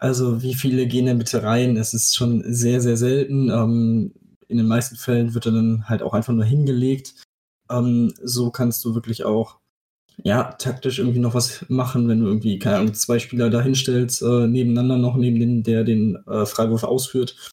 also 0.04 0.42
wie 0.42 0.52
viele 0.52 0.86
gehen 0.86 1.06
denn 1.06 1.16
bitte 1.16 1.42
rein? 1.42 1.78
Es 1.78 1.94
ist 1.94 2.14
schon 2.14 2.44
sehr, 2.46 2.82
sehr 2.82 2.98
selten. 2.98 3.48
Ähm, 3.48 4.12
in 4.48 4.58
den 4.58 4.68
meisten 4.68 4.96
Fällen 4.96 5.32
wird 5.32 5.46
er 5.46 5.52
dann 5.52 5.88
halt 5.88 6.02
auch 6.02 6.12
einfach 6.12 6.34
nur 6.34 6.44
hingelegt. 6.44 7.14
Ähm, 7.70 8.12
so 8.22 8.50
kannst 8.50 8.84
du 8.84 8.94
wirklich 8.94 9.24
auch 9.24 9.60
ja, 10.22 10.52
taktisch 10.52 10.98
irgendwie 10.98 11.20
noch 11.20 11.32
was 11.32 11.64
machen, 11.70 12.06
wenn 12.06 12.20
du 12.20 12.26
irgendwie, 12.26 12.58
keine 12.58 12.76
Ahnung, 12.76 12.92
zwei 12.92 13.18
Spieler 13.18 13.48
da 13.48 13.62
hinstellst, 13.62 14.20
äh, 14.20 14.46
nebeneinander 14.46 14.98
noch, 14.98 15.16
neben 15.16 15.40
den, 15.40 15.62
der 15.62 15.84
den 15.84 16.16
äh, 16.26 16.44
Freiwurf 16.44 16.84
ausführt, 16.84 17.50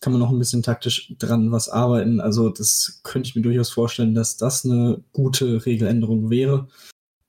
kann 0.00 0.14
man 0.14 0.20
noch 0.20 0.30
ein 0.30 0.38
bisschen 0.38 0.62
taktisch 0.62 1.14
dran 1.18 1.52
was 1.52 1.68
arbeiten. 1.68 2.18
Also 2.22 2.48
das 2.48 3.02
könnte 3.04 3.28
ich 3.28 3.36
mir 3.36 3.42
durchaus 3.42 3.68
vorstellen, 3.68 4.14
dass 4.14 4.38
das 4.38 4.64
eine 4.64 5.04
gute 5.12 5.66
Regeländerung 5.66 6.30
wäre. 6.30 6.68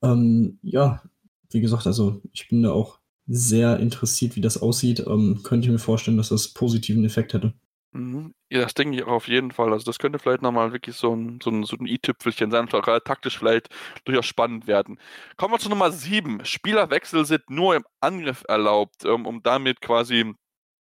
Ähm, 0.01 0.59
ja, 0.61 1.03
wie 1.49 1.59
gesagt, 1.59 1.87
also 1.87 2.21
ich 2.31 2.47
bin 2.47 2.63
da 2.63 2.71
auch 2.71 3.00
sehr 3.31 3.79
interessiert, 3.79 4.35
wie 4.35 4.41
das 4.41 4.61
aussieht. 4.61 4.99
Ähm, 5.07 5.41
könnte 5.43 5.65
ich 5.65 5.71
mir 5.71 5.79
vorstellen, 5.79 6.17
dass 6.17 6.29
das 6.29 6.49
positiven 6.49 7.05
Effekt 7.05 7.33
hätte. 7.33 7.53
Mhm. 7.93 8.33
Ja, 8.49 8.61
das 8.61 8.73
denke 8.73 8.95
ich 8.97 9.03
auch 9.03 9.11
auf 9.11 9.27
jeden 9.27 9.51
Fall. 9.51 9.71
Also 9.73 9.85
das 9.85 9.99
könnte 9.99 10.19
vielleicht 10.19 10.41
nochmal 10.41 10.71
wirklich 10.71 10.95
so 10.95 11.13
ein, 11.13 11.39
so 11.43 11.49
ein, 11.49 11.63
so 11.63 11.75
ein 11.77 11.85
i-Tüpfelchen 11.85 12.51
sein, 12.51 12.67
taktisch 12.69 13.37
vielleicht 13.37 13.69
durchaus 14.05 14.25
spannend 14.25 14.67
werden. 14.67 14.99
Kommen 15.37 15.53
wir 15.53 15.59
zu 15.59 15.69
Nummer 15.69 15.91
7. 15.91 16.45
Spielerwechsel 16.45 17.25
sind 17.25 17.49
nur 17.49 17.75
im 17.75 17.83
Angriff 17.99 18.43
erlaubt, 18.47 19.05
um, 19.05 19.25
um 19.25 19.43
damit 19.43 19.81
quasi 19.81 20.33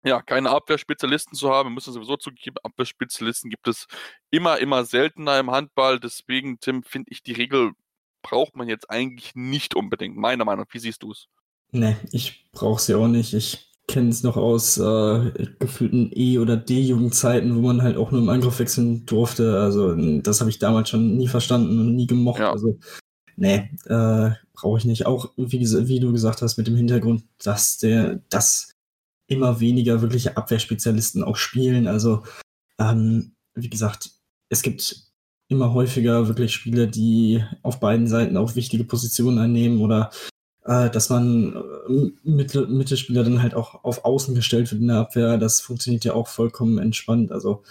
ja, 0.05 0.21
keine 0.21 0.49
Abwehrspezialisten 0.51 1.35
zu 1.35 1.49
haben. 1.49 1.69
Wir 1.69 1.73
müssen 1.75 1.93
sowieso 1.93 2.17
zugeben, 2.17 2.57
Abwehrspezialisten 2.63 3.49
gibt 3.49 3.67
es 3.67 3.87
immer, 4.31 4.59
immer 4.59 4.85
seltener 4.85 5.39
im 5.39 5.51
Handball. 5.51 5.99
Deswegen, 5.99 6.59
Tim, 6.59 6.83
finde 6.83 7.11
ich, 7.11 7.23
die 7.23 7.33
Regel 7.33 7.71
braucht 8.21 8.55
man 8.55 8.67
jetzt 8.67 8.89
eigentlich 8.89 9.33
nicht 9.35 9.75
unbedingt. 9.75 10.17
Meiner 10.17 10.45
Meinung 10.45 10.65
nach. 10.65 10.73
Wie 10.73 10.79
siehst 10.79 11.03
du 11.03 11.11
es? 11.11 11.27
Nee, 11.71 11.95
ich 12.11 12.49
brauche 12.51 12.81
sie 12.81 12.95
auch 12.95 13.07
nicht. 13.07 13.33
Ich 13.33 13.67
kenne 13.87 14.09
es 14.09 14.23
noch 14.23 14.35
aus 14.35 14.77
äh, 14.77 15.31
gefühlten 15.59 16.11
E- 16.13 16.39
oder 16.39 16.57
D-Jugendzeiten, 16.57 17.55
wo 17.55 17.61
man 17.61 17.81
halt 17.81 17.97
auch 17.97 18.11
nur 18.11 18.21
im 18.21 18.29
Angriff 18.29 18.59
wechseln 18.59 19.05
durfte. 19.05 19.59
Also 19.59 19.95
das 20.21 20.41
habe 20.41 20.49
ich 20.49 20.59
damals 20.59 20.89
schon 20.89 21.15
nie 21.17 21.27
verstanden 21.27 21.79
und 21.79 21.95
nie 21.95 22.07
gemocht. 22.07 22.39
Ja. 22.39 22.51
Also 22.51 22.77
nee, 23.37 23.69
äh, 23.85 24.31
brauche 24.53 24.77
ich 24.77 24.85
nicht. 24.85 25.05
Auch 25.05 25.31
wie, 25.37 25.61
wie, 25.61 25.99
du 25.99 26.11
gesagt 26.11 26.41
hast, 26.41 26.57
mit 26.57 26.67
dem 26.67 26.75
Hintergrund, 26.75 27.23
dass 27.41 27.77
der, 27.77 28.21
dass 28.29 28.73
immer 29.27 29.59
weniger 29.59 30.01
wirkliche 30.01 30.35
Abwehrspezialisten 30.35 31.23
auch 31.23 31.37
spielen. 31.37 31.87
Also 31.87 32.23
ähm, 32.79 33.35
wie 33.55 33.69
gesagt, 33.69 34.11
es 34.49 34.61
gibt 34.61 35.07
immer 35.49 35.73
häufiger 35.73 36.27
wirklich 36.27 36.53
Spieler, 36.53 36.87
die 36.87 37.43
auf 37.63 37.79
beiden 37.79 38.07
Seiten 38.07 38.35
auch 38.35 38.55
wichtige 38.55 38.83
Positionen 38.83 39.37
einnehmen 39.37 39.81
oder 39.81 40.11
äh, 40.67 40.89
dass 40.89 41.09
man 41.09 41.55
äh, 41.55 42.11
Mittel, 42.23 42.67
Mittelspieler 42.67 43.23
dann 43.23 43.41
halt 43.41 43.55
auch 43.55 43.83
auf 43.83 44.05
Außen 44.05 44.35
gestellt 44.35 44.69
wird 44.71 44.81
in 44.81 44.89
der 44.89 44.97
Abwehr. 44.97 45.37
Das 45.37 45.61
funktioniert 45.61 46.03
ja 46.03 46.13
auch 46.13 46.27
vollkommen 46.27 46.77
entspannt. 46.77 47.31
Also 47.31 47.63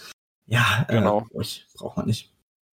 ja, 0.47 0.85
äh, 0.87 0.95
genau. 0.95 1.25
äh, 1.33 1.43
braucht 1.75 1.97
man 1.97 2.07
nicht. 2.07 2.33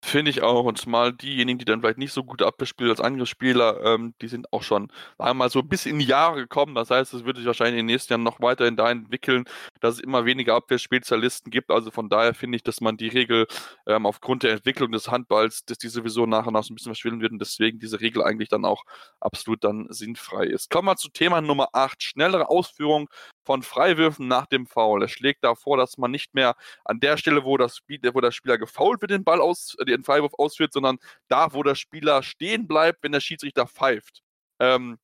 Finde 0.04 0.30
ich 0.30 0.42
auch. 0.42 0.64
Und 0.64 0.78
zumal 0.78 1.12
diejenigen, 1.12 1.58
die 1.58 1.64
dann 1.64 1.80
vielleicht 1.80 1.98
nicht 1.98 2.12
so 2.12 2.22
gut 2.22 2.40
abgespielt 2.40 2.90
als 2.90 3.00
andere 3.00 3.26
Spieler, 3.26 3.80
ähm, 3.84 4.14
die 4.22 4.28
sind 4.28 4.52
auch 4.52 4.62
schon 4.62 4.92
einmal 5.18 5.50
so 5.50 5.62
bis 5.62 5.86
in 5.86 5.98
die 5.98 6.06
Jahre 6.06 6.36
gekommen. 6.36 6.76
Das 6.76 6.90
heißt, 6.90 7.12
es 7.14 7.24
wird 7.24 7.36
sich 7.36 7.46
wahrscheinlich 7.46 7.80
in 7.80 7.86
den 7.86 7.94
nächsten 7.94 8.12
Jahren 8.12 8.22
noch 8.22 8.40
weiterhin 8.40 8.76
dahin 8.76 8.98
entwickeln, 9.02 9.44
dass 9.80 9.94
es 9.94 10.00
immer 10.00 10.24
weniger 10.24 10.54
Abwehrspezialisten 10.54 11.50
gibt. 11.50 11.70
Also 11.72 11.90
von 11.90 12.08
daher 12.08 12.32
finde 12.34 12.56
ich, 12.56 12.62
dass 12.62 12.80
man 12.80 12.96
die 12.96 13.08
Regel 13.08 13.46
ähm, 13.86 14.06
aufgrund 14.06 14.44
der 14.44 14.52
Entwicklung 14.52 14.92
des 14.92 15.08
Handballs, 15.08 15.64
dass 15.64 15.78
die 15.78 15.88
sowieso 15.88 16.26
nach 16.26 16.46
und 16.46 16.54
nach 16.54 16.62
so 16.62 16.72
ein 16.72 16.76
bisschen 16.76 16.90
verschwinden 16.90 17.20
wird 17.20 17.32
und 17.32 17.40
deswegen 17.40 17.80
diese 17.80 18.00
Regel 18.00 18.22
eigentlich 18.22 18.48
dann 18.48 18.64
auch 18.64 18.84
absolut 19.20 19.64
dann 19.64 19.86
sinnfrei 19.90 20.44
ist. 20.44 20.70
Kommen 20.70 20.86
wir 20.86 20.96
zu 20.96 21.08
Thema 21.10 21.40
Nummer 21.40 21.70
8. 21.72 22.02
Schnellere 22.02 22.48
Ausführung 22.48 23.08
von 23.48 23.62
Freiwürfen 23.62 24.28
nach 24.28 24.44
dem 24.44 24.66
Foul. 24.66 25.00
Er 25.00 25.08
schlägt 25.08 25.42
da 25.42 25.54
vor, 25.54 25.78
dass 25.78 25.96
man 25.96 26.10
nicht 26.10 26.34
mehr 26.34 26.54
an 26.84 27.00
der 27.00 27.16
Stelle, 27.16 27.46
wo, 27.46 27.56
das 27.56 27.80
wo 27.88 28.20
der 28.20 28.30
Spieler 28.30 28.58
gefoult 28.58 29.00
wird, 29.00 29.10
den 29.10 29.24
Ball 29.24 29.40
aus, 29.40 29.74
äh, 29.78 29.86
den 29.86 30.04
Freiwurf 30.04 30.34
ausführt, 30.36 30.74
sondern 30.74 30.98
da, 31.28 31.54
wo 31.54 31.62
der 31.62 31.74
Spieler 31.74 32.22
stehen 32.22 32.68
bleibt, 32.68 33.02
wenn 33.02 33.12
der 33.12 33.20
Schiedsrichter 33.20 33.66
pfeift. 33.66 34.20
Ähm, 34.60 34.98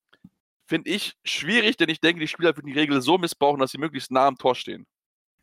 Finde 0.66 0.90
ich 0.90 1.14
schwierig, 1.24 1.78
denn 1.78 1.88
ich 1.88 2.02
denke, 2.02 2.20
die 2.20 2.28
Spieler 2.28 2.54
würden 2.54 2.66
die 2.66 2.78
Regel 2.78 3.00
so 3.00 3.16
missbrauchen, 3.16 3.60
dass 3.60 3.70
sie 3.70 3.78
möglichst 3.78 4.10
nah 4.10 4.26
am 4.26 4.36
Tor 4.36 4.54
stehen. 4.54 4.84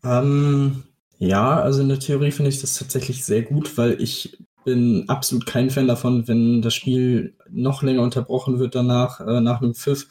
Ähm, 0.03 0.83
ja, 1.17 1.59
also 1.59 1.81
in 1.81 1.89
der 1.89 1.99
Theorie 1.99 2.31
finde 2.31 2.49
ich 2.49 2.61
das 2.61 2.75
tatsächlich 2.75 3.25
sehr 3.25 3.41
gut, 3.41 3.79
weil 3.79 3.99
ich 3.99 4.37
bin 4.63 5.09
absolut 5.09 5.47
kein 5.47 5.71
Fan 5.71 5.87
davon, 5.87 6.27
wenn 6.27 6.61
das 6.61 6.75
Spiel 6.75 7.35
noch 7.49 7.81
länger 7.81 8.03
unterbrochen 8.03 8.59
wird 8.59 8.75
danach, 8.75 9.21
äh, 9.21 9.41
nach 9.41 9.59
einem 9.59 9.73
Pfiff, 9.73 10.05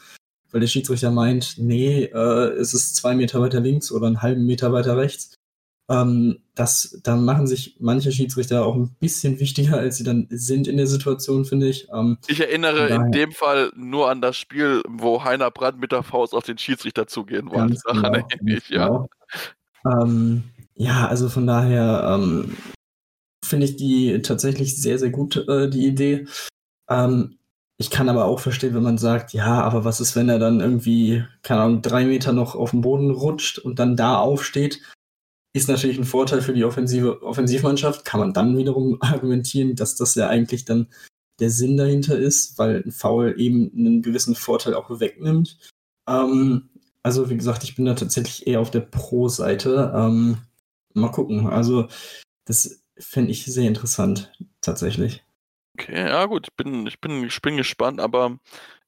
weil 0.52 0.60
der 0.60 0.68
Schiedsrichter 0.68 1.10
meint, 1.10 1.54
nee, 1.58 2.04
äh, 2.04 2.48
es 2.58 2.74
ist 2.74 2.96
zwei 2.96 3.14
Meter 3.14 3.40
weiter 3.40 3.60
links 3.60 3.92
oder 3.92 4.06
einen 4.06 4.22
halben 4.22 4.46
Meter 4.46 4.72
weiter 4.72 4.96
rechts. 4.96 5.34
Ähm, 5.90 6.38
das, 6.54 7.00
da 7.02 7.16
machen 7.16 7.48
sich 7.48 7.76
manche 7.80 8.12
Schiedsrichter 8.12 8.64
auch 8.64 8.76
ein 8.76 8.94
bisschen 9.00 9.40
wichtiger, 9.40 9.78
als 9.78 9.96
sie 9.96 10.04
dann 10.04 10.28
sind 10.30 10.68
in 10.68 10.76
der 10.76 10.86
Situation, 10.86 11.44
finde 11.44 11.68
ich. 11.68 11.88
Ähm, 11.92 12.18
ich 12.28 12.40
erinnere 12.40 12.88
in 12.88 13.10
dem 13.10 13.32
Fall 13.32 13.72
nur 13.74 14.08
an 14.08 14.20
das 14.20 14.36
Spiel, 14.36 14.82
wo 14.88 15.24
Heiner 15.24 15.50
Brandt 15.50 15.80
mit 15.80 15.90
der 15.90 16.04
Faust 16.04 16.32
auf 16.32 16.44
den 16.44 16.58
Schiedsrichter 16.58 17.08
zugehen 17.08 17.50
wollte. 17.50 17.76
Genau, 17.92 18.56
ich, 18.56 18.68
ja. 18.68 18.86
Genau. 18.86 19.08
Ähm, 19.84 20.44
ja, 20.76 21.08
also 21.08 21.28
von 21.28 21.46
daher 21.46 22.18
ähm, 22.20 22.56
finde 23.44 23.66
ich 23.66 23.76
die 23.76 24.22
tatsächlich 24.22 24.80
sehr, 24.80 24.98
sehr 24.98 25.10
gut, 25.10 25.36
äh, 25.48 25.68
die 25.68 25.86
Idee. 25.86 26.26
Ähm, 26.88 27.39
ich 27.80 27.88
kann 27.88 28.10
aber 28.10 28.26
auch 28.26 28.40
verstehen, 28.40 28.74
wenn 28.74 28.82
man 28.82 28.98
sagt, 28.98 29.32
ja, 29.32 29.62
aber 29.62 29.86
was 29.86 30.00
ist, 30.00 30.14
wenn 30.14 30.28
er 30.28 30.38
dann 30.38 30.60
irgendwie, 30.60 31.24
keine 31.42 31.62
Ahnung, 31.62 31.80
drei 31.80 32.04
Meter 32.04 32.34
noch 32.34 32.54
auf 32.54 32.72
dem 32.72 32.82
Boden 32.82 33.10
rutscht 33.10 33.58
und 33.58 33.78
dann 33.78 33.96
da 33.96 34.18
aufsteht? 34.18 34.82
Ist 35.54 35.66
natürlich 35.66 35.96
ein 35.96 36.04
Vorteil 36.04 36.42
für 36.42 36.52
die 36.52 36.64
offensive 36.64 37.22
Offensivmannschaft. 37.22 38.04
Kann 38.04 38.20
man 38.20 38.34
dann 38.34 38.58
wiederum 38.58 38.98
argumentieren, 39.00 39.76
dass 39.76 39.96
das 39.96 40.14
ja 40.14 40.28
eigentlich 40.28 40.66
dann 40.66 40.88
der 41.38 41.48
Sinn 41.48 41.78
dahinter 41.78 42.18
ist, 42.18 42.58
weil 42.58 42.82
ein 42.84 42.92
Foul 42.92 43.40
eben 43.40 43.72
einen 43.74 44.02
gewissen 44.02 44.34
Vorteil 44.34 44.74
auch 44.74 45.00
wegnimmt. 45.00 45.56
Ähm, 46.06 46.68
also, 47.02 47.30
wie 47.30 47.36
gesagt, 47.38 47.64
ich 47.64 47.76
bin 47.76 47.86
da 47.86 47.94
tatsächlich 47.94 48.46
eher 48.46 48.60
auf 48.60 48.70
der 48.70 48.80
Pro-Seite. 48.80 49.90
Ähm, 49.96 50.36
mal 50.92 51.10
gucken. 51.12 51.46
Also, 51.46 51.88
das 52.44 52.82
fände 52.98 53.30
ich 53.30 53.46
sehr 53.46 53.66
interessant, 53.66 54.30
tatsächlich. 54.60 55.24
Okay, 55.82 56.08
ja 56.08 56.26
gut, 56.26 56.48
ich 56.48 56.56
bin, 56.56 56.86
ich 56.86 57.00
bin, 57.00 57.24
ich 57.24 57.40
bin 57.40 57.56
gespannt, 57.56 58.00
aber 58.00 58.38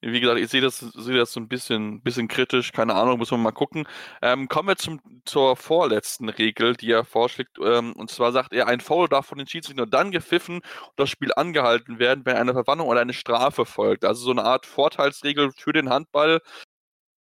wie 0.02 0.20
gesagt, 0.20 0.38
ich 0.40 0.50
sehe 0.50 0.60
das, 0.60 0.78
sehe 0.80 1.16
das 1.16 1.32
so 1.32 1.40
ein 1.40 1.48
bisschen, 1.48 2.02
bisschen 2.02 2.28
kritisch, 2.28 2.72
keine 2.72 2.94
Ahnung, 2.94 3.18
muss 3.18 3.30
man 3.30 3.40
mal 3.40 3.52
gucken. 3.52 3.86
Ähm, 4.20 4.46
kommen 4.48 4.68
wir 4.68 4.76
zum, 4.76 5.00
zur 5.24 5.56
vorletzten 5.56 6.28
Regel, 6.28 6.74
die 6.74 6.90
er 6.90 7.04
vorschlägt. 7.04 7.56
Ähm, 7.64 7.94
und 7.94 8.10
zwar 8.10 8.32
sagt 8.32 8.52
er, 8.52 8.66
ein 8.66 8.80
Foul 8.80 9.08
darf 9.08 9.26
von 9.26 9.38
den 9.38 9.46
Schiedsrichtern 9.46 9.84
nur 9.84 9.90
dann 9.90 10.10
gepfiffen 10.10 10.56
und 10.56 10.64
das 10.96 11.08
Spiel 11.08 11.32
angehalten 11.34 11.98
werden, 11.98 12.26
wenn 12.26 12.36
eine 12.36 12.52
Verwandlung 12.52 12.88
oder 12.88 13.00
eine 13.00 13.14
Strafe 13.14 13.64
folgt. 13.64 14.04
Also 14.04 14.24
so 14.24 14.30
eine 14.32 14.44
Art 14.44 14.66
Vorteilsregel 14.66 15.52
für 15.56 15.72
den 15.72 15.88
Handball. 15.88 16.40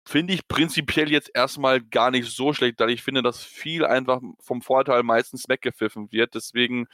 Finde 0.06 0.32
ich 0.34 0.48
prinzipiell 0.48 1.10
jetzt 1.12 1.30
erstmal 1.34 1.80
gar 1.80 2.10
nicht 2.10 2.28
so 2.30 2.52
schlecht, 2.52 2.80
weil 2.80 2.90
ich 2.90 3.02
finde, 3.02 3.22
dass 3.22 3.44
viel 3.44 3.84
einfach 3.84 4.20
vom 4.40 4.62
Vorteil 4.62 5.02
meistens 5.04 5.48
weggepfiffen 5.48 6.10
wird. 6.10 6.34
Deswegen 6.34 6.86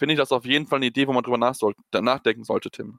finde 0.00 0.14
ich 0.14 0.18
das 0.18 0.32
auf 0.32 0.46
jeden 0.46 0.66
Fall 0.66 0.78
eine 0.78 0.86
Idee, 0.86 1.06
wo 1.06 1.12
man 1.12 1.22
drüber 1.22 1.36
nachdenken 1.38 2.44
sollte, 2.44 2.70
Tim. 2.70 2.98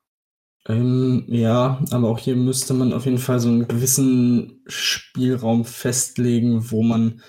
Ähm, 0.68 1.26
ja, 1.28 1.84
aber 1.90 2.10
auch 2.10 2.20
hier 2.20 2.36
müsste 2.36 2.76
man 2.76 2.94
auf 2.94 3.06
jeden 3.06 3.18
Fall 3.18 3.40
so 3.40 3.50
einen 3.50 3.68
gewissen 3.68 4.62
Spielraum 4.68 5.66
festlegen, 5.66 6.70
wo 6.70 6.84
man, 6.84 7.24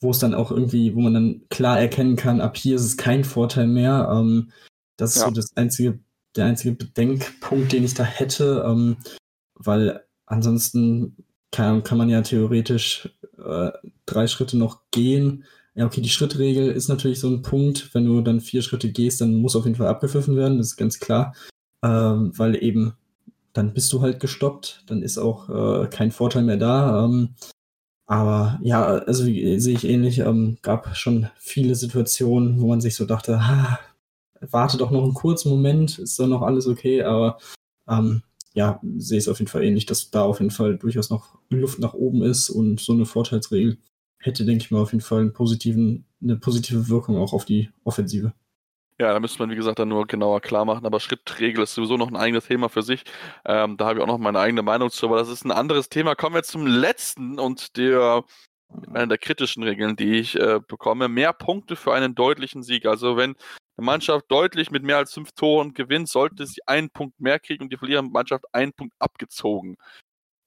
wo 0.00 0.10
es 0.10 0.18
dann 0.18 0.34
auch 0.34 0.50
irgendwie, 0.50 0.96
wo 0.96 1.00
man 1.00 1.14
dann 1.14 1.42
klar 1.48 1.78
erkennen 1.78 2.16
kann, 2.16 2.40
ab 2.40 2.56
hier 2.56 2.74
ist 2.74 2.82
es 2.84 2.96
kein 2.96 3.22
Vorteil 3.22 3.68
mehr. 3.68 4.08
Ähm, 4.12 4.50
das 4.96 5.14
ist 5.14 5.22
ja. 5.22 5.28
so 5.28 5.34
das 5.34 5.56
einzige, 5.56 6.00
der 6.34 6.46
einzige 6.46 6.74
Bedenkpunkt, 6.74 7.72
den 7.72 7.84
ich 7.84 7.94
da 7.94 8.02
hätte, 8.02 8.64
ähm, 8.66 8.96
weil 9.54 10.04
ansonsten 10.26 11.16
kann, 11.52 11.84
kann 11.84 11.98
man 11.98 12.10
ja 12.10 12.22
theoretisch 12.22 13.08
äh, 13.38 13.70
drei 14.06 14.26
Schritte 14.26 14.58
noch 14.58 14.80
gehen 14.90 15.44
ja, 15.74 15.86
okay, 15.86 16.00
die 16.00 16.08
Schrittregel 16.08 16.70
ist 16.70 16.88
natürlich 16.88 17.20
so 17.20 17.28
ein 17.28 17.42
Punkt. 17.42 17.94
Wenn 17.94 18.06
du 18.06 18.20
dann 18.20 18.40
vier 18.40 18.62
Schritte 18.62 18.90
gehst, 18.92 19.20
dann 19.20 19.34
muss 19.34 19.56
auf 19.56 19.64
jeden 19.64 19.76
Fall 19.76 19.88
abgepfiffen 19.88 20.36
werden, 20.36 20.58
das 20.58 20.68
ist 20.68 20.76
ganz 20.76 21.00
klar. 21.00 21.34
Ähm, 21.82 22.32
weil 22.36 22.62
eben, 22.62 22.94
dann 23.52 23.74
bist 23.74 23.92
du 23.92 24.00
halt 24.00 24.20
gestoppt, 24.20 24.84
dann 24.86 25.02
ist 25.02 25.18
auch 25.18 25.48
äh, 25.82 25.88
kein 25.88 26.12
Vorteil 26.12 26.42
mehr 26.44 26.56
da. 26.56 27.04
Ähm, 27.04 27.34
aber 28.06 28.60
ja, 28.62 28.84
also 28.84 29.24
sehe 29.24 29.56
ich 29.56 29.84
ähnlich, 29.84 30.18
ähm, 30.20 30.58
gab 30.62 30.96
schon 30.96 31.28
viele 31.36 31.74
Situationen, 31.74 32.60
wo 32.60 32.68
man 32.68 32.80
sich 32.80 32.96
so 32.96 33.06
dachte, 33.06 33.38
ah, 33.38 33.78
warte 34.40 34.76
doch 34.78 34.90
noch 34.90 35.04
einen 35.04 35.14
kurzen 35.14 35.50
Moment, 35.50 35.98
ist 35.98 36.18
doch 36.18 36.26
noch 36.26 36.42
alles 36.42 36.66
okay, 36.66 37.02
aber 37.02 37.38
ähm, 37.88 38.22
ja, 38.54 38.80
sehe 38.96 39.18
ich 39.18 39.24
es 39.24 39.28
auf 39.28 39.38
jeden 39.40 39.50
Fall 39.50 39.64
ähnlich, 39.64 39.86
dass 39.86 40.10
da 40.10 40.22
auf 40.22 40.40
jeden 40.40 40.50
Fall 40.50 40.76
durchaus 40.76 41.10
noch 41.10 41.38
Luft 41.50 41.78
nach 41.80 41.94
oben 41.94 42.22
ist 42.22 42.50
und 42.50 42.80
so 42.80 42.92
eine 42.92 43.06
Vorteilsregel 43.06 43.78
hätte, 44.24 44.44
denke 44.44 44.64
ich 44.64 44.70
mal, 44.70 44.80
auf 44.80 44.92
jeden 44.92 45.04
Fall 45.04 45.20
eine 45.20 45.30
positive 46.36 46.88
Wirkung 46.88 47.16
auch 47.18 47.32
auf 47.32 47.44
die 47.44 47.70
Offensive. 47.84 48.32
Ja, 48.98 49.12
da 49.12 49.18
müsste 49.18 49.40
man, 49.40 49.50
wie 49.50 49.56
gesagt, 49.56 49.80
dann 49.80 49.88
nur 49.88 50.06
genauer 50.06 50.40
klar 50.40 50.64
machen. 50.64 50.86
Aber 50.86 51.00
Schrittregel 51.00 51.64
ist 51.64 51.74
sowieso 51.74 51.96
noch 51.96 52.08
ein 52.08 52.16
eigenes 52.16 52.46
Thema 52.46 52.68
für 52.68 52.82
sich. 52.82 53.02
Ähm, 53.44 53.76
da 53.76 53.86
habe 53.86 53.98
ich 53.98 54.02
auch 54.02 54.08
noch 54.08 54.18
meine 54.18 54.38
eigene 54.38 54.62
Meinung 54.62 54.90
zu, 54.90 55.06
aber 55.06 55.18
das 55.18 55.28
ist 55.28 55.44
ein 55.44 55.50
anderes 55.50 55.88
Thema. 55.88 56.14
Kommen 56.14 56.36
wir 56.36 56.44
zum 56.44 56.66
letzten 56.66 57.40
und 57.40 57.76
der, 57.76 58.24
einer 58.92 59.08
der 59.08 59.18
kritischen 59.18 59.64
Regeln, 59.64 59.96
die 59.96 60.14
ich 60.14 60.36
äh, 60.36 60.60
bekomme. 60.66 61.08
Mehr 61.08 61.32
Punkte 61.32 61.74
für 61.74 61.92
einen 61.92 62.14
deutlichen 62.14 62.62
Sieg. 62.62 62.86
Also 62.86 63.16
wenn 63.16 63.34
eine 63.76 63.84
Mannschaft 63.84 64.26
deutlich 64.28 64.70
mit 64.70 64.84
mehr 64.84 64.98
als 64.98 65.12
fünf 65.12 65.32
Toren 65.32 65.74
gewinnt, 65.74 66.08
sollte 66.08 66.46
sie 66.46 66.60
einen 66.66 66.88
Punkt 66.90 67.18
mehr 67.20 67.40
kriegen 67.40 67.64
und 67.64 67.72
die 67.72 67.76
verlierende 67.76 68.12
Mannschaft 68.12 68.44
einen 68.52 68.72
Punkt 68.72 68.94
abgezogen. 69.00 69.76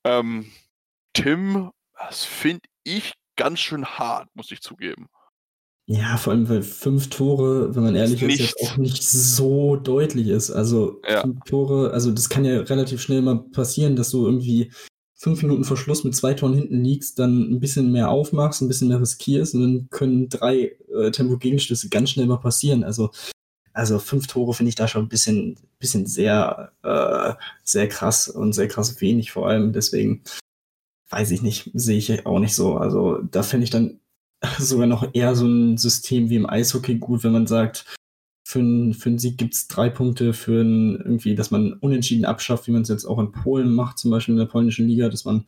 Ähm, 0.05 0.49
Tim, 1.13 1.71
das 1.99 2.23
finde 2.23 2.67
ich 2.85 3.13
ganz 3.37 3.59
schön 3.59 3.85
hart, 3.85 4.27
muss 4.35 4.51
ich 4.51 4.61
zugeben. 4.61 5.07
Ja, 5.89 6.17
vor 6.17 6.33
allem, 6.33 6.49
weil 6.49 6.63
fünf 6.63 7.09
Tore, 7.09 7.73
wenn 7.73 7.83
man 7.83 7.95
ehrlich 7.95 8.21
ist, 8.21 8.39
jetzt 8.39 8.61
auch 8.61 8.75
nicht 8.75 9.03
so 9.03 9.77
deutlich 9.77 10.27
ist. 10.27 10.51
Also 10.51 10.99
ja. 11.07 11.21
fünf 11.21 11.39
Tore, 11.45 11.91
also 11.91 12.11
das 12.11 12.27
kann 12.27 12.43
ja 12.43 12.59
relativ 12.59 13.01
schnell 13.01 13.21
mal 13.21 13.39
passieren, 13.53 13.95
dass 13.95 14.09
du 14.09 14.25
irgendwie 14.25 14.69
fünf 15.15 15.41
Minuten 15.41 15.63
vor 15.63 15.77
Schluss 15.77 16.03
mit 16.03 16.13
zwei 16.13 16.33
Toren 16.33 16.55
hinten 16.55 16.83
liegst, 16.83 17.17
dann 17.19 17.49
ein 17.51 17.61
bisschen 17.61 17.91
mehr 17.93 18.09
aufmachst, 18.09 18.61
ein 18.61 18.67
bisschen 18.67 18.89
mehr 18.89 18.99
riskierst 18.99 19.55
und 19.55 19.61
dann 19.61 19.87
können 19.89 20.27
drei 20.27 20.75
äh, 20.93 21.09
Tempo-Gegenstöße 21.11 21.87
ganz 21.87 22.09
schnell 22.09 22.27
mal 22.27 22.37
passieren. 22.37 22.83
Also, 22.83 23.11
also 23.71 23.97
fünf 23.97 24.27
Tore 24.27 24.53
finde 24.53 24.69
ich 24.69 24.75
da 24.75 24.89
schon 24.89 25.05
ein 25.05 25.09
bisschen, 25.09 25.57
bisschen 25.79 26.05
sehr, 26.05 26.73
äh, 26.83 27.33
sehr 27.63 27.87
krass 27.87 28.27
und 28.27 28.51
sehr 28.51 28.67
krass 28.67 28.99
wenig 28.99 29.31
vor 29.31 29.47
allem. 29.47 29.71
Deswegen 29.71 30.21
weiß 31.09 31.31
ich 31.31 31.41
nicht, 31.41 31.71
sehe 31.73 31.97
ich 31.97 32.25
auch 32.25 32.39
nicht 32.39 32.55
so. 32.55 32.77
Also 32.77 33.21
da 33.21 33.43
finde 33.43 33.63
ich 33.65 33.69
dann 33.69 33.99
sogar 34.59 34.87
noch 34.87 35.13
eher 35.13 35.35
so 35.35 35.45
ein 35.45 35.77
System 35.77 36.29
wie 36.29 36.35
im 36.35 36.49
Eishockey 36.49 36.95
gut, 36.95 37.23
wenn 37.23 37.33
man 37.33 37.47
sagt, 37.47 37.85
für 38.47 38.59
einen, 38.59 38.93
für 38.93 39.09
einen 39.09 39.19
Sieg 39.19 39.37
gibt 39.37 39.55
es 39.55 39.67
drei 39.67 39.89
Punkte, 39.89 40.33
für 40.33 40.61
einen, 40.61 40.95
irgendwie, 40.97 41.35
dass 41.35 41.51
man 41.51 41.73
unentschieden 41.73 42.23
abschafft, 42.23 42.67
wie 42.67 42.71
man 42.71 42.83
es 42.83 42.89
jetzt 42.89 43.05
auch 43.05 43.19
in 43.19 43.33
Polen 43.33 43.73
macht, 43.73 43.97
zum 43.97 44.11
Beispiel 44.11 44.35
in 44.35 44.39
der 44.39 44.45
polnischen 44.45 44.87
Liga, 44.87 45.09
dass 45.09 45.25
man 45.25 45.45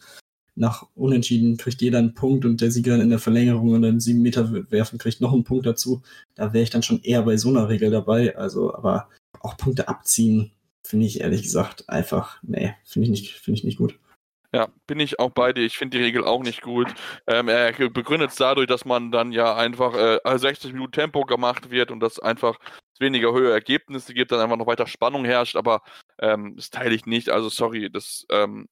nach 0.55 0.85
Unentschieden 0.95 1.55
kriegt 1.55 1.81
jeder 1.81 1.99
einen 1.99 2.13
Punkt 2.13 2.43
und 2.43 2.59
der 2.59 2.71
Sieger 2.71 3.01
in 3.01 3.09
der 3.09 3.19
Verlängerung 3.19 3.69
oder 3.69 3.87
in 3.87 4.01
sieben 4.01 4.21
Meter 4.21 4.51
werfen 4.69 4.99
kriegt 4.99 5.21
noch 5.21 5.31
einen 5.31 5.45
Punkt 5.45 5.65
dazu. 5.65 6.01
Da 6.35 6.51
wäre 6.51 6.63
ich 6.63 6.69
dann 6.69 6.83
schon 6.83 7.01
eher 7.01 7.23
bei 7.23 7.37
so 7.37 7.47
einer 7.47 7.69
Regel 7.69 7.89
dabei. 7.91 8.35
Also, 8.35 8.75
aber 8.75 9.07
auch 9.39 9.55
Punkte 9.55 9.87
abziehen, 9.87 10.51
finde 10.83 11.05
ich 11.05 11.21
ehrlich 11.21 11.43
gesagt 11.43 11.87
einfach, 11.87 12.43
nee, 12.43 12.73
finde 12.83 13.05
ich 13.05 13.11
nicht, 13.11 13.31
finde 13.35 13.59
ich 13.59 13.63
nicht 13.63 13.77
gut. 13.77 13.97
Ja, 14.53 14.67
bin 14.87 14.99
ich 14.99 15.19
auch 15.19 15.29
bei 15.29 15.53
dir. 15.53 15.63
Ich 15.63 15.77
finde 15.77 15.97
die 15.99 16.03
Regel 16.03 16.23
auch 16.25 16.41
nicht 16.41 16.61
gut. 16.61 16.87
Ähm, 17.27 17.47
er 17.49 17.71
begründet 17.89 18.31
es 18.31 18.35
dadurch, 18.37 18.65
dass 18.67 18.83
man 18.83 19.11
dann 19.11 19.31
ja 19.31 19.55
einfach 19.55 19.93
äh, 19.93 20.37
60 20.39 20.73
Minuten 20.73 20.91
Tempo 20.93 21.21
gemacht 21.25 21.69
wird 21.69 21.91
und 21.91 21.99
das 21.99 22.17
einfach 22.19 22.57
weniger 22.99 23.31
höhere 23.31 23.53
Ergebnisse 23.53 24.13
gibt, 24.13 24.31
dann 24.31 24.39
einfach 24.39 24.57
noch 24.57 24.65
weiter 24.67 24.87
Spannung 24.87 25.23
herrscht, 25.23 25.55
aber 25.55 25.81
ähm, 26.19 26.55
das 26.55 26.69
teile 26.71 26.95
ich 26.95 27.05
nicht. 27.05 27.29
Also 27.29 27.49
sorry, 27.49 27.89
das 27.91 28.25
ähm, 28.31 28.67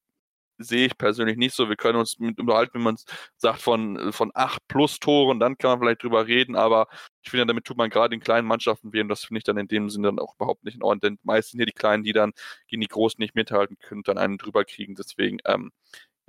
sehe 0.58 0.88
ich 0.88 0.98
persönlich 0.98 1.38
nicht 1.38 1.54
so. 1.56 1.70
Wir 1.70 1.76
können 1.76 1.98
uns 2.00 2.20
mit 2.20 2.40
unterhalten, 2.40 2.76
wenn 2.76 2.82
man 2.84 2.98
sagt 3.38 3.62
von, 3.62 4.12
von 4.14 4.32
acht 4.34 4.60
plus 4.68 5.00
Toren, 5.00 5.40
dann 5.40 5.58
kann 5.58 5.72
man 5.72 5.80
vielleicht 5.80 6.04
drüber 6.04 6.28
reden, 6.28 6.56
aber 6.56 6.88
ich 7.22 7.30
finde, 7.30 7.46
damit 7.46 7.66
tut 7.66 7.78
man 7.78 7.90
gerade 7.90 8.16
in 8.16 8.22
kleinen 8.22 8.48
Mannschaften 8.48 8.94
weh 8.94 9.02
und 9.02 9.10
das 9.10 9.26
finde 9.26 9.40
ich 9.40 9.44
dann 9.44 9.58
in 9.58 9.68
dem 9.68 9.90
Sinne 9.90 10.08
dann 10.10 10.20
auch 10.20 10.36
überhaupt 10.36 10.64
nicht 10.64 10.76
in 10.76 10.84
Ordnung, 10.84 11.02
denn 11.02 11.20
meistens 11.24 11.52
sind 11.52 11.60
hier 11.60 11.66
die 11.66 11.72
Kleinen, 11.74 12.04
die 12.04 12.14
dann 12.14 12.34
gegen 12.68 12.82
die 12.82 12.88
Großen 12.88 13.22
nicht 13.22 13.36
mithalten 13.36 13.78
können, 13.80 14.04
dann 14.04 14.18
einen 14.18 14.38
drüber 14.38 14.66
kriegen. 14.66 14.96
Deswegen, 14.96 15.40
ähm, 15.46 15.72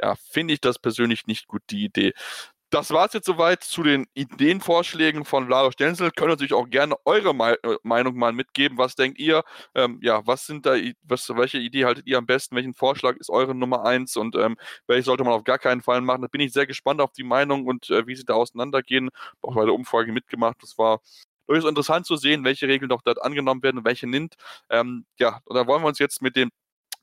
ja, 0.00 0.14
finde 0.16 0.54
ich 0.54 0.60
das 0.60 0.78
persönlich 0.78 1.26
nicht 1.26 1.46
gut, 1.48 1.62
die 1.70 1.84
Idee. 1.84 2.12
Das 2.70 2.90
war 2.90 3.06
es 3.06 3.14
jetzt 3.14 3.24
soweit 3.24 3.62
zu 3.64 3.82
den 3.82 4.06
Ideenvorschlägen 4.12 5.24
von 5.24 5.48
Lara 5.48 5.72
Stenzel. 5.72 6.10
Könnt 6.10 6.28
ihr 6.28 6.32
natürlich 6.32 6.52
auch 6.52 6.68
gerne 6.68 6.96
eure 7.06 7.30
äh, 7.30 7.76
Meinung 7.82 8.16
mal 8.16 8.32
mitgeben. 8.32 8.76
Was 8.76 8.94
denkt 8.94 9.18
ihr? 9.18 9.42
Ähm, 9.74 9.98
ja, 10.02 10.26
was 10.26 10.44
sind 10.44 10.66
da, 10.66 10.76
was, 11.02 11.26
welche 11.30 11.56
Idee 11.58 11.86
haltet 11.86 12.06
ihr 12.06 12.18
am 12.18 12.26
besten? 12.26 12.56
Welchen 12.56 12.74
Vorschlag 12.74 13.16
ist 13.16 13.30
eure 13.30 13.54
Nummer 13.54 13.86
eins 13.86 14.16
und 14.18 14.36
ähm, 14.36 14.56
welche 14.86 15.04
sollte 15.04 15.24
man 15.24 15.32
auf 15.32 15.44
gar 15.44 15.58
keinen 15.58 15.80
Fall 15.80 16.02
machen? 16.02 16.20
Da 16.20 16.28
bin 16.28 16.42
ich 16.42 16.52
sehr 16.52 16.66
gespannt 16.66 17.00
auf 17.00 17.12
die 17.12 17.24
Meinung 17.24 17.66
und 17.66 17.88
äh, 17.88 18.06
wie 18.06 18.14
sie 18.16 18.24
da 18.26 18.34
auseinandergehen. 18.34 19.08
Auch 19.40 19.54
bei 19.54 19.64
der 19.64 19.72
Umfrage 19.74 20.12
mitgemacht. 20.12 20.62
Das 20.62 20.76
war 20.76 21.00
durchaus 21.46 21.68
interessant 21.70 22.04
zu 22.06 22.16
sehen, 22.16 22.44
welche 22.44 22.68
Regeln 22.68 22.90
doch 22.90 23.00
dort 23.02 23.22
angenommen 23.22 23.62
werden 23.62 23.78
und 23.78 23.86
welche 23.86 24.06
nimmt. 24.06 24.34
Ähm, 24.68 25.06
ja, 25.18 25.40
und 25.46 25.56
da 25.56 25.66
wollen 25.66 25.82
wir 25.82 25.88
uns 25.88 25.98
jetzt 25.98 26.20
mit 26.20 26.36
dem 26.36 26.50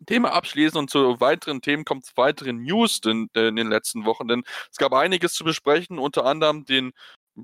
Thema 0.05 0.33
abschließen 0.33 0.77
und 0.77 0.89
zu 0.89 1.19
weiteren 1.19 1.61
Themen 1.61 1.85
kommt 1.85 2.05
es 2.05 2.11
weitere 2.15 2.53
News 2.53 2.99
in, 3.05 3.27
in, 3.33 3.55
den 3.55 3.69
letzten 3.69 4.05
Wochen, 4.05 4.27
denn 4.27 4.43
es 4.71 4.77
gab 4.77 4.93
einiges 4.93 5.33
zu 5.33 5.43
besprechen, 5.43 5.99
unter 5.99 6.25
anderem 6.25 6.65
den 6.65 6.91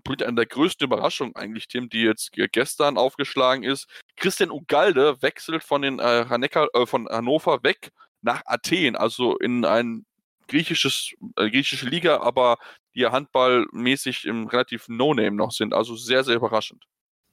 eine 0.08 0.36
der 0.36 0.46
größten 0.46 0.86
Überraschungen 0.86 1.36
eigentlich, 1.36 1.68
Tim, 1.68 1.90
die 1.90 2.02
jetzt 2.02 2.32
gestern 2.54 2.98
aufgeschlagen 2.98 3.64
ist. 3.64 3.88
Christian 4.16 4.52
Ugalde 4.52 5.22
wechselt 5.22 5.64
von 5.64 5.82
den 5.82 6.00
äh, 6.00 6.26
Hanecker, 6.30 6.68
äh, 6.74 6.86
von 6.86 7.08
Hannover 7.10 7.64
weg 7.64 7.92
nach 8.22 8.42
Athen, 8.46 8.96
also 8.96 9.38
in 9.38 9.66
ein 9.66 10.06
griechisches, 10.48 11.12
äh, 11.36 11.50
griechische 11.50 11.88
Liga, 11.88 12.22
aber 12.22 12.58
die 12.96 13.06
handballmäßig 13.06 14.26
im 14.26 14.48
relativ 14.48 14.88
No-Name 14.88 15.36
noch 15.36 15.52
sind. 15.52 15.74
Also 15.74 15.96
sehr, 15.96 16.24
sehr 16.24 16.36
überraschend. 16.36 16.84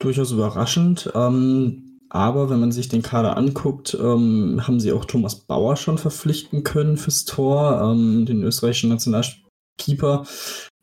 Durchaus 0.00 0.31
überraschend. 0.31 1.11
Ähm, 1.14 1.88
aber 2.10 2.48
wenn 2.48 2.60
man 2.60 2.72
sich 2.72 2.88
den 2.88 3.02
Kader 3.02 3.36
anguckt, 3.36 3.94
ähm, 3.94 4.66
haben 4.66 4.80
sie 4.80 4.92
auch 4.92 5.04
Thomas 5.04 5.34
Bauer 5.34 5.76
schon 5.76 5.98
verpflichten 5.98 6.64
können 6.64 6.96
fürs 6.96 7.24
Tor, 7.24 7.82
ähm, 7.82 8.24
den 8.24 8.42
österreichischen 8.42 8.90
Nationalkeeper. 8.90 10.26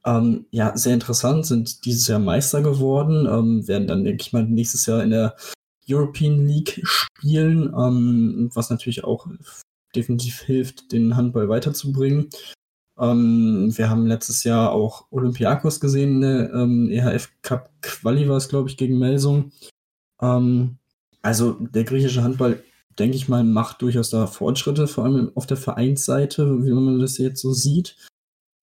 Ähm, 0.05 0.45
ja, 0.51 0.77
sehr 0.77 0.93
interessant, 0.93 1.47
sind 1.47 1.85
dieses 1.85 2.07
Jahr 2.07 2.19
Meister 2.19 2.61
geworden, 2.61 3.25
ähm, 3.27 3.67
werden 3.67 3.87
dann, 3.87 4.03
denke 4.03 4.21
ich 4.21 4.33
mal, 4.33 4.45
nächstes 4.45 4.85
Jahr 4.85 5.01
in 5.01 5.09
der 5.09 5.35
European 5.89 6.45
League 6.45 6.81
spielen, 6.83 7.73
ähm, 7.75 8.51
was 8.53 8.69
natürlich 8.69 9.03
auch 9.03 9.27
definitiv 9.95 10.41
hilft, 10.41 10.91
den 10.91 11.15
Handball 11.15 11.49
weiterzubringen. 11.49 12.29
Ähm, 12.99 13.73
wir 13.75 13.89
haben 13.89 14.05
letztes 14.05 14.43
Jahr 14.43 14.71
auch 14.71 15.07
Olympiakos 15.09 15.79
gesehen, 15.79 16.19
ne, 16.19 16.89
EHF 16.91 17.31
Cup 17.41 17.71
Quali 17.81 18.29
war 18.29 18.37
es, 18.37 18.47
glaube 18.47 18.69
ich, 18.69 18.77
gegen 18.77 18.99
Melsung. 18.99 19.51
Ähm, 20.21 20.77
also 21.25 21.53
der 21.53 21.83
griechische 21.85 22.23
Handball, 22.23 22.63
denke 22.99 23.17
ich 23.17 23.27
mal, 23.27 23.43
macht 23.43 23.81
durchaus 23.81 24.11
da 24.11 24.27
Fortschritte, 24.27 24.87
vor 24.87 25.05
allem 25.05 25.31
auf 25.33 25.47
der 25.47 25.57
Vereinsseite, 25.57 26.63
wie 26.63 26.71
man 26.71 26.99
das 26.99 27.17
jetzt 27.17 27.41
so 27.41 27.51
sieht. 27.51 27.97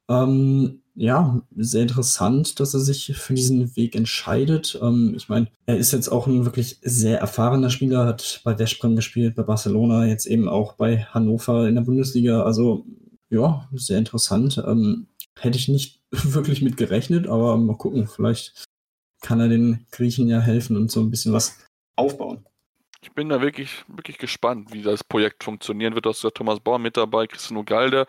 Ähm, 0.08 0.82
ja, 0.94 1.42
sehr 1.56 1.82
interessant, 1.82 2.60
dass 2.60 2.72
er 2.74 2.80
sich 2.80 3.16
für 3.16 3.34
diesen 3.34 3.74
Weg 3.74 3.96
entscheidet. 3.96 4.78
Ähm, 4.80 5.14
ich 5.16 5.28
meine, 5.28 5.48
er 5.66 5.76
ist 5.76 5.92
jetzt 5.92 6.08
auch 6.08 6.28
ein 6.28 6.44
wirklich 6.44 6.78
sehr 6.82 7.18
erfahrener 7.18 7.68
Spieler, 7.68 8.06
hat 8.06 8.40
bei 8.44 8.56
Veszprem 8.56 8.94
gespielt, 8.94 9.34
bei 9.34 9.42
Barcelona, 9.42 10.06
jetzt 10.06 10.26
eben 10.26 10.48
auch 10.48 10.74
bei 10.74 11.04
Hannover 11.06 11.66
in 11.66 11.74
der 11.74 11.82
Bundesliga. 11.82 12.44
Also 12.44 12.86
ja, 13.28 13.68
sehr 13.72 13.98
interessant. 13.98 14.62
Ähm, 14.64 15.08
hätte 15.36 15.58
ich 15.58 15.66
nicht 15.66 16.00
wirklich 16.10 16.62
mit 16.62 16.76
gerechnet, 16.76 17.26
aber 17.26 17.56
mal 17.56 17.76
gucken, 17.76 18.06
vielleicht 18.06 18.66
kann 19.20 19.40
er 19.40 19.48
den 19.48 19.86
Griechen 19.90 20.28
ja 20.28 20.38
helfen 20.38 20.76
und 20.76 20.92
so 20.92 21.00
ein 21.00 21.10
bisschen 21.10 21.32
was 21.32 21.58
aufbauen. 21.96 22.44
Ich 23.04 23.12
bin 23.12 23.28
da 23.28 23.40
wirklich, 23.42 23.84
wirklich 23.88 24.16
gespannt, 24.16 24.72
wie 24.72 24.82
das 24.82 25.02
Projekt 25.02 25.42
funktionieren 25.42 25.94
wird. 25.94 26.06
Da 26.06 26.10
ist 26.10 26.22
der 26.22 26.30
Thomas 26.32 26.60
Bauer 26.60 26.78
mit 26.78 26.96
dabei, 26.96 27.26
Christian 27.26 27.58
Ugalde. 27.58 28.06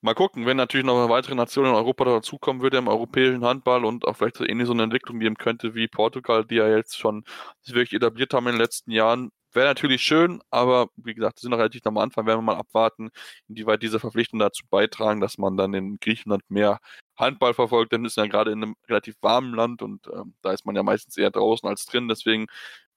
Mal 0.00 0.14
gucken, 0.14 0.46
wenn 0.46 0.56
natürlich 0.56 0.86
noch 0.86 0.98
eine 0.98 1.10
weitere 1.10 1.34
Nation 1.34 1.66
in 1.66 1.72
Europa 1.72 2.04
dazukommen 2.04 2.62
würde 2.62 2.78
im 2.78 2.88
europäischen 2.88 3.44
Handball 3.44 3.84
und 3.84 4.06
auch 4.08 4.16
vielleicht 4.16 4.36
so 4.38 4.46
ähnlich 4.46 4.66
so 4.66 4.72
eine 4.72 4.84
Entwicklung 4.84 5.20
geben 5.20 5.36
könnte 5.36 5.74
wie 5.74 5.88
Portugal, 5.88 6.46
die 6.46 6.56
ja 6.56 6.68
jetzt 6.74 6.96
schon 6.98 7.24
sich 7.60 7.74
wirklich 7.74 7.94
etabliert 7.94 8.32
haben 8.32 8.46
in 8.46 8.54
den 8.54 8.62
letzten 8.62 8.92
Jahren, 8.92 9.30
wäre 9.52 9.66
natürlich 9.68 10.02
schön, 10.02 10.40
aber 10.50 10.88
wie 10.96 11.14
gesagt, 11.14 11.38
wir 11.38 11.42
sind 11.42 11.50
noch 11.50 11.58
relativ 11.58 11.82
am 11.86 11.98
Anfang, 11.98 12.26
werden 12.26 12.38
wir 12.38 12.42
mal 12.54 12.56
abwarten, 12.56 13.10
inwieweit 13.48 13.82
diese 13.82 14.00
Verpflichtungen 14.00 14.40
dazu 14.40 14.64
beitragen, 14.70 15.20
dass 15.20 15.38
man 15.38 15.56
dann 15.58 15.74
in 15.74 15.98
Griechenland 16.00 16.42
mehr 16.48 16.78
Handball 17.16 17.52
verfolgt, 17.54 17.92
denn 17.92 18.04
es 18.06 18.12
ist 18.12 18.16
ja 18.16 18.26
gerade 18.26 18.52
in 18.52 18.62
einem 18.62 18.76
relativ 18.88 19.16
warmen 19.20 19.54
Land 19.54 19.82
und 19.82 20.06
äh, 20.06 20.22
da 20.42 20.52
ist 20.52 20.64
man 20.64 20.76
ja 20.76 20.82
meistens 20.82 21.16
eher 21.18 21.30
draußen 21.30 21.68
als 21.68 21.84
drin, 21.86 22.08
deswegen 22.08 22.46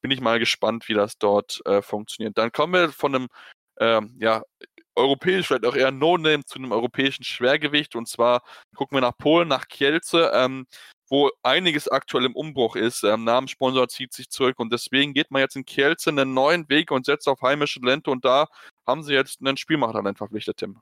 bin 0.04 0.12
ich 0.12 0.22
mal 0.22 0.38
gespannt, 0.38 0.88
wie 0.90 0.94
das 0.94 1.18
dort 1.18 1.62
äh, 1.66 1.82
funktioniert. 1.82 2.38
Dann 2.38 2.52
kommen 2.52 2.74
wir 2.74 2.90
von 2.90 3.16
einem 3.16 3.28
ähm, 3.80 4.16
ja, 4.20 4.44
europäisch, 4.96 5.48
vielleicht 5.48 5.66
auch 5.66 5.76
eher 5.76 5.92
No-Name 5.92 6.44
zu 6.46 6.60
einem 6.60 6.74
europäischen 6.74 7.24
Schwergewicht. 7.24 7.96
Und 7.96 8.08
zwar 8.08 8.44
gucken 8.76 8.98
wir 8.98 9.02
nach 9.02 9.18
Polen, 9.18 9.48
nach 9.48 9.68
Kielce, 9.68 10.32
ähm, 10.36 10.68
wo 11.10 11.30
einiges 11.42 11.88
aktuell 11.88 12.26
im 12.26 12.36
Umbruch 12.36 12.76
ist. 12.76 13.04
Ähm, 13.04 13.24
Namenssponsor 13.24 13.88
zieht 13.88 14.14
sich 14.14 14.30
zurück 14.30 14.60
und 14.60 14.74
deswegen 14.74 15.14
geht 15.14 15.32
man 15.32 15.42
jetzt 15.42 15.56
in 15.56 15.66
Kielce 15.66 16.10
einen 16.10 16.34
neuen 16.34 16.68
Weg 16.70 16.92
und 16.92 17.06
setzt 17.06 17.28
auf 17.28 17.42
heimische 17.42 17.80
Talente 17.80 18.12
und 18.12 18.26
da 18.26 18.48
haben 18.86 19.04
sie 19.04 19.14
jetzt 19.14 19.40
einen 19.42 19.58
Spielmacher 19.58 20.04
verpflichtet, 20.16 20.58
Tim. 20.58 20.80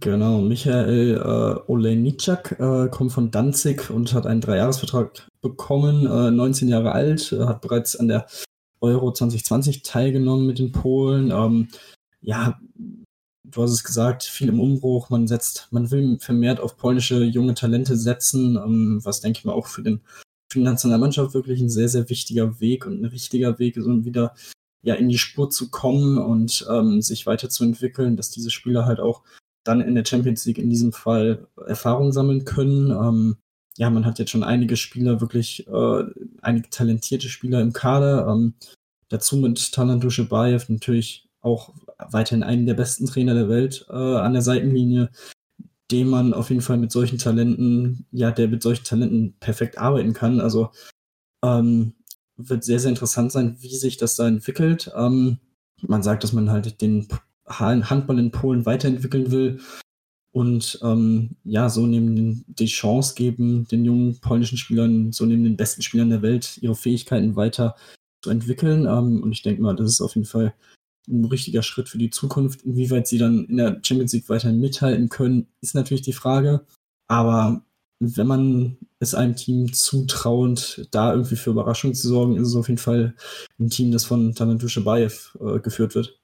Genau, 0.00 0.38
Michael 0.38 1.16
äh, 1.16 1.70
Olejniczak 1.70 2.52
äh, 2.60 2.88
kommt 2.88 3.12
von 3.12 3.30
Danzig 3.30 3.90
und 3.90 4.12
hat 4.12 4.26
einen 4.26 4.40
Dreijahresvertrag 4.40 5.26
bekommen, 5.40 6.06
äh, 6.06 6.30
19 6.30 6.68
Jahre 6.68 6.92
alt, 6.92 7.32
äh, 7.32 7.46
hat 7.46 7.62
bereits 7.62 7.96
an 7.96 8.08
der 8.08 8.26
Euro 8.80 9.12
2020 9.12 9.82
teilgenommen 9.82 10.46
mit 10.46 10.58
den 10.58 10.72
Polen. 10.72 11.30
Ähm, 11.30 11.68
ja, 12.20 12.60
du 13.44 13.62
hast 13.62 13.72
es 13.72 13.84
gesagt, 13.84 14.24
viel 14.24 14.48
im 14.48 14.60
Umbruch. 14.60 15.10
Man 15.10 15.26
setzt, 15.26 15.68
man 15.70 15.90
will 15.90 16.18
vermehrt 16.20 16.60
auf 16.60 16.76
polnische 16.76 17.24
junge 17.24 17.54
Talente 17.54 17.96
setzen, 17.96 18.56
ähm, 18.56 19.00
was 19.02 19.20
denke 19.20 19.38
ich 19.40 19.44
mal 19.44 19.52
auch 19.52 19.66
für, 19.66 19.82
den, 19.82 20.00
für 20.50 20.58
die 20.58 20.64
Nationalmannschaft 20.64 21.34
wirklich 21.34 21.60
ein 21.60 21.70
sehr, 21.70 21.88
sehr 21.88 22.08
wichtiger 22.08 22.60
Weg 22.60 22.86
und 22.86 23.00
ein 23.00 23.06
richtiger 23.06 23.58
Weg 23.58 23.76
ist, 23.76 23.86
um 23.86 24.04
wieder 24.04 24.34
ja 24.82 24.94
in 24.94 25.08
die 25.08 25.18
Spur 25.18 25.50
zu 25.50 25.70
kommen 25.70 26.18
und 26.18 26.66
ähm, 26.70 27.02
sich 27.02 27.26
weiterzuentwickeln, 27.26 28.16
dass 28.16 28.30
diese 28.30 28.50
Spieler 28.50 28.86
halt 28.86 29.00
auch 29.00 29.22
dann 29.64 29.80
in 29.80 29.94
der 29.94 30.04
Champions 30.04 30.46
League 30.46 30.58
in 30.58 30.70
diesem 30.70 30.92
Fall 30.92 31.46
Erfahrung 31.66 32.12
sammeln 32.12 32.44
können. 32.44 32.90
Ähm, 32.90 33.36
ja, 33.76 33.90
man 33.90 34.06
hat 34.06 34.18
jetzt 34.18 34.30
schon 34.30 34.44
einige 34.44 34.76
Spieler, 34.76 35.20
wirklich 35.20 35.66
äh, 35.68 36.04
einige 36.42 36.70
talentierte 36.70 37.28
Spieler 37.28 37.60
im 37.60 37.72
Kader. 37.72 38.26
Ähm, 38.28 38.54
dazu 39.08 39.36
mit 39.36 39.72
Talan 39.72 40.00
Duschebaev 40.00 40.68
natürlich 40.68 41.28
auch 41.40 41.74
weiterhin 42.10 42.42
einen 42.42 42.66
der 42.66 42.74
besten 42.74 43.06
Trainer 43.06 43.34
der 43.34 43.48
Welt 43.48 43.86
äh, 43.88 43.92
an 43.92 44.32
der 44.32 44.42
Seitenlinie, 44.42 45.10
dem 45.90 46.08
man 46.08 46.34
auf 46.34 46.50
jeden 46.50 46.62
Fall 46.62 46.76
mit 46.76 46.92
solchen 46.92 47.18
Talenten, 47.18 48.06
ja, 48.12 48.30
der 48.30 48.48
mit 48.48 48.62
solchen 48.62 48.84
Talenten 48.84 49.34
perfekt 49.40 49.78
arbeiten 49.78 50.12
kann. 50.12 50.40
Also 50.40 50.70
Ähm, 51.44 51.94
wird 52.36 52.64
sehr, 52.64 52.80
sehr 52.80 52.90
interessant 52.90 53.30
sein, 53.30 53.56
wie 53.60 53.76
sich 53.76 53.96
das 53.96 54.16
da 54.16 54.26
entwickelt. 54.26 54.90
Ähm, 54.96 55.38
man 55.82 56.02
sagt, 56.02 56.24
dass 56.24 56.32
man 56.32 56.50
halt 56.50 56.80
den 56.80 57.06
Handball 57.48 58.18
in 58.18 58.32
Polen 58.32 58.66
weiterentwickeln 58.66 59.30
will 59.30 59.60
und 60.32 60.78
ähm, 60.82 61.36
ja, 61.44 61.68
so 61.68 61.86
neben 61.86 62.44
die 62.46 62.66
Chance 62.66 63.14
geben, 63.14 63.66
den 63.68 63.84
jungen 63.84 64.20
polnischen 64.20 64.58
Spielern, 64.58 65.12
so 65.12 65.24
neben 65.24 65.44
den 65.44 65.56
besten 65.56 65.82
Spielern 65.82 66.10
der 66.10 66.22
Welt, 66.22 66.58
ihre 66.60 66.74
Fähigkeiten 66.74 67.36
weiter 67.36 67.76
zu 68.22 68.30
entwickeln. 68.30 68.86
Ähm, 68.86 69.22
und 69.22 69.32
ich 69.32 69.42
denke 69.42 69.62
mal, 69.62 69.74
das 69.74 69.90
ist 69.90 70.00
auf 70.00 70.14
jeden 70.14 70.26
Fall 70.26 70.54
ein 71.08 71.24
richtiger 71.24 71.62
Schritt 71.62 71.88
für 71.88 71.98
die 71.98 72.10
Zukunft. 72.10 72.62
Inwieweit 72.62 73.06
sie 73.06 73.18
dann 73.18 73.46
in 73.46 73.56
der 73.56 73.80
Champions 73.82 74.12
League 74.12 74.28
weiterhin 74.28 74.60
mithalten 74.60 75.08
können, 75.08 75.48
ist 75.62 75.74
natürlich 75.74 76.02
die 76.02 76.12
Frage. 76.12 76.66
Aber 77.08 77.64
wenn 78.00 78.26
man 78.26 78.76
es 79.00 79.14
einem 79.14 79.34
Team 79.34 79.72
zutraut, 79.72 80.86
da 80.90 81.12
irgendwie 81.12 81.36
für 81.36 81.50
Überraschung 81.50 81.94
zu 81.94 82.08
sorgen, 82.08 82.36
ist 82.36 82.48
es 82.48 82.56
auf 82.56 82.68
jeden 82.68 82.78
Fall 82.78 83.14
ein 83.58 83.70
Team, 83.70 83.90
das 83.90 84.04
von 84.04 84.34
Tanan 84.34 84.58
Bayev 84.58 85.36
äh, 85.40 85.58
geführt 85.60 85.94
wird. 85.94 86.20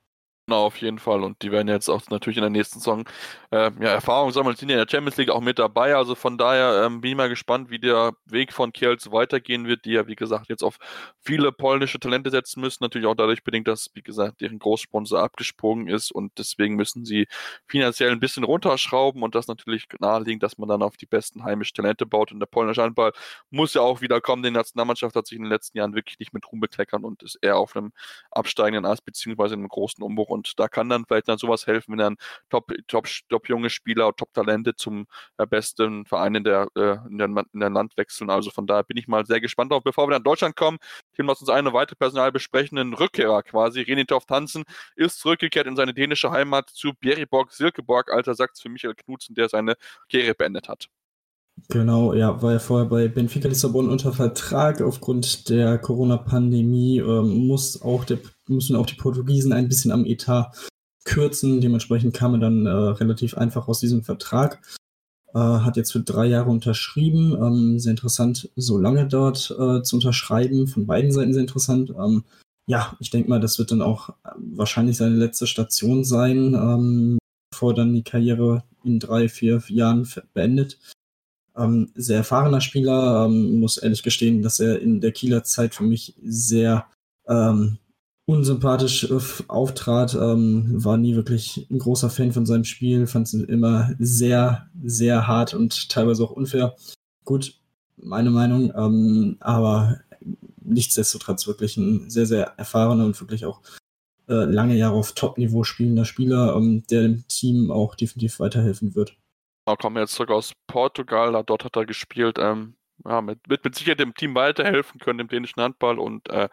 Auf 0.50 0.76
jeden 0.82 0.98
Fall. 0.98 1.22
Und 1.22 1.40
die 1.40 1.50
werden 1.50 1.68
jetzt 1.68 1.88
auch 1.88 2.02
natürlich 2.10 2.36
in 2.36 2.42
der 2.42 2.50
nächsten 2.50 2.78
Saison 2.78 3.08
äh, 3.50 3.70
ja, 3.80 3.88
Erfahrung 3.88 4.30
sammeln, 4.30 4.54
sind 4.56 4.68
ja 4.68 4.74
in 4.74 4.84
der 4.84 4.90
Champions 4.90 5.16
League 5.16 5.30
auch 5.30 5.40
mit 5.40 5.58
dabei. 5.58 5.96
Also 5.96 6.14
von 6.14 6.36
daher 6.36 6.84
ähm, 6.84 7.00
bin 7.00 7.12
ich 7.12 7.16
mal 7.16 7.30
gespannt, 7.30 7.70
wie 7.70 7.78
der 7.78 8.12
Weg 8.26 8.52
von 8.52 8.70
Kielce 8.70 9.10
weitergehen 9.10 9.66
wird, 9.66 9.86
die 9.86 9.92
ja, 9.92 10.06
wie 10.06 10.16
gesagt, 10.16 10.50
jetzt 10.50 10.62
auf 10.62 10.76
viele 11.22 11.50
polnische 11.50 11.98
Talente 11.98 12.28
setzen 12.28 12.60
müssen. 12.60 12.84
Natürlich 12.84 13.06
auch 13.06 13.14
dadurch 13.14 13.42
bedingt, 13.42 13.68
dass, 13.68 13.88
wie 13.94 14.02
gesagt, 14.02 14.42
deren 14.42 14.58
Großsponsor 14.58 15.18
abgesprungen 15.18 15.88
ist 15.88 16.12
und 16.12 16.38
deswegen 16.38 16.76
müssen 16.76 17.06
sie 17.06 17.26
finanziell 17.66 18.10
ein 18.10 18.20
bisschen 18.20 18.44
runterschrauben 18.44 19.22
und 19.22 19.34
das 19.34 19.46
natürlich 19.46 19.86
naheliegend, 19.98 20.42
dass 20.42 20.58
man 20.58 20.68
dann 20.68 20.82
auf 20.82 20.98
die 20.98 21.06
besten 21.06 21.44
heimischen 21.44 21.74
Talente 21.74 22.04
baut. 22.04 22.32
Und 22.32 22.40
der 22.40 22.46
polnische 22.46 22.82
Handball 22.82 23.12
muss 23.48 23.72
ja 23.72 23.80
auch 23.80 24.02
wieder 24.02 24.20
kommen. 24.20 24.42
Die 24.42 24.50
Nationalmannschaft 24.50 25.16
hat 25.16 25.26
sich 25.26 25.38
in 25.38 25.44
den 25.44 25.50
letzten 25.50 25.78
Jahren 25.78 25.94
wirklich 25.94 26.18
nicht 26.18 26.34
mit 26.34 26.44
Ruhm 26.52 26.60
bekleckern 26.60 27.02
und 27.02 27.22
ist 27.22 27.38
eher 27.40 27.56
auf 27.56 27.74
einem 27.74 27.92
absteigenden 28.30 28.84
Ast 28.84 29.06
beziehungsweise 29.06 29.54
einem 29.54 29.68
großen 29.68 30.04
Umbruch 30.04 30.33
und 30.34 30.58
da 30.58 30.68
kann 30.68 30.88
dann 30.88 31.04
vielleicht 31.06 31.28
dann 31.28 31.38
sowas 31.38 31.66
helfen, 31.66 31.92
wenn 31.92 31.98
dann 31.98 32.16
top, 32.50 32.72
top, 32.88 33.06
top 33.28 33.48
junge 33.48 33.70
Spieler, 33.70 34.14
top 34.14 34.32
Talente 34.34 34.74
zum 34.76 35.06
äh, 35.38 35.46
besten 35.46 36.04
Verein 36.06 36.34
in 36.34 36.44
der, 36.44 36.68
äh, 36.76 36.96
in, 37.08 37.18
der, 37.18 37.28
in 37.52 37.60
der 37.60 37.70
Land 37.70 37.96
wechseln. 37.96 38.30
Also 38.30 38.50
von 38.50 38.66
daher 38.66 38.84
bin 38.84 38.96
ich 38.96 39.08
mal 39.08 39.24
sehr 39.26 39.40
gespannt 39.40 39.72
drauf. 39.72 39.82
Bevor 39.84 40.08
wir 40.08 40.18
nach 40.18 40.24
Deutschland 40.24 40.56
kommen, 40.56 40.78
Tim, 41.14 41.26
lass 41.26 41.40
uns 41.40 41.50
eine 41.50 41.72
weitere 41.72 41.96
Personal 41.96 42.32
besprechen. 42.32 42.78
Ein 42.78 42.94
Rückkehrer 42.94 43.42
quasi. 43.42 43.82
Renitoff 43.82 44.26
Tanzen 44.26 44.64
ist 44.96 45.20
zurückgekehrt 45.20 45.66
in 45.66 45.76
seine 45.76 45.94
dänische 45.94 46.30
Heimat 46.30 46.70
zu 46.70 46.92
Beriborg 47.00 47.52
Silkeborg. 47.52 48.12
Alter 48.12 48.34
sagt 48.34 48.56
es 48.56 48.62
für 48.62 48.68
Michael 48.68 48.94
Knutzen, 48.94 49.34
der 49.34 49.48
seine 49.48 49.76
Karriere 50.10 50.34
beendet 50.34 50.68
hat. 50.68 50.88
Genau, 51.68 52.12
ja, 52.12 52.42
war 52.42 52.52
ja 52.52 52.58
vorher 52.58 52.88
bei 52.88 53.08
Benfica 53.08 53.48
Lissabon 53.48 53.88
unter 53.88 54.12
Vertrag. 54.12 54.82
Aufgrund 54.82 55.48
der 55.48 55.78
Corona-Pandemie 55.78 56.98
ähm, 56.98 57.46
muss 57.46 57.80
müssen 58.48 58.76
auch 58.76 58.86
die 58.86 58.96
Portugiesen 58.96 59.52
ein 59.52 59.68
bisschen 59.68 59.92
am 59.92 60.04
Etat 60.04 60.52
kürzen. 61.04 61.60
Dementsprechend 61.60 62.14
kam 62.14 62.34
er 62.34 62.40
dann 62.40 62.66
äh, 62.66 62.70
relativ 62.70 63.36
einfach 63.36 63.68
aus 63.68 63.80
diesem 63.80 64.02
Vertrag. 64.02 64.60
Äh, 65.34 65.38
hat 65.38 65.76
jetzt 65.76 65.92
für 65.92 66.00
drei 66.00 66.26
Jahre 66.26 66.50
unterschrieben. 66.50 67.36
Ähm, 67.40 67.78
sehr 67.78 67.92
interessant, 67.92 68.50
so 68.56 68.78
lange 68.78 69.06
dort 69.06 69.50
äh, 69.58 69.82
zu 69.82 69.96
unterschreiben. 69.96 70.66
Von 70.66 70.86
beiden 70.86 71.12
Seiten 71.12 71.32
sehr 71.32 71.42
interessant. 71.42 71.90
Ähm, 71.90 72.24
ja, 72.66 72.96
ich 73.00 73.10
denke 73.10 73.28
mal, 73.28 73.40
das 73.40 73.58
wird 73.58 73.70
dann 73.70 73.82
auch 73.82 74.10
äh, 74.10 74.30
wahrscheinlich 74.36 74.96
seine 74.96 75.16
letzte 75.16 75.46
Station 75.46 76.04
sein, 76.04 76.54
ähm, 76.54 77.18
bevor 77.50 77.74
dann 77.74 77.94
die 77.94 78.04
Karriere 78.04 78.64
in 78.84 78.98
drei, 78.98 79.28
vier 79.28 79.62
Jahren 79.68 80.08
beendet. 80.34 80.78
Ähm, 81.56 81.90
sehr 81.94 82.18
erfahrener 82.18 82.60
Spieler, 82.60 83.26
ähm, 83.26 83.60
muss 83.60 83.76
ehrlich 83.76 84.02
gestehen, 84.02 84.42
dass 84.42 84.60
er 84.60 84.80
in 84.80 85.00
der 85.00 85.12
Kieler 85.12 85.44
Zeit 85.44 85.74
für 85.74 85.84
mich 85.84 86.14
sehr 86.22 86.86
ähm, 87.28 87.78
unsympathisch 88.26 89.04
äh, 89.04 89.18
auftrat, 89.48 90.14
ähm, 90.14 90.84
war 90.84 90.96
nie 90.96 91.14
wirklich 91.14 91.66
ein 91.70 91.78
großer 91.78 92.10
Fan 92.10 92.32
von 92.32 92.46
seinem 92.46 92.64
Spiel, 92.64 93.06
fand 93.06 93.28
es 93.28 93.34
immer 93.34 93.94
sehr, 93.98 94.68
sehr 94.82 95.26
hart 95.26 95.54
und 95.54 95.88
teilweise 95.90 96.24
auch 96.24 96.30
unfair. 96.30 96.74
Gut, 97.24 97.60
meine 97.96 98.30
Meinung, 98.30 98.72
ähm, 98.76 99.36
aber 99.40 100.00
nichtsdestotrotz 100.62 101.46
wirklich 101.46 101.76
ein 101.76 102.08
sehr, 102.10 102.26
sehr 102.26 102.54
erfahrener 102.56 103.04
und 103.04 103.20
wirklich 103.20 103.44
auch 103.44 103.60
äh, 104.28 104.44
lange 104.44 104.76
Jahre 104.76 104.94
auf 104.94 105.12
Top-Niveau 105.12 105.64
spielender 105.64 106.04
Spieler, 106.04 106.56
ähm, 106.56 106.82
der 106.90 107.02
dem 107.02 107.28
Team 107.28 107.70
auch 107.70 107.94
definitiv 107.94 108.40
weiterhelfen 108.40 108.94
wird. 108.94 109.16
Da 109.66 109.76
kommen 109.76 109.96
jetzt 109.96 110.14
zurück 110.14 110.30
aus 110.30 110.52
Portugal, 110.66 111.42
dort 111.46 111.64
hat 111.64 111.76
er 111.76 111.86
gespielt. 111.86 112.38
Ähm, 112.38 112.76
ja, 113.04 113.20
mit, 113.20 113.38
wird 113.48 113.64
mit 113.64 113.74
Sicherheit 113.74 114.00
dem 114.00 114.14
Team 114.14 114.34
weiterhelfen 114.34 115.00
können, 115.00 115.18
dem 115.18 115.28
dänischen 115.28 115.62
Handball. 115.62 115.98
Und 115.98 116.28
äh, 116.30 116.48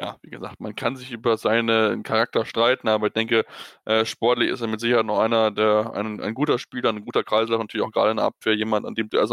ja, 0.00 0.16
wie 0.22 0.30
gesagt, 0.30 0.60
man 0.60 0.74
kann 0.74 0.96
sich 0.96 1.12
über 1.12 1.36
seinen 1.38 2.02
Charakter 2.02 2.44
streiten, 2.46 2.88
aber 2.88 3.08
ich 3.08 3.12
denke, 3.14 3.44
äh, 3.86 4.04
sportlich 4.04 4.50
ist 4.50 4.60
er 4.62 4.68
mit 4.68 4.80
Sicherheit 4.80 5.06
noch 5.06 5.20
einer, 5.20 5.50
der 5.50 5.92
ein, 5.94 6.20
ein 6.20 6.34
guter 6.34 6.58
Spieler, 6.58 6.90
ein 6.90 7.04
guter 7.04 7.24
Kreisler, 7.24 7.58
natürlich 7.58 7.86
auch 7.86 7.92
gerade 7.92 8.10
in 8.12 8.18
der 8.18 8.26
Abwehr, 8.26 8.54
jemand, 8.54 8.86
an 8.86 8.94
dem 8.94 9.08
du 9.10 9.18
erst 9.18 9.32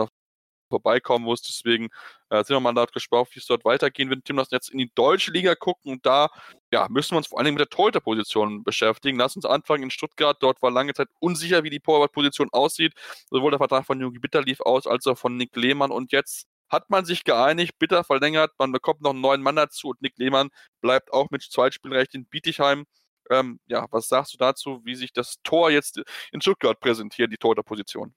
vorbeikommen 0.73 1.25
muss. 1.25 1.41
Deswegen 1.41 1.89
äh, 2.29 2.43
sind 2.43 2.55
wir 2.55 2.59
mal 2.59 2.73
dort 2.73 2.93
gespannt, 2.93 3.29
wie 3.33 3.39
es 3.39 3.45
dort 3.45 3.65
weitergehen 3.65 4.09
wird. 4.09 4.25
Tim, 4.25 4.38
lass 4.38 4.47
uns 4.47 4.51
jetzt 4.51 4.69
in 4.69 4.79
die 4.79 4.91
deutsche 4.95 5.31
Liga 5.31 5.55
gucken 5.55 5.91
und 5.91 6.05
da 6.05 6.29
ja, 6.71 6.88
müssen 6.89 7.12
wir 7.12 7.17
uns 7.17 7.27
vor 7.27 7.39
allem 7.39 7.53
mit 7.53 7.62
der 7.62 7.69
Torhüterposition 7.69 8.63
beschäftigen. 8.63 9.17
Lass 9.17 9.36
uns 9.36 9.45
anfangen 9.45 9.83
in 9.83 9.91
Stuttgart. 9.91 10.38
Dort 10.41 10.62
war 10.62 10.71
lange 10.71 10.93
Zeit 10.93 11.09
unsicher, 11.19 11.63
wie 11.63 11.69
die 11.69 11.79
Torwartposition 11.79 12.49
aussieht. 12.51 12.93
Sowohl 13.29 13.51
der 13.51 13.59
Vertrag 13.59 13.86
von 13.86 13.99
Jogi 13.99 14.19
Bitter 14.19 14.41
lief 14.41 14.62
aus, 14.62 14.88
als 14.88 15.05
auch 15.07 15.17
von 15.17 15.38
Nick 15.38 15.55
Lehmann. 15.55 15.91
Und 15.91 16.12
jetzt 16.12 16.47
hat 16.69 16.89
man 16.89 17.05
sich 17.05 17.23
geeinigt, 17.23 17.77
Bitter 17.79 18.03
verlängert, 18.03 18.51
man 18.57 18.71
bekommt 18.71 19.01
noch 19.01 19.12
einen 19.12 19.21
neuen 19.21 19.41
Mann 19.43 19.55
dazu 19.55 19.89
und 19.89 20.01
Nick 20.01 20.17
Lehmann 20.17 20.49
bleibt 20.81 21.13
auch 21.13 21.29
mit 21.29 21.43
Zweitspielrecht 21.43 22.15
in 22.15 22.25
Bietigheim. 22.25 22.86
Ähm, 23.29 23.59
ja, 23.67 23.86
was 23.91 24.07
sagst 24.09 24.33
du 24.33 24.38
dazu, 24.38 24.81
wie 24.83 24.95
sich 24.95 25.13
das 25.13 25.38
Tor 25.43 25.69
jetzt 25.71 26.01
in 26.31 26.41
Stuttgart 26.41 26.79
präsentiert, 26.79 27.31
die 27.31 27.38
Torhüterposition? 27.38 28.13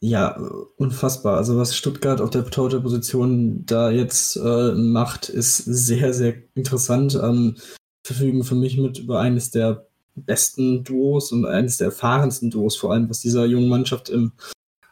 Ja, 0.00 0.40
unfassbar. 0.76 1.36
Also 1.36 1.58
was 1.58 1.74
Stuttgart 1.74 2.20
auf 2.20 2.30
der 2.30 2.44
Torhüterposition 2.44 3.66
da 3.66 3.90
jetzt 3.90 4.36
äh, 4.36 4.72
macht, 4.72 5.28
ist 5.28 5.56
sehr, 5.56 6.14
sehr 6.14 6.34
interessant. 6.54 7.18
Ähm, 7.20 7.56
verfügen 8.04 8.44
für 8.44 8.54
mich 8.54 8.78
mit 8.78 8.98
über 8.98 9.20
eines 9.20 9.50
der 9.50 9.88
besten 10.14 10.84
Duos 10.84 11.32
und 11.32 11.46
eines 11.46 11.78
der 11.78 11.86
erfahrensten 11.86 12.50
Duos, 12.50 12.76
vor 12.76 12.92
allem 12.92 13.10
was 13.10 13.20
dieser 13.20 13.44
jungen 13.46 13.68
Mannschaft 13.68 14.08
im 14.08 14.32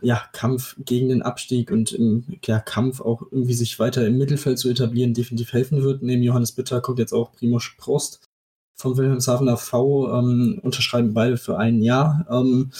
ja, 0.02 0.22
Kampf 0.32 0.76
gegen 0.78 1.08
den 1.08 1.22
Abstieg 1.22 1.70
und 1.70 1.92
im 1.92 2.24
ja, 2.44 2.60
Kampf 2.60 3.00
auch 3.00 3.22
irgendwie 3.30 3.54
sich 3.54 3.78
weiter 3.78 4.06
im 4.06 4.18
Mittelfeld 4.18 4.58
zu 4.58 4.68
etablieren, 4.68 5.14
definitiv 5.14 5.52
helfen 5.52 5.82
wird. 5.82 6.02
Neben 6.02 6.22
Johannes 6.22 6.52
Bitter 6.52 6.80
kommt 6.80 6.98
jetzt 6.98 7.12
auch 7.12 7.32
Primoz 7.32 7.70
Prost 7.78 8.20
vom 8.74 8.96
Wilhelmshavener 8.96 9.56
V, 9.56 10.12
ähm, 10.18 10.60
unterschreiben 10.62 11.14
beide 11.14 11.38
für 11.38 11.56
ein 11.58 11.80
Jahr. 11.80 12.26
Ähm, 12.30 12.70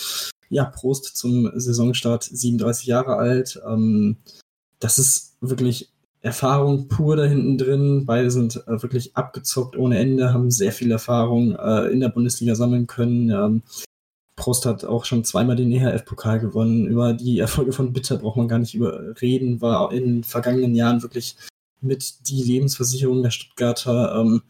ja, 0.49 0.65
Prost 0.65 1.17
zum 1.17 1.51
Saisonstart, 1.55 2.25
37 2.25 2.87
Jahre 2.87 3.17
alt. 3.17 3.61
Ähm, 3.67 4.19
das 4.79 4.99
ist 4.99 5.37
wirklich 5.41 5.91
Erfahrung 6.21 6.89
pur 6.89 7.17
da 7.17 7.25
hinten 7.25 7.57
drin. 7.57 8.05
Beide 8.07 8.31
sind 8.31 8.57
äh, 8.67 8.83
wirklich 8.83 9.17
abgezockt 9.17 9.77
ohne 9.77 9.99
Ende, 9.99 10.33
haben 10.33 10.51
sehr 10.51 10.73
viel 10.73 10.91
Erfahrung 10.91 11.55
äh, 11.57 11.87
in 11.87 12.01
der 12.01 12.09
Bundesliga 12.09 12.55
sammeln 12.55 12.87
können. 12.87 13.31
Ähm, 13.31 13.63
Prost 14.35 14.67
hat 14.67 14.85
auch 14.85 15.05
schon 15.05 15.25
zweimal 15.25 15.57
den 15.57 15.73
EHF-Pokal 15.73 16.41
gewonnen. 16.41 16.87
Über 16.87 17.15
die 17.15 17.39
Erfolge 17.39 17.73
von 17.73 17.93
Bitter 17.93 18.19
braucht 18.19 18.37
man 18.37 18.49
gar 18.49 18.59
nicht 18.59 18.75
überreden. 18.75 19.61
War 19.63 19.93
in 19.93 20.05
den 20.05 20.25
vergangenen 20.25 20.75
Jahren 20.75 21.03
wirklich 21.03 21.37
mit 21.81 22.29
die 22.29 22.43
Lebensversicherung 22.43 23.23
der 23.23 23.31
Stuttgarter. 23.31 24.21
Ähm, 24.21 24.43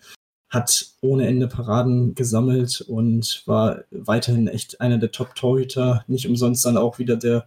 hat 0.57 0.87
ohne 1.03 1.27
Ende 1.27 1.49
Paraden 1.49 2.15
gesammelt 2.15 2.81
und 2.81 3.43
war 3.45 3.85
weiterhin 3.91 4.49
echt 4.49 4.81
einer 4.81 4.97
der 4.97 5.13
Top-Torhüter. 5.13 6.03
Nicht 6.09 6.27
umsonst 6.27 6.65
dann 6.65 6.79
auch 6.79 6.99
wieder 6.99 7.17
der 7.17 7.47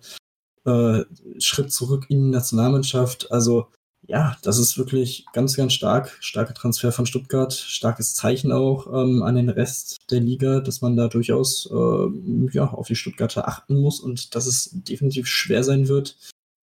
äh, 0.66 1.04
Schritt 1.40 1.74
zurück 1.74 2.06
in 2.10 2.26
die 2.26 2.30
Nationalmannschaft. 2.30 3.32
Also 3.32 3.68
ja, 4.08 4.38
das 4.44 4.60
ist 4.60 4.78
wirklich 4.78 5.26
ganz, 5.34 5.56
ganz 5.56 5.74
stark. 5.74 6.18
Starker 6.20 6.54
Transfer 6.54 6.92
von 6.92 7.08
Stuttgart, 7.08 7.52
starkes 7.54 8.14
Zeichen 8.14 8.52
auch 8.52 8.88
ähm, 8.88 9.24
an 9.24 9.36
den 9.36 9.50
Rest 9.50 9.98
der 10.12 10.20
Liga, 10.20 10.60
dass 10.60 10.82
man 10.82 10.96
da 10.96 11.08
durchaus 11.08 11.68
äh, 11.72 12.08
ja, 12.52 12.70
auf 12.70 12.88
die 12.88 12.96
Stuttgarter 12.96 13.48
achten 13.48 13.82
muss 13.82 14.00
und 14.00 14.36
dass 14.36 14.46
es 14.46 14.70
definitiv 14.72 15.28
schwer 15.28 15.64
sein 15.64 15.88
wird, 15.88 16.16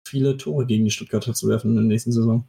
viele 0.06 0.36
Tore 0.36 0.66
gegen 0.66 0.84
die 0.84 0.90
Stuttgarter 0.90 1.32
zu 1.32 1.48
werfen 1.48 1.70
in 1.70 1.76
der 1.76 1.84
nächsten 1.84 2.12
Saison. 2.12 2.46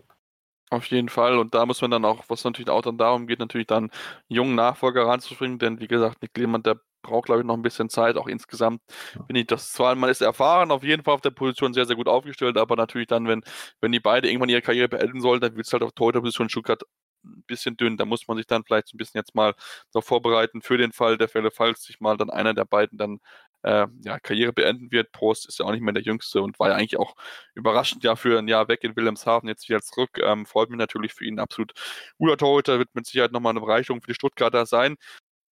Auf 0.71 0.85
jeden 0.87 1.09
Fall. 1.09 1.37
Und 1.37 1.53
da 1.53 1.65
muss 1.65 1.81
man 1.81 1.91
dann 1.91 2.05
auch, 2.05 2.23
was 2.27 2.43
natürlich 2.43 2.69
auch 2.69 2.81
dann 2.81 2.97
darum 2.97 3.27
geht, 3.27 3.39
natürlich 3.39 3.67
dann 3.67 3.85
einen 3.85 3.91
jungen 4.29 4.55
Nachfolger 4.55 5.05
ranzubringen, 5.05 5.59
denn 5.59 5.79
wie 5.79 5.87
gesagt, 5.87 6.21
Nick 6.21 6.35
Lehmann, 6.37 6.63
der 6.63 6.79
braucht, 7.03 7.25
glaube 7.27 7.41
ich, 7.41 7.47
noch 7.47 7.53
ein 7.55 7.61
bisschen 7.61 7.87
Zeit. 7.89 8.17
Auch 8.17 8.27
insgesamt 8.27 8.81
bin 9.27 9.35
ich 9.35 9.45
das 9.45 9.71
zwar, 9.71 9.93
man 9.95 10.09
ist 10.09 10.21
erfahren, 10.21 10.71
auf 10.71 10.83
jeden 10.83 11.03
Fall 11.03 11.13
auf 11.13 11.21
der 11.21 11.29
Position 11.29 11.73
sehr, 11.73 11.85
sehr 11.85 11.95
gut 11.95 12.07
aufgestellt, 12.07 12.57
aber 12.57 12.75
natürlich 12.75 13.07
dann, 13.07 13.27
wenn, 13.27 13.43
wenn 13.79 13.91
die 13.91 13.99
beide 13.99 14.27
irgendwann 14.27 14.49
ihre 14.49 14.63
Karriere 14.63 14.89
beenden 14.89 15.21
sollen, 15.21 15.39
dann 15.39 15.55
wird 15.55 15.67
es 15.67 15.73
halt 15.73 15.83
auf 15.83 15.91
Torhüter-Position 15.93 16.49
Stuttgart 16.49 16.81
ein 17.23 17.43
bisschen 17.47 17.77
dünn. 17.77 17.97
Da 17.97 18.05
muss 18.05 18.27
man 18.27 18.37
sich 18.37 18.47
dann 18.47 18.63
vielleicht 18.63 18.87
so 18.87 18.95
ein 18.95 18.97
bisschen 18.97 19.19
jetzt 19.19 19.35
mal 19.35 19.53
darauf 19.93 20.05
vorbereiten 20.05 20.61
für 20.61 20.77
den 20.77 20.91
Fall 20.93 21.17
der 21.17 21.27
Fälle, 21.29 21.51
falls 21.51 21.83
sich 21.83 21.99
mal 21.99 22.17
dann 22.17 22.29
einer 22.31 22.53
der 22.55 22.65
beiden 22.65 22.97
dann 22.97 23.19
äh, 23.65 23.87
ja, 24.03 24.19
Karriere 24.19 24.53
beenden 24.53 24.91
wird. 24.91 25.11
Prost 25.11 25.47
ist 25.47 25.59
ja 25.59 25.65
auch 25.65 25.71
nicht 25.71 25.81
mehr 25.81 25.93
der 25.93 26.03
Jüngste 26.03 26.41
und 26.41 26.59
war 26.59 26.69
ja 26.69 26.75
eigentlich 26.75 26.97
auch 26.99 27.15
überraschend 27.55 28.03
ja 28.03 28.15
für 28.15 28.37
ein 28.39 28.47
Jahr 28.47 28.67
weg 28.67 28.83
in 28.83 28.95
Wilhelmshaven, 28.95 29.49
jetzt 29.49 29.67
wieder 29.67 29.81
zurück. 29.81 30.19
Ähm, 30.21 30.45
freut 30.45 30.69
mich 30.69 30.77
natürlich 30.77 31.13
für 31.13 31.25
ihn 31.25 31.39
absolut. 31.39 31.73
Guter 32.17 32.37
Torhüter 32.37 32.79
wird 32.79 32.93
mit 32.93 33.05
Sicherheit 33.07 33.31
nochmal 33.31 33.51
eine 33.51 33.61
Bereicherung 33.61 34.01
für 34.01 34.07
die 34.07 34.15
Stuttgarter 34.15 34.65
sein. 34.65 34.97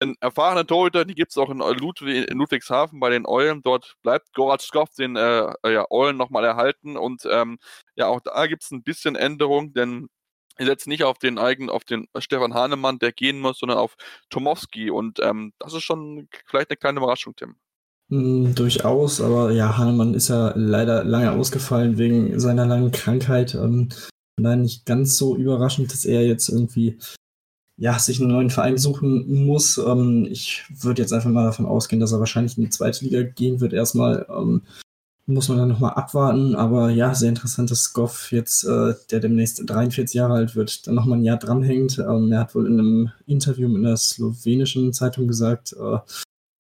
Ein 0.00 0.16
erfahrener 0.20 0.66
Torhüter, 0.66 1.04
die 1.04 1.14
gibt 1.14 1.30
es 1.32 1.38
auch 1.38 1.50
in, 1.50 1.58
Ludwig, 1.58 2.28
in, 2.28 2.38
Ludwigshafen 2.38 3.00
bei 3.00 3.10
den 3.10 3.26
Eulen. 3.26 3.62
Dort 3.62 3.96
bleibt 4.02 4.32
Gorat 4.34 4.62
Skoff 4.62 4.90
den 4.98 5.16
äh, 5.16 5.52
ja, 5.70 5.86
Eulen 5.90 6.16
nochmal 6.16 6.44
erhalten. 6.44 6.96
Und 6.96 7.22
ähm, 7.30 7.58
ja, 7.96 8.08
auch 8.08 8.20
da 8.20 8.46
gibt 8.46 8.64
es 8.64 8.70
ein 8.72 8.82
bisschen 8.82 9.16
Änderung, 9.16 9.74
denn 9.74 10.08
ihr 10.58 10.66
setzt 10.66 10.86
nicht 10.88 11.04
auf 11.04 11.18
den 11.18 11.38
eigenen, 11.38 11.70
auf 11.70 11.84
den 11.84 12.08
Stefan 12.18 12.54
Hahnemann, 12.54 12.98
der 12.98 13.12
gehen 13.12 13.40
muss, 13.40 13.58
sondern 13.58 13.78
auf 13.78 13.96
Tomowski. 14.30 14.90
Und 14.90 15.20
ähm, 15.20 15.52
das 15.58 15.74
ist 15.74 15.84
schon 15.84 16.28
vielleicht 16.46 16.70
eine 16.70 16.76
kleine 16.78 16.98
Überraschung, 16.98 17.36
Tim. 17.36 17.56
Mm, 18.10 18.54
durchaus, 18.54 19.20
aber 19.20 19.52
ja, 19.52 19.78
Hahnemann 19.78 20.14
ist 20.14 20.28
ja 20.28 20.52
leider 20.56 21.04
lange 21.04 21.32
ausgefallen 21.32 21.96
wegen 21.96 22.38
seiner 22.38 22.66
langen 22.66 22.90
Krankheit. 22.90 23.54
Ähm, 23.54 23.88
von 24.40 24.62
nicht 24.62 24.86
ganz 24.86 25.16
so 25.16 25.36
überraschend, 25.36 25.92
dass 25.92 26.04
er 26.04 26.26
jetzt 26.26 26.48
irgendwie 26.48 26.98
ja, 27.76 27.98
sich 27.98 28.20
einen 28.20 28.30
neuen 28.30 28.50
Verein 28.50 28.76
suchen 28.78 29.44
muss. 29.46 29.78
Ähm, 29.78 30.26
ich 30.30 30.64
würde 30.68 31.02
jetzt 31.02 31.12
einfach 31.12 31.30
mal 31.30 31.44
davon 31.44 31.66
ausgehen, 31.66 32.00
dass 32.00 32.12
er 32.12 32.18
wahrscheinlich 32.18 32.58
in 32.58 32.64
die 32.64 32.70
zweite 32.70 33.04
Liga 33.04 33.22
gehen 33.22 33.60
wird. 33.60 33.72
Erstmal 33.72 34.26
ähm, 34.28 34.62
muss 35.26 35.48
man 35.48 35.58
dann 35.58 35.68
nochmal 35.68 35.94
abwarten. 35.94 36.54
Aber 36.56 36.90
ja, 36.90 37.14
sehr 37.14 37.30
interessant, 37.30 37.70
dass 37.70 37.92
Goff 37.94 38.32
jetzt, 38.32 38.64
äh, 38.64 38.94
der 39.10 39.20
demnächst 39.20 39.62
43 39.64 40.14
Jahre 40.14 40.34
alt 40.34 40.56
wird, 40.56 40.86
dann 40.86 40.94
nochmal 40.94 41.18
ein 41.18 41.24
Jahr 41.24 41.38
dranhängt. 41.38 41.98
Ähm, 41.98 42.30
er 42.32 42.40
hat 42.40 42.54
wohl 42.54 42.66
in 42.66 42.78
einem 42.78 43.12
Interview 43.26 43.68
mit 43.68 43.84
einer 43.84 43.96
slowenischen 43.96 44.92
Zeitung 44.92 45.26
gesagt, 45.26 45.72
äh, 45.72 45.98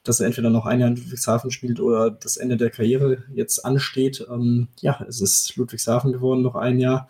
dass 0.02 0.20
er 0.20 0.26
entweder 0.26 0.50
noch 0.50 0.66
ein 0.66 0.80
Jahr 0.80 0.88
in 0.88 0.96
Ludwigshafen 0.96 1.50
spielt 1.50 1.80
oder 1.80 2.10
das 2.10 2.36
Ende 2.36 2.56
der 2.56 2.70
Karriere 2.70 3.24
jetzt 3.34 3.64
ansteht. 3.64 4.26
Ähm, 4.30 4.68
ja, 4.80 5.04
es 5.08 5.20
ist 5.20 5.56
Ludwigshafen 5.56 6.12
geworden, 6.12 6.42
noch 6.42 6.56
ein 6.56 6.78
Jahr. 6.78 7.08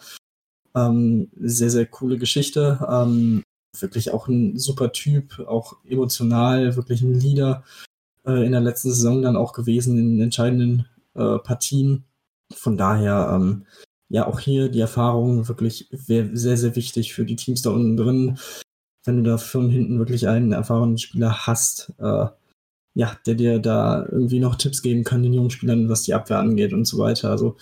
Ähm, 0.74 1.30
sehr, 1.38 1.70
sehr 1.70 1.86
coole 1.86 2.18
Geschichte. 2.18 2.84
Ähm, 2.88 3.42
wirklich 3.78 4.12
auch 4.12 4.28
ein 4.28 4.58
super 4.58 4.92
Typ, 4.92 5.38
auch 5.46 5.76
emotional, 5.84 6.74
wirklich 6.76 7.02
ein 7.02 7.14
Leader 7.14 7.62
äh, 8.26 8.44
in 8.44 8.52
der 8.52 8.60
letzten 8.60 8.90
Saison 8.90 9.22
dann 9.22 9.36
auch 9.36 9.52
gewesen 9.52 9.96
in 9.98 10.20
entscheidenden 10.20 10.86
äh, 11.14 11.38
Partien. 11.38 12.04
Von 12.52 12.76
daher, 12.76 13.30
ähm, 13.34 13.66
ja, 14.08 14.26
auch 14.26 14.40
hier 14.40 14.68
die 14.68 14.80
Erfahrung 14.80 15.46
wirklich 15.46 15.88
sehr, 15.92 16.34
sehr 16.34 16.74
wichtig 16.74 17.14
für 17.14 17.24
die 17.24 17.36
Teams 17.36 17.62
da 17.62 17.70
unten 17.70 17.96
drin. 17.96 18.38
Wenn 19.04 19.18
du 19.18 19.30
da 19.30 19.38
von 19.38 19.70
hinten 19.70 19.98
wirklich 19.98 20.26
einen 20.26 20.52
erfahrenen 20.52 20.98
Spieler 20.98 21.46
hast, 21.46 21.92
äh, 21.98 22.26
ja, 22.94 23.16
der 23.26 23.34
dir 23.34 23.58
da 23.58 24.06
irgendwie 24.10 24.40
noch 24.40 24.56
Tipps 24.56 24.82
geben 24.82 25.04
kann, 25.04 25.22
den 25.22 25.32
jungen 25.32 25.50
Spielern, 25.50 25.88
was 25.88 26.02
die 26.02 26.14
Abwehr 26.14 26.38
angeht 26.38 26.72
und 26.72 26.86
so 26.86 26.98
weiter. 26.98 27.30
Also 27.30 27.56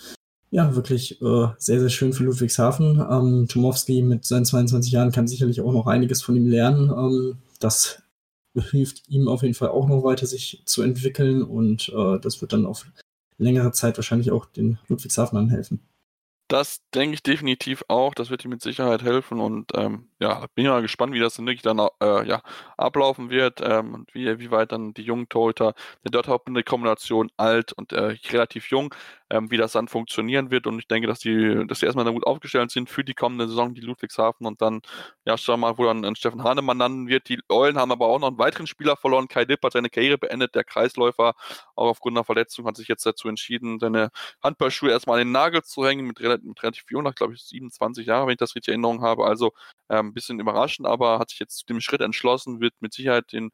ja, 0.51 0.75
wirklich 0.75 1.21
äh, 1.21 1.47
sehr, 1.57 1.79
sehr 1.79 1.89
schön 1.89 2.13
für 2.13 2.23
Ludwigshafen. 2.23 3.05
Ähm, 3.09 3.47
Tomowski 3.47 4.01
mit 4.01 4.25
seinen 4.25 4.45
22 4.45 4.91
Jahren 4.91 5.11
kann 5.11 5.27
sicherlich 5.27 5.61
auch 5.61 5.71
noch 5.71 5.85
einiges 5.87 6.23
von 6.23 6.35
ihm 6.35 6.47
lernen. 6.47 6.89
Ähm, 6.89 7.37
das 7.59 8.01
hilft 8.55 9.07
ihm 9.09 9.27
auf 9.27 9.43
jeden 9.43 9.53
Fall 9.53 9.69
auch 9.69 9.87
noch 9.87 10.03
weiter, 10.03 10.25
sich 10.25 10.63
zu 10.65 10.81
entwickeln 10.81 11.43
und 11.43 11.89
äh, 11.89 12.19
das 12.19 12.41
wird 12.41 12.53
dann 12.53 12.65
auf 12.65 12.85
längere 13.37 13.71
Zeit 13.71 13.97
wahrscheinlich 13.97 14.31
auch 14.31 14.45
den 14.45 14.79
Ludwigshafenern 14.87 15.49
helfen. 15.49 15.81
Das 16.49 16.81
denke 16.95 17.13
ich 17.13 17.21
definitiv 17.21 17.83
auch. 17.89 18.15
Das 18.15 18.31
wird 18.31 18.43
ihm 18.43 18.49
mit 18.49 18.61
Sicherheit 18.63 19.03
helfen. 19.03 19.39
Und 19.39 19.71
ähm, 19.75 20.09
ja, 20.19 20.47
bin 20.55 20.65
mal 20.65 20.81
gespannt, 20.81 21.13
wie 21.13 21.19
das 21.19 21.35
dann 21.35 21.45
wirklich 21.45 21.61
dann 21.61 21.77
äh, 22.01 22.27
ja, 22.27 22.41
ablaufen 22.75 23.29
wird 23.29 23.61
ähm, 23.61 23.93
und 23.93 24.15
wie, 24.15 24.39
wie 24.39 24.49
weit 24.49 24.71
dann 24.71 24.95
die 24.95 25.03
jungen 25.03 25.29
Torhüter, 25.29 25.75
der 26.03 26.09
dort 26.11 26.27
auch 26.27 26.43
eine 26.47 26.63
Kombination 26.63 27.29
alt 27.37 27.73
und 27.73 27.93
äh, 27.93 28.17
relativ 28.31 28.71
jung, 28.71 28.95
ähm, 29.29 29.51
wie 29.51 29.57
das 29.57 29.73
dann 29.73 29.87
funktionieren 29.87 30.51
wird. 30.51 30.67
Und 30.67 30.79
ich 30.79 30.87
denke, 30.87 31.07
dass 31.07 31.19
die, 31.19 31.65
dass 31.67 31.79
die 31.79 31.85
erstmal 31.85 32.05
dann 32.05 32.13
gut 32.13 32.25
aufgestellt 32.25 32.71
sind 32.71 32.89
für 32.89 33.03
die 33.03 33.13
kommende 33.13 33.47
Saison, 33.47 33.73
die 33.73 33.81
Ludwigshafen. 33.81 34.45
Und 34.45 34.61
dann, 34.61 34.81
ja, 35.25 35.37
schauen 35.37 35.59
wir 35.59 35.67
mal, 35.67 35.77
wo 35.77 35.85
dann 35.85 36.05
ein 36.05 36.15
Steffen 36.15 36.43
Hahnemann 36.43 36.77
landen 36.77 37.07
wird. 37.07 37.29
Die 37.29 37.39
Eulen 37.49 37.77
haben 37.77 37.91
aber 37.91 38.07
auch 38.07 38.19
noch 38.19 38.27
einen 38.27 38.39
weiteren 38.39 38.67
Spieler 38.67 38.97
verloren. 38.97 39.27
Kai 39.27 39.45
Dipp 39.45 39.63
hat 39.63 39.73
seine 39.73 39.89
Karriere 39.89 40.17
beendet. 40.17 40.55
Der 40.55 40.63
Kreisläufer, 40.63 41.33
auch 41.75 41.89
aufgrund 41.89 42.17
einer 42.17 42.23
Verletzung, 42.23 42.65
hat 42.65 42.77
sich 42.77 42.87
jetzt 42.87 43.05
dazu 43.05 43.27
entschieden, 43.27 43.79
seine 43.79 44.09
Handballschuhe 44.43 44.91
erstmal 44.91 45.19
an 45.19 45.27
den 45.27 45.31
Nagel 45.31 45.63
zu 45.63 45.85
hängen, 45.85 46.07
mit 46.07 46.19
relativ, 46.21 46.45
mit 46.45 46.63
relativ 46.63 46.85
jung, 46.89 47.03
nach, 47.03 47.15
glaube 47.15 47.33
ich, 47.33 47.43
27 47.43 48.07
Jahren, 48.07 48.27
wenn 48.27 48.33
ich 48.33 48.37
das 48.37 48.55
richtig 48.55 48.73
in 48.73 48.83
Erinnerung 48.83 49.01
habe. 49.03 49.25
Also 49.25 49.53
ein 49.87 49.99
ähm, 50.07 50.13
bisschen 50.13 50.39
überraschend, 50.39 50.87
aber 50.87 51.19
hat 51.19 51.29
sich 51.29 51.39
jetzt 51.39 51.57
zu 51.59 51.65
dem 51.65 51.81
Schritt 51.81 52.01
entschlossen, 52.01 52.61
wird 52.61 52.73
mit 52.79 52.93
Sicherheit 52.93 53.31
den 53.31 53.51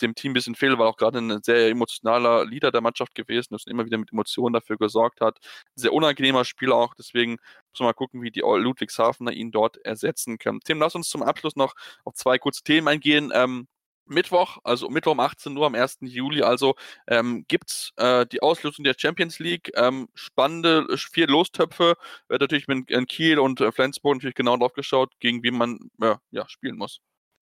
dem 0.00 0.14
Team 0.14 0.32
ein 0.32 0.34
bisschen 0.34 0.54
fehlen, 0.54 0.78
weil 0.78 0.86
auch 0.86 0.96
gerade 0.96 1.18
ein 1.18 1.42
sehr 1.42 1.68
emotionaler 1.68 2.44
Leader 2.44 2.70
der 2.70 2.80
Mannschaft 2.80 3.14
gewesen 3.14 3.54
und 3.54 3.66
immer 3.66 3.84
wieder 3.86 3.98
mit 3.98 4.12
Emotionen 4.12 4.52
dafür 4.52 4.76
gesorgt 4.76 5.20
hat. 5.20 5.38
Sehr 5.74 5.92
unangenehmer 5.92 6.44
Spieler 6.44 6.76
auch, 6.76 6.94
deswegen 6.94 7.32
muss 7.32 7.80
man 7.80 7.88
mal 7.88 7.92
gucken, 7.94 8.22
wie 8.22 8.30
die 8.30 8.40
Ludwigshafener 8.40 9.32
ihn 9.32 9.50
dort 9.50 9.78
ersetzen 9.84 10.38
können. 10.38 10.60
Tim, 10.64 10.78
lass 10.78 10.94
uns 10.94 11.08
zum 11.08 11.22
Abschluss 11.22 11.56
noch 11.56 11.74
auf 12.04 12.14
zwei 12.14 12.38
kurze 12.38 12.62
Themen 12.62 12.88
eingehen. 12.88 13.30
Ähm, 13.34 13.68
Mittwoch, 14.10 14.58
also 14.64 14.88
Mittwoch 14.90 15.12
um 15.12 15.20
18 15.20 15.56
Uhr 15.56 15.66
am 15.66 15.74
1. 15.74 15.98
Juli, 16.02 16.42
also 16.42 16.74
ähm, 17.06 17.44
gibt 17.48 17.70
es 17.70 17.92
äh, 17.96 18.26
die 18.26 18.42
Auslösung 18.42 18.84
der 18.84 18.94
Champions 18.98 19.38
League. 19.38 19.70
Ähm, 19.76 20.08
spannende 20.14 20.86
vier 20.96 21.28
Lostöpfe. 21.28 21.96
Wird 22.28 22.40
natürlich 22.40 22.68
mit 22.68 22.90
in 22.90 23.06
Kiel 23.06 23.38
und 23.38 23.60
äh, 23.60 23.72
Flensburg 23.72 24.16
natürlich 24.16 24.34
genau 24.34 24.56
drauf 24.56 24.72
geschaut, 24.72 25.12
gegen 25.20 25.42
wie 25.42 25.52
man 25.52 25.90
äh, 26.02 26.16
ja, 26.32 26.48
spielen 26.48 26.76
muss. 26.76 27.00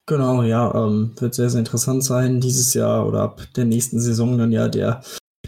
Genau, 0.08 0.42
ja, 0.42 0.74
ähm, 0.74 1.12
wird 1.18 1.34
sehr, 1.34 1.50
sehr 1.50 1.58
interessant 1.58 2.02
sein 2.02 2.40
dieses 2.40 2.72
Jahr 2.72 3.06
oder 3.06 3.20
ab 3.20 3.46
der 3.56 3.66
nächsten 3.66 4.00
Saison 4.00 4.38
dann 4.38 4.52
ja 4.52 4.66
der, 4.66 5.02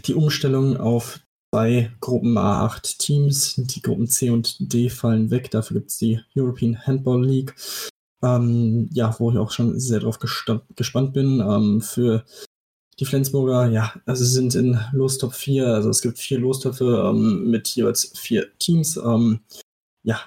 die 0.05 0.13
Umstellung 0.13 0.77
auf 0.77 1.19
zwei 1.51 1.91
Gruppen 1.99 2.37
A8 2.37 2.99
Teams. 2.99 3.55
Die 3.55 3.81
Gruppen 3.81 4.07
C 4.07 4.29
und 4.29 4.71
D 4.71 4.89
fallen 4.89 5.31
weg. 5.31 5.49
Dafür 5.49 5.77
gibt 5.79 5.89
es 5.89 5.97
die 5.97 6.21
European 6.37 6.77
Handball 6.85 7.25
League. 7.25 7.55
Ähm, 8.23 8.87
ja, 8.93 9.15
wo 9.17 9.31
ich 9.31 9.39
auch 9.39 9.49
schon 9.49 9.79
sehr 9.79 9.99
drauf 9.99 10.19
gespannt 10.19 11.13
bin. 11.13 11.39
Ähm, 11.39 11.81
für 11.81 12.23
die 12.99 13.05
Flensburger, 13.05 13.67
ja, 13.67 13.95
also 14.05 14.23
sind 14.23 14.53
in 14.53 14.79
Lostop 14.91 15.33
4, 15.33 15.65
also 15.65 15.89
es 15.89 16.03
gibt 16.03 16.19
vier 16.19 16.37
Lostöpfe 16.37 17.09
ähm, 17.09 17.49
mit 17.49 17.67
jeweils 17.69 18.13
vier 18.15 18.55
Teams. 18.59 18.95
Ähm, 18.97 19.39
ja, 20.03 20.19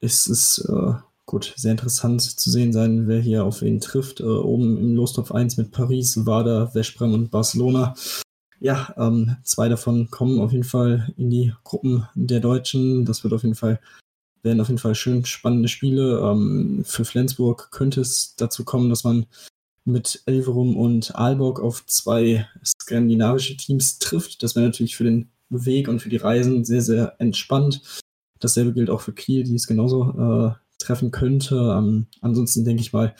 es 0.00 0.28
ist 0.28 0.66
äh, 0.70 0.94
gut, 1.32 1.54
sehr 1.56 1.70
interessant 1.70 2.20
zu 2.20 2.50
sehen 2.50 2.74
sein, 2.74 3.08
wer 3.08 3.18
hier 3.18 3.46
auf 3.46 3.62
wen 3.62 3.80
trifft. 3.80 4.20
Äh, 4.20 4.24
oben 4.24 4.76
im 4.76 4.94
Lostopf 4.94 5.32
1 5.32 5.56
mit 5.56 5.70
Paris, 5.70 6.26
Wada, 6.26 6.66
Veszprem 6.74 7.14
und 7.14 7.30
Barcelona. 7.30 7.94
Ja, 8.60 8.94
ähm, 8.98 9.36
zwei 9.42 9.70
davon 9.70 10.10
kommen 10.10 10.40
auf 10.40 10.52
jeden 10.52 10.62
Fall 10.62 11.10
in 11.16 11.30
die 11.30 11.54
Gruppen 11.64 12.06
der 12.14 12.40
Deutschen. 12.40 13.06
Das 13.06 13.24
wird 13.24 13.32
auf 13.32 13.44
jeden 13.44 13.54
Fall, 13.54 13.80
werden 14.42 14.60
auf 14.60 14.68
jeden 14.68 14.78
Fall 14.78 14.94
schön 14.94 15.24
spannende 15.24 15.68
Spiele. 15.68 16.20
Ähm, 16.20 16.82
für 16.84 17.06
Flensburg 17.06 17.70
könnte 17.70 18.02
es 18.02 18.36
dazu 18.36 18.62
kommen, 18.62 18.90
dass 18.90 19.02
man 19.02 19.24
mit 19.86 20.22
Elverum 20.26 20.76
und 20.76 21.16
Aalborg 21.16 21.60
auf 21.60 21.86
zwei 21.86 22.46
skandinavische 22.62 23.56
Teams 23.56 23.98
trifft. 23.98 24.42
Das 24.42 24.54
wäre 24.54 24.66
natürlich 24.66 24.96
für 24.96 25.04
den 25.04 25.30
Weg 25.48 25.88
und 25.88 26.00
für 26.00 26.10
die 26.10 26.18
Reisen 26.18 26.66
sehr, 26.66 26.82
sehr 26.82 27.16
entspannt. 27.18 28.02
Dasselbe 28.38 28.74
gilt 28.74 28.90
auch 28.90 29.00
für 29.00 29.14
Kiel, 29.14 29.44
die 29.44 29.54
ist 29.54 29.66
genauso 29.66 30.10
äh, 30.10 30.62
treffen 30.82 31.10
könnte. 31.10 31.56
Ähm, 31.56 32.06
ansonsten 32.20 32.64
denke 32.64 32.82
ich 32.82 32.92
mal, 32.92 33.14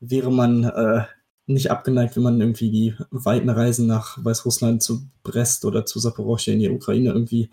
wäre 0.00 0.32
man 0.32 0.64
äh, 0.64 1.04
nicht 1.46 1.70
abgeneigt, 1.70 2.16
wenn 2.16 2.22
man 2.22 2.40
irgendwie 2.40 2.70
die 2.70 2.94
weiten 3.10 3.50
Reisen 3.50 3.86
nach 3.86 4.22
Weißrussland 4.22 4.82
zu 4.82 5.06
Brest 5.22 5.64
oder 5.64 5.84
zu 5.84 5.98
Saporoschje 5.98 6.54
in 6.54 6.60
die 6.60 6.70
Ukraine 6.70 7.10
irgendwie 7.10 7.50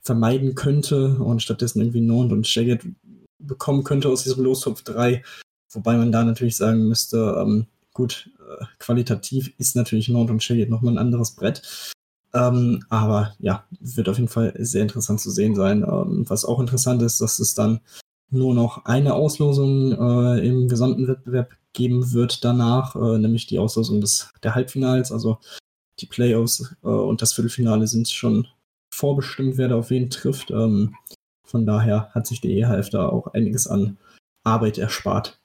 vermeiden 0.00 0.54
könnte 0.54 1.16
und 1.18 1.42
stattdessen 1.42 1.80
irgendwie 1.80 2.00
Nord 2.00 2.32
und 2.32 2.46
Szeged 2.46 2.86
bekommen 3.38 3.84
könnte 3.84 4.08
aus 4.08 4.24
diesem 4.24 4.44
Lostopf 4.44 4.82
3. 4.82 5.22
Wobei 5.70 5.96
man 5.96 6.12
da 6.12 6.24
natürlich 6.24 6.56
sagen 6.56 6.88
müsste, 6.88 7.36
ähm, 7.38 7.66
gut, 7.92 8.30
äh, 8.38 8.64
qualitativ 8.78 9.52
ist 9.58 9.76
natürlich 9.76 10.08
Nord 10.08 10.30
und 10.30 10.42
Szeged 10.42 10.70
nochmal 10.70 10.94
ein 10.94 10.98
anderes 10.98 11.32
Brett. 11.32 11.92
Ähm, 12.32 12.84
aber 12.88 13.34
ja, 13.38 13.64
wird 13.80 14.08
auf 14.08 14.16
jeden 14.16 14.28
Fall 14.28 14.54
sehr 14.58 14.82
interessant 14.82 15.20
zu 15.20 15.30
sehen 15.30 15.54
sein. 15.54 15.82
Ähm, 15.82 16.24
was 16.28 16.44
auch 16.44 16.60
interessant 16.60 17.00
ist, 17.02 17.20
dass 17.20 17.38
es 17.38 17.54
dann 17.54 17.80
nur 18.30 18.54
noch 18.54 18.84
eine 18.84 19.14
Auslosung 19.14 19.92
äh, 19.92 20.46
im 20.46 20.68
gesamten 20.68 21.08
Wettbewerb 21.08 21.56
geben 21.72 22.12
wird 22.12 22.44
danach, 22.44 22.94
äh, 22.96 23.18
nämlich 23.18 23.46
die 23.46 23.58
Auslosung 23.58 24.00
des, 24.00 24.32
der 24.42 24.54
Halbfinals. 24.54 25.12
Also 25.12 25.38
die 26.00 26.06
Playoffs 26.06 26.74
äh, 26.82 26.88
und 26.88 27.22
das 27.22 27.32
Viertelfinale 27.32 27.86
sind 27.86 28.08
schon 28.08 28.48
vorbestimmt, 28.92 29.56
wer 29.56 29.68
da 29.68 29.76
auf 29.76 29.90
wen 29.90 30.10
trifft. 30.10 30.50
Ähm, 30.50 30.96
von 31.44 31.66
daher 31.66 32.10
hat 32.14 32.26
sich 32.26 32.40
die 32.40 32.58
EHF 32.58 32.90
da 32.90 33.08
auch 33.08 33.28
einiges 33.28 33.66
an 33.66 33.98
Arbeit 34.44 34.78
erspart. 34.78 35.38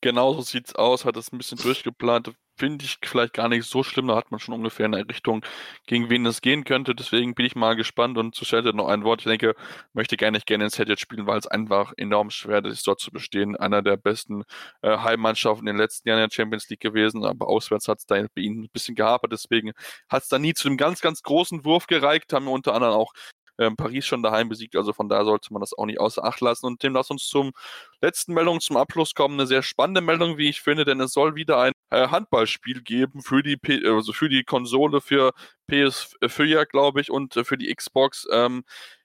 Genauso 0.00 0.42
sieht 0.42 0.68
es 0.68 0.74
aus, 0.74 1.04
hat 1.04 1.16
es 1.16 1.32
ein 1.32 1.38
bisschen 1.38 1.58
durchgeplant. 1.58 2.32
Finde 2.56 2.84
ich 2.84 2.98
vielleicht 3.02 3.34
gar 3.34 3.48
nicht 3.48 3.66
so 3.66 3.82
schlimm. 3.82 4.08
Da 4.08 4.16
hat 4.16 4.30
man 4.30 4.40
schon 4.40 4.54
ungefähr 4.54 4.86
eine 4.86 5.08
Richtung, 5.08 5.44
gegen 5.86 6.10
wen 6.10 6.26
es 6.26 6.40
gehen 6.40 6.64
könnte. 6.64 6.94
Deswegen 6.94 7.34
bin 7.34 7.46
ich 7.46 7.54
mal 7.56 7.76
gespannt 7.76 8.18
und 8.18 8.34
zu 8.34 8.44
Shelter 8.44 8.72
noch 8.72 8.88
ein 8.88 9.04
Wort. 9.04 9.20
Ich 9.20 9.26
denke, 9.26 9.54
möchte 9.92 10.16
gerne 10.16 10.36
nicht 10.36 10.46
gerne 10.46 10.64
in 10.64 10.70
jetzt 10.86 11.00
spielen, 11.00 11.26
weil 11.26 11.38
es 11.38 11.46
einfach 11.46 11.92
enorm 11.96 12.30
schwer 12.30 12.64
ist, 12.64 12.86
dort 12.86 13.00
zu 13.00 13.10
bestehen. 13.10 13.56
Einer 13.56 13.82
der 13.82 13.96
besten 13.96 14.44
äh, 14.82 14.98
Heimmannschaften 14.98 15.66
in 15.68 15.74
den 15.74 15.80
letzten 15.82 16.08
Jahren 16.08 16.22
in 16.22 16.28
der 16.28 16.34
Champions 16.34 16.68
League 16.68 16.80
gewesen, 16.80 17.24
aber 17.24 17.48
auswärts 17.48 17.88
hat 17.88 17.98
es 17.98 18.06
da 18.06 18.16
bei 18.34 18.42
ihnen 18.42 18.64
ein 18.64 18.70
bisschen 18.72 18.94
gehapert. 18.94 19.32
Deswegen 19.32 19.72
hat 20.08 20.22
es 20.22 20.28
da 20.28 20.38
nie 20.38 20.54
zu 20.54 20.68
einem 20.68 20.76
ganz, 20.76 21.00
ganz 21.00 21.22
großen 21.22 21.64
Wurf 21.64 21.86
gereicht. 21.86 22.32
Haben 22.32 22.46
wir 22.46 22.52
unter 22.52 22.74
anderem 22.74 22.94
auch 22.94 23.12
ähm, 23.58 23.76
Paris 23.76 24.06
schon 24.06 24.22
daheim 24.22 24.48
besiegt. 24.48 24.76
Also 24.76 24.92
von 24.92 25.08
daher 25.08 25.24
sollte 25.24 25.52
man 25.52 25.60
das 25.60 25.76
auch 25.76 25.86
nicht 25.86 26.00
außer 26.00 26.24
Acht 26.24 26.40
lassen. 26.40 26.66
Und 26.66 26.82
dem 26.82 26.94
lass 26.94 27.10
uns 27.10 27.26
zum 27.26 27.52
letzten 28.00 28.34
Meldung 28.34 28.60
zum 28.60 28.76
Abschluss 28.76 29.14
kommen. 29.14 29.34
Eine 29.34 29.46
sehr 29.46 29.62
spannende 29.62 30.00
Meldung, 30.00 30.38
wie 30.38 30.48
ich 30.48 30.60
finde, 30.60 30.84
denn 30.84 31.00
es 31.00 31.12
soll 31.12 31.34
wieder 31.34 31.60
ein 31.60 31.72
äh, 31.90 32.08
Handballspiel 32.08 32.82
geben 32.82 33.22
für 33.22 33.42
die 33.42 33.56
P 33.56 33.86
also 33.86 34.12
für 34.12 34.28
die 34.28 34.44
Konsole, 34.44 35.00
für 35.00 35.32
PS4, 35.70 36.66
glaube 36.66 37.00
ich, 37.00 37.10
und 37.10 37.36
äh, 37.36 37.44
für 37.44 37.58
die 37.58 37.74
Xbox. 37.74 38.26
Ähm, 38.30 38.64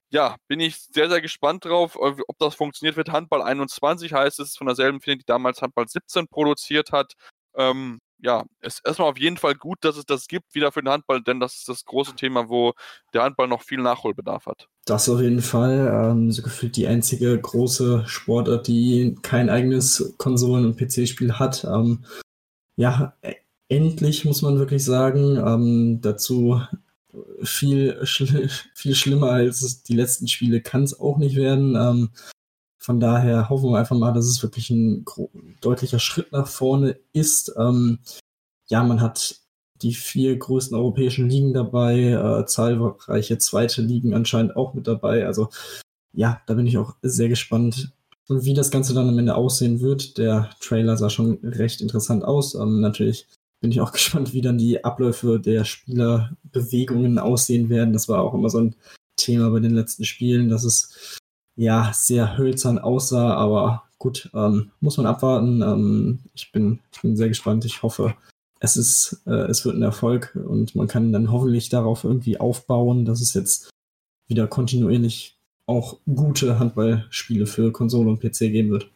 ja, 0.09 0.35
bin 0.47 0.59
ich 0.59 0.77
sehr, 0.77 1.09
sehr 1.09 1.21
gespannt 1.21 1.65
drauf, 1.65 1.95
äh, 1.95 2.15
ob 2.27 2.37
das 2.39 2.55
funktioniert 2.55 2.97
wird. 2.97 3.11
Handball 3.11 3.41
21 3.41 4.13
heißt 4.13 4.39
es, 4.39 4.57
von 4.57 4.67
derselben 4.67 5.01
Firma, 5.01 5.19
die 5.19 5.25
damals 5.25 5.61
Handball 5.61 5.87
17 5.87 6.27
produziert 6.27 6.91
hat. 6.91 7.13
Ähm, 7.55 7.99
ja, 8.21 8.45
es 8.59 8.75
ist 8.75 8.85
erstmal 8.85 9.09
auf 9.09 9.17
jeden 9.17 9.37
Fall 9.37 9.55
gut, 9.55 9.79
dass 9.81 9.97
es 9.97 10.05
das 10.05 10.27
gibt, 10.27 10.53
wieder 10.53 10.71
für 10.71 10.81
den 10.81 10.89
Handball, 10.89 11.21
denn 11.21 11.39
das 11.39 11.55
ist 11.55 11.69
das 11.69 11.85
große 11.85 12.15
Thema, 12.15 12.49
wo 12.49 12.73
der 13.13 13.23
Handball 13.23 13.47
noch 13.47 13.63
viel 13.63 13.79
Nachholbedarf 13.79 14.45
hat. 14.45 14.67
Das 14.85 15.09
auf 15.09 15.19
jeden 15.19 15.41
Fall. 15.41 16.11
Ähm, 16.11 16.31
so 16.31 16.41
gefühlt 16.41 16.75
die 16.75 16.87
einzige 16.87 17.39
große 17.39 18.03
Sportart, 18.07 18.67
die 18.67 19.15
kein 19.21 19.49
eigenes 19.49 20.13
Konsolen- 20.17 20.65
und 20.65 20.77
PC-Spiel 20.77 21.39
hat. 21.39 21.63
Ähm, 21.63 22.05
ja, 22.75 23.13
e-, 23.21 23.35
endlich 23.69 24.25
muss 24.25 24.41
man 24.41 24.59
wirklich 24.59 24.83
sagen. 24.85 25.37
Ähm, 25.37 25.99
dazu 26.01 26.61
viel, 27.43 28.05
schl 28.05 28.49
viel 28.73 28.95
schlimmer 28.95 29.31
als 29.31 29.83
die 29.83 29.95
letzten 29.95 30.27
Spiele 30.27 30.61
kann 30.61 30.83
es 30.83 30.99
auch 30.99 31.17
nicht 31.17 31.35
werden. 31.35 31.75
Ähm, 31.75 32.09
von 32.81 32.99
daher 32.99 33.47
hoffen 33.49 33.69
wir 33.69 33.77
einfach 33.77 33.95
mal, 33.95 34.11
dass 34.11 34.25
es 34.25 34.41
wirklich 34.41 34.71
ein 34.71 35.05
deutlicher 35.61 35.99
Schritt 35.99 36.31
nach 36.31 36.47
vorne 36.47 36.97
ist. 37.13 37.53
Ähm, 37.55 37.99
ja, 38.69 38.83
man 38.83 39.01
hat 39.01 39.39
die 39.83 39.93
vier 39.93 40.35
größten 40.35 40.75
europäischen 40.75 41.29
Ligen 41.29 41.53
dabei, 41.53 42.09
äh, 42.09 42.45
zahlreiche 42.47 43.37
zweite 43.37 43.83
Ligen 43.83 44.15
anscheinend 44.15 44.55
auch 44.55 44.73
mit 44.73 44.87
dabei. 44.87 45.27
Also 45.27 45.49
ja, 46.11 46.41
da 46.47 46.55
bin 46.55 46.65
ich 46.65 46.79
auch 46.79 46.95
sehr 47.03 47.29
gespannt, 47.29 47.93
wie 48.27 48.55
das 48.55 48.71
Ganze 48.71 48.95
dann 48.95 49.09
am 49.09 49.19
Ende 49.19 49.35
aussehen 49.35 49.79
wird. 49.81 50.17
Der 50.17 50.49
Trailer 50.59 50.97
sah 50.97 51.11
schon 51.11 51.37
recht 51.43 51.81
interessant 51.81 52.23
aus. 52.25 52.55
Ähm, 52.55 52.81
natürlich 52.81 53.27
bin 53.59 53.69
ich 53.69 53.79
auch 53.79 53.91
gespannt, 53.93 54.33
wie 54.33 54.41
dann 54.41 54.57
die 54.57 54.83
Abläufe 54.83 55.39
der 55.39 55.65
Spielerbewegungen 55.65 57.19
aussehen 57.19 57.69
werden. 57.69 57.93
Das 57.93 58.09
war 58.09 58.23
auch 58.23 58.33
immer 58.33 58.49
so 58.49 58.57
ein 58.57 58.75
Thema 59.17 59.51
bei 59.51 59.59
den 59.59 59.75
letzten 59.75 60.03
Spielen, 60.03 60.49
dass 60.49 60.63
es 60.63 61.19
ja, 61.55 61.91
sehr 61.93 62.37
hölzern 62.37 62.79
aussah, 62.79 63.33
aber 63.35 63.83
gut, 63.97 64.29
ähm, 64.33 64.71
muss 64.79 64.97
man 64.97 65.05
abwarten. 65.05 65.61
Ähm, 65.61 66.19
ich, 66.33 66.51
bin, 66.51 66.79
ich 66.93 67.01
bin 67.01 67.15
sehr 67.15 67.27
gespannt. 67.27 67.65
Ich 67.65 67.83
hoffe, 67.83 68.15
es, 68.59 68.77
ist, 68.77 69.21
äh, 69.25 69.47
es 69.49 69.65
wird 69.65 69.75
ein 69.75 69.83
Erfolg 69.83 70.37
und 70.47 70.75
man 70.75 70.87
kann 70.87 71.11
dann 71.11 71.31
hoffentlich 71.31 71.69
darauf 71.69 72.03
irgendwie 72.03 72.39
aufbauen, 72.39 73.05
dass 73.05 73.21
es 73.21 73.33
jetzt 73.33 73.69
wieder 74.27 74.47
kontinuierlich 74.47 75.37
auch 75.65 75.97
gute 76.05 76.59
Handballspiele 76.59 77.45
für 77.45 77.71
Konsole 77.71 78.09
und 78.09 78.19
PC 78.19 78.51
geben 78.51 78.71
wird. 78.71 78.90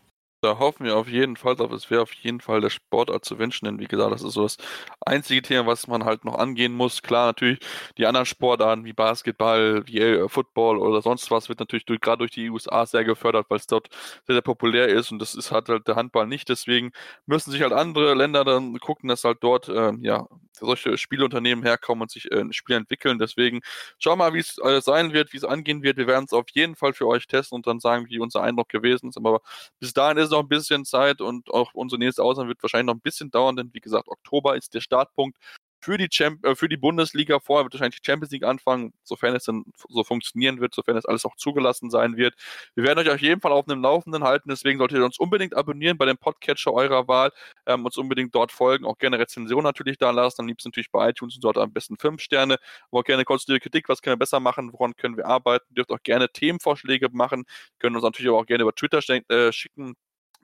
Da 0.46 0.60
hoffen 0.60 0.86
wir 0.86 0.96
auf 0.96 1.08
jeden 1.08 1.38
Fall 1.38 1.56
drauf. 1.56 1.72
Es 1.72 1.90
wäre 1.90 2.04
auf 2.04 2.14
jeden 2.14 2.40
Fall 2.40 2.62
der 2.62 2.70
Sportart 2.70 3.26
zu 3.26 3.40
wünschen, 3.40 3.66
denn 3.66 3.80
wie 3.80 3.88
gesagt, 3.88 4.12
das 4.12 4.22
ist 4.22 4.34
so 4.34 4.44
das 4.44 4.58
einzige 5.04 5.42
Thema, 5.42 5.66
was 5.66 5.88
man 5.88 6.06
halt 6.06 6.24
noch 6.24 6.36
angehen 6.38 6.74
muss. 6.74 7.02
Klar, 7.02 7.26
natürlich 7.26 7.58
die 7.98 8.06
anderen 8.06 8.28
Sportarten 8.28 8.86
wie 8.86 8.94
Basketball, 8.94 9.88
wie 9.88 10.00
äh, 10.00 10.30
Football 10.30 10.78
oder 10.78 11.02
sonst 11.02 11.32
was 11.32 11.50
wird 11.50 11.60
natürlich 11.60 11.86
durch, 11.86 12.00
gerade 12.00 12.20
durch 12.20 12.32
die 12.32 12.52
USA 12.52 12.86
sehr 12.86 13.04
gefördert, 13.04 13.48
weil 13.50 13.58
es 13.58 13.66
dort 13.66 13.90
sehr, 14.28 14.36
sehr 14.36 14.42
populär 14.44 14.88
ist 14.88 15.12
und 15.12 15.18
das 15.20 15.34
ist 15.34 15.52
halt, 15.52 15.68
halt 15.68 15.88
der 15.88 15.96
Handball 15.96 16.28
nicht. 16.28 16.48
Deswegen 16.48 16.92
müssen 17.26 17.50
sich 17.52 17.62
halt 17.64 17.74
andere 17.74 18.14
Länder 18.14 18.44
dann 18.46 18.78
gucken, 18.80 19.10
dass 19.10 19.24
halt 19.24 19.40
dort 19.42 19.68
äh, 19.68 19.94
ja 20.00 20.28
solche 20.60 20.98
Spielunternehmen 20.98 21.64
herkommen 21.64 22.04
und 22.04 22.12
sich 22.12 22.32
äh, 22.32 22.40
ein 22.40 22.54
Spiel 22.54 22.76
entwickeln. 22.76 23.20
Deswegen 23.20 23.62
schauen 24.00 24.20
wir 24.20 24.26
mal, 24.26 24.34
wie 24.34 24.40
es 24.40 24.58
äh, 24.60 24.82
sein 24.82 25.14
wird, 25.14 25.34
wie 25.34 25.38
es 25.38 25.44
angehen 25.44 25.84
wird. 25.84 25.98
Wir 25.98 26.08
werden 26.08 26.26
es 26.26 26.34
auf 26.34 26.46
jeden 26.54 26.76
Fall 26.76 26.94
für 26.94 27.08
euch 27.08 27.28
testen 27.28 27.56
und 27.56 27.68
dann 27.68 27.80
sagen, 27.80 28.08
wie 28.10 28.20
unser 28.20 28.42
Eindruck 28.42 28.70
gewesen 28.70 29.10
ist. 29.10 29.18
Aber 29.18 29.42
bis 29.80 29.94
dahin 29.94 30.18
ist 30.18 30.32
noch 30.32 30.42
ein 30.42 30.48
bisschen 30.48 30.86
Zeit 30.86 31.22
und 31.22 31.50
auch 31.52 31.74
unsere 31.74 32.00
nächste 32.00 32.24
Ausnahme 32.24 32.50
wird 32.50 32.64
wahrscheinlich 32.64 32.88
noch 32.88 32.96
ein 32.96 33.02
bisschen 33.02 33.32
dauern, 33.32 33.56
denn 33.56 33.70
wie 33.74 33.80
gesagt, 33.80 34.08
Oktober 34.08 34.56
ist 34.56 34.74
der 34.74 34.82
Startpunkt 34.82 35.38
für 35.86 36.00
die, 36.00 36.10
Champ 36.10 36.44
äh, 36.44 36.56
für 36.56 36.68
die 36.68 36.78
Bundesliga. 36.78 37.40
Vorher 37.40 37.66
wird 37.66 37.74
wahrscheinlich 37.74 38.02
die 38.02 38.06
Champions 38.06 38.32
League 38.32 38.44
anfangen, 38.44 38.92
sofern 39.04 39.36
es 39.36 39.44
dann 39.44 39.66
so 39.88 40.04
funktionieren 40.04 40.60
wird, 40.60 40.74
sofern 40.74 40.98
es 40.98 41.06
alles 41.06 41.26
auch 41.26 41.36
zugelassen 41.36 41.92
sein 41.92 42.18
wird. 42.18 42.34
Wir 42.74 42.84
werden 42.84 43.00
euch 43.00 43.10
auf 43.14 43.22
jeden 43.22 43.40
Fall 43.40 43.52
auf 43.52 43.66
dem 43.66 43.82
Laufenden 43.84 44.24
halten, 44.24 44.50
deswegen 44.50 44.80
solltet 44.80 44.98
ihr 44.98 45.06
uns 45.06 45.20
unbedingt 45.20 45.56
abonnieren 45.56 45.98
bei 45.98 46.06
dem 46.06 46.18
Podcatcher 46.18 46.74
eurer 46.74 47.08
Wahl, 47.08 47.32
ähm, 47.68 47.86
uns 47.86 47.98
unbedingt 47.98 48.34
dort 48.34 48.52
folgen, 48.52 48.86
auch 48.86 48.98
gerne 48.98 49.20
Rezension 49.20 49.64
natürlich 49.64 50.00
da 50.00 50.10
lassen, 50.10 50.42
am 50.42 50.48
liebsten 50.48 50.70
natürlich 50.70 50.92
bei 50.92 51.10
iTunes 51.10 51.36
und 51.36 51.44
dort 51.44 51.60
am 51.60 51.72
besten 51.72 51.98
5 51.98 52.20
Sterne, 52.20 52.58
aber 52.90 53.02
auch 53.02 53.04
gerne 53.04 53.24
konstruktive 53.24 53.60
Kritik, 53.60 53.88
was 53.88 54.02
können 54.02 54.14
wir 54.14 54.20
besser 54.20 54.40
machen, 54.40 54.74
woran 54.74 54.96
können 54.96 55.18
wir 55.18 55.28
arbeiten, 55.28 55.74
dürft 55.76 55.92
auch 55.92 56.02
gerne 56.02 56.30
Themenvorschläge 56.30 57.10
machen, 57.12 57.46
können 57.78 57.96
uns 57.96 58.04
natürlich 58.04 58.32
auch 58.32 58.46
gerne 58.46 58.64
über 58.64 58.74
Twitter 58.74 59.02
äh, 59.30 59.52
schicken, 59.52 59.96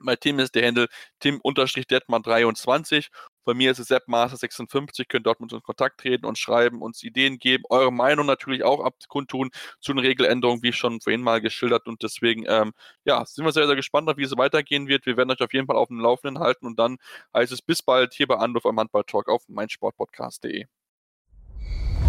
mein 0.02 0.18
Team 0.18 0.38
ist 0.38 0.54
der 0.54 0.66
Handle 0.66 0.88
tim-detman23. 1.20 3.08
Bei 3.44 3.54
mir 3.54 3.70
ist 3.70 3.78
es 3.78 3.90
seppmaster56. 3.90 5.06
Könnt 5.08 5.26
dort 5.26 5.40
mit 5.40 5.52
uns 5.52 5.58
in 5.58 5.62
Kontakt 5.62 6.00
treten 6.00 6.26
und 6.26 6.38
schreiben, 6.38 6.82
uns 6.82 7.02
Ideen 7.02 7.38
geben, 7.38 7.64
eure 7.70 7.92
Meinung 7.92 8.26
natürlich 8.26 8.64
auch 8.64 8.84
abkundtun 8.84 9.50
zu 9.80 9.92
den 9.92 9.98
Regeländerungen, 9.98 10.62
wie 10.62 10.72
schon 10.72 11.00
vorhin 11.00 11.22
mal 11.22 11.40
geschildert. 11.40 11.86
Und 11.86 12.02
deswegen, 12.02 12.44
ähm, 12.48 12.72
ja, 13.04 13.24
sind 13.26 13.44
wir 13.44 13.52
sehr, 13.52 13.66
sehr 13.66 13.76
gespannt, 13.76 14.10
wie 14.16 14.24
es 14.24 14.36
weitergehen 14.36 14.88
wird. 14.88 15.06
Wir 15.06 15.16
werden 15.16 15.30
euch 15.30 15.40
auf 15.40 15.52
jeden 15.52 15.66
Fall 15.66 15.76
auf 15.76 15.88
dem 15.88 16.00
Laufenden 16.00 16.42
halten 16.42 16.66
und 16.66 16.78
dann 16.78 16.98
heißt 17.34 17.52
es 17.52 17.62
bis 17.62 17.82
bald 17.82 18.14
hier 18.14 18.26
bei 18.26 18.36
Anruf 18.36 18.66
am 18.66 18.78
Handball-Talk 18.78 19.28
auf 19.28 19.42
meinsportpodcast.de. 19.48 20.66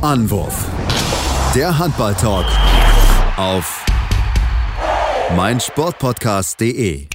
Anwurf. 0.01 0.67
Der 1.55 1.77
Handball-Talk 1.77 2.45
auf 3.37 3.85
meinsportpodcast.de 5.35 7.07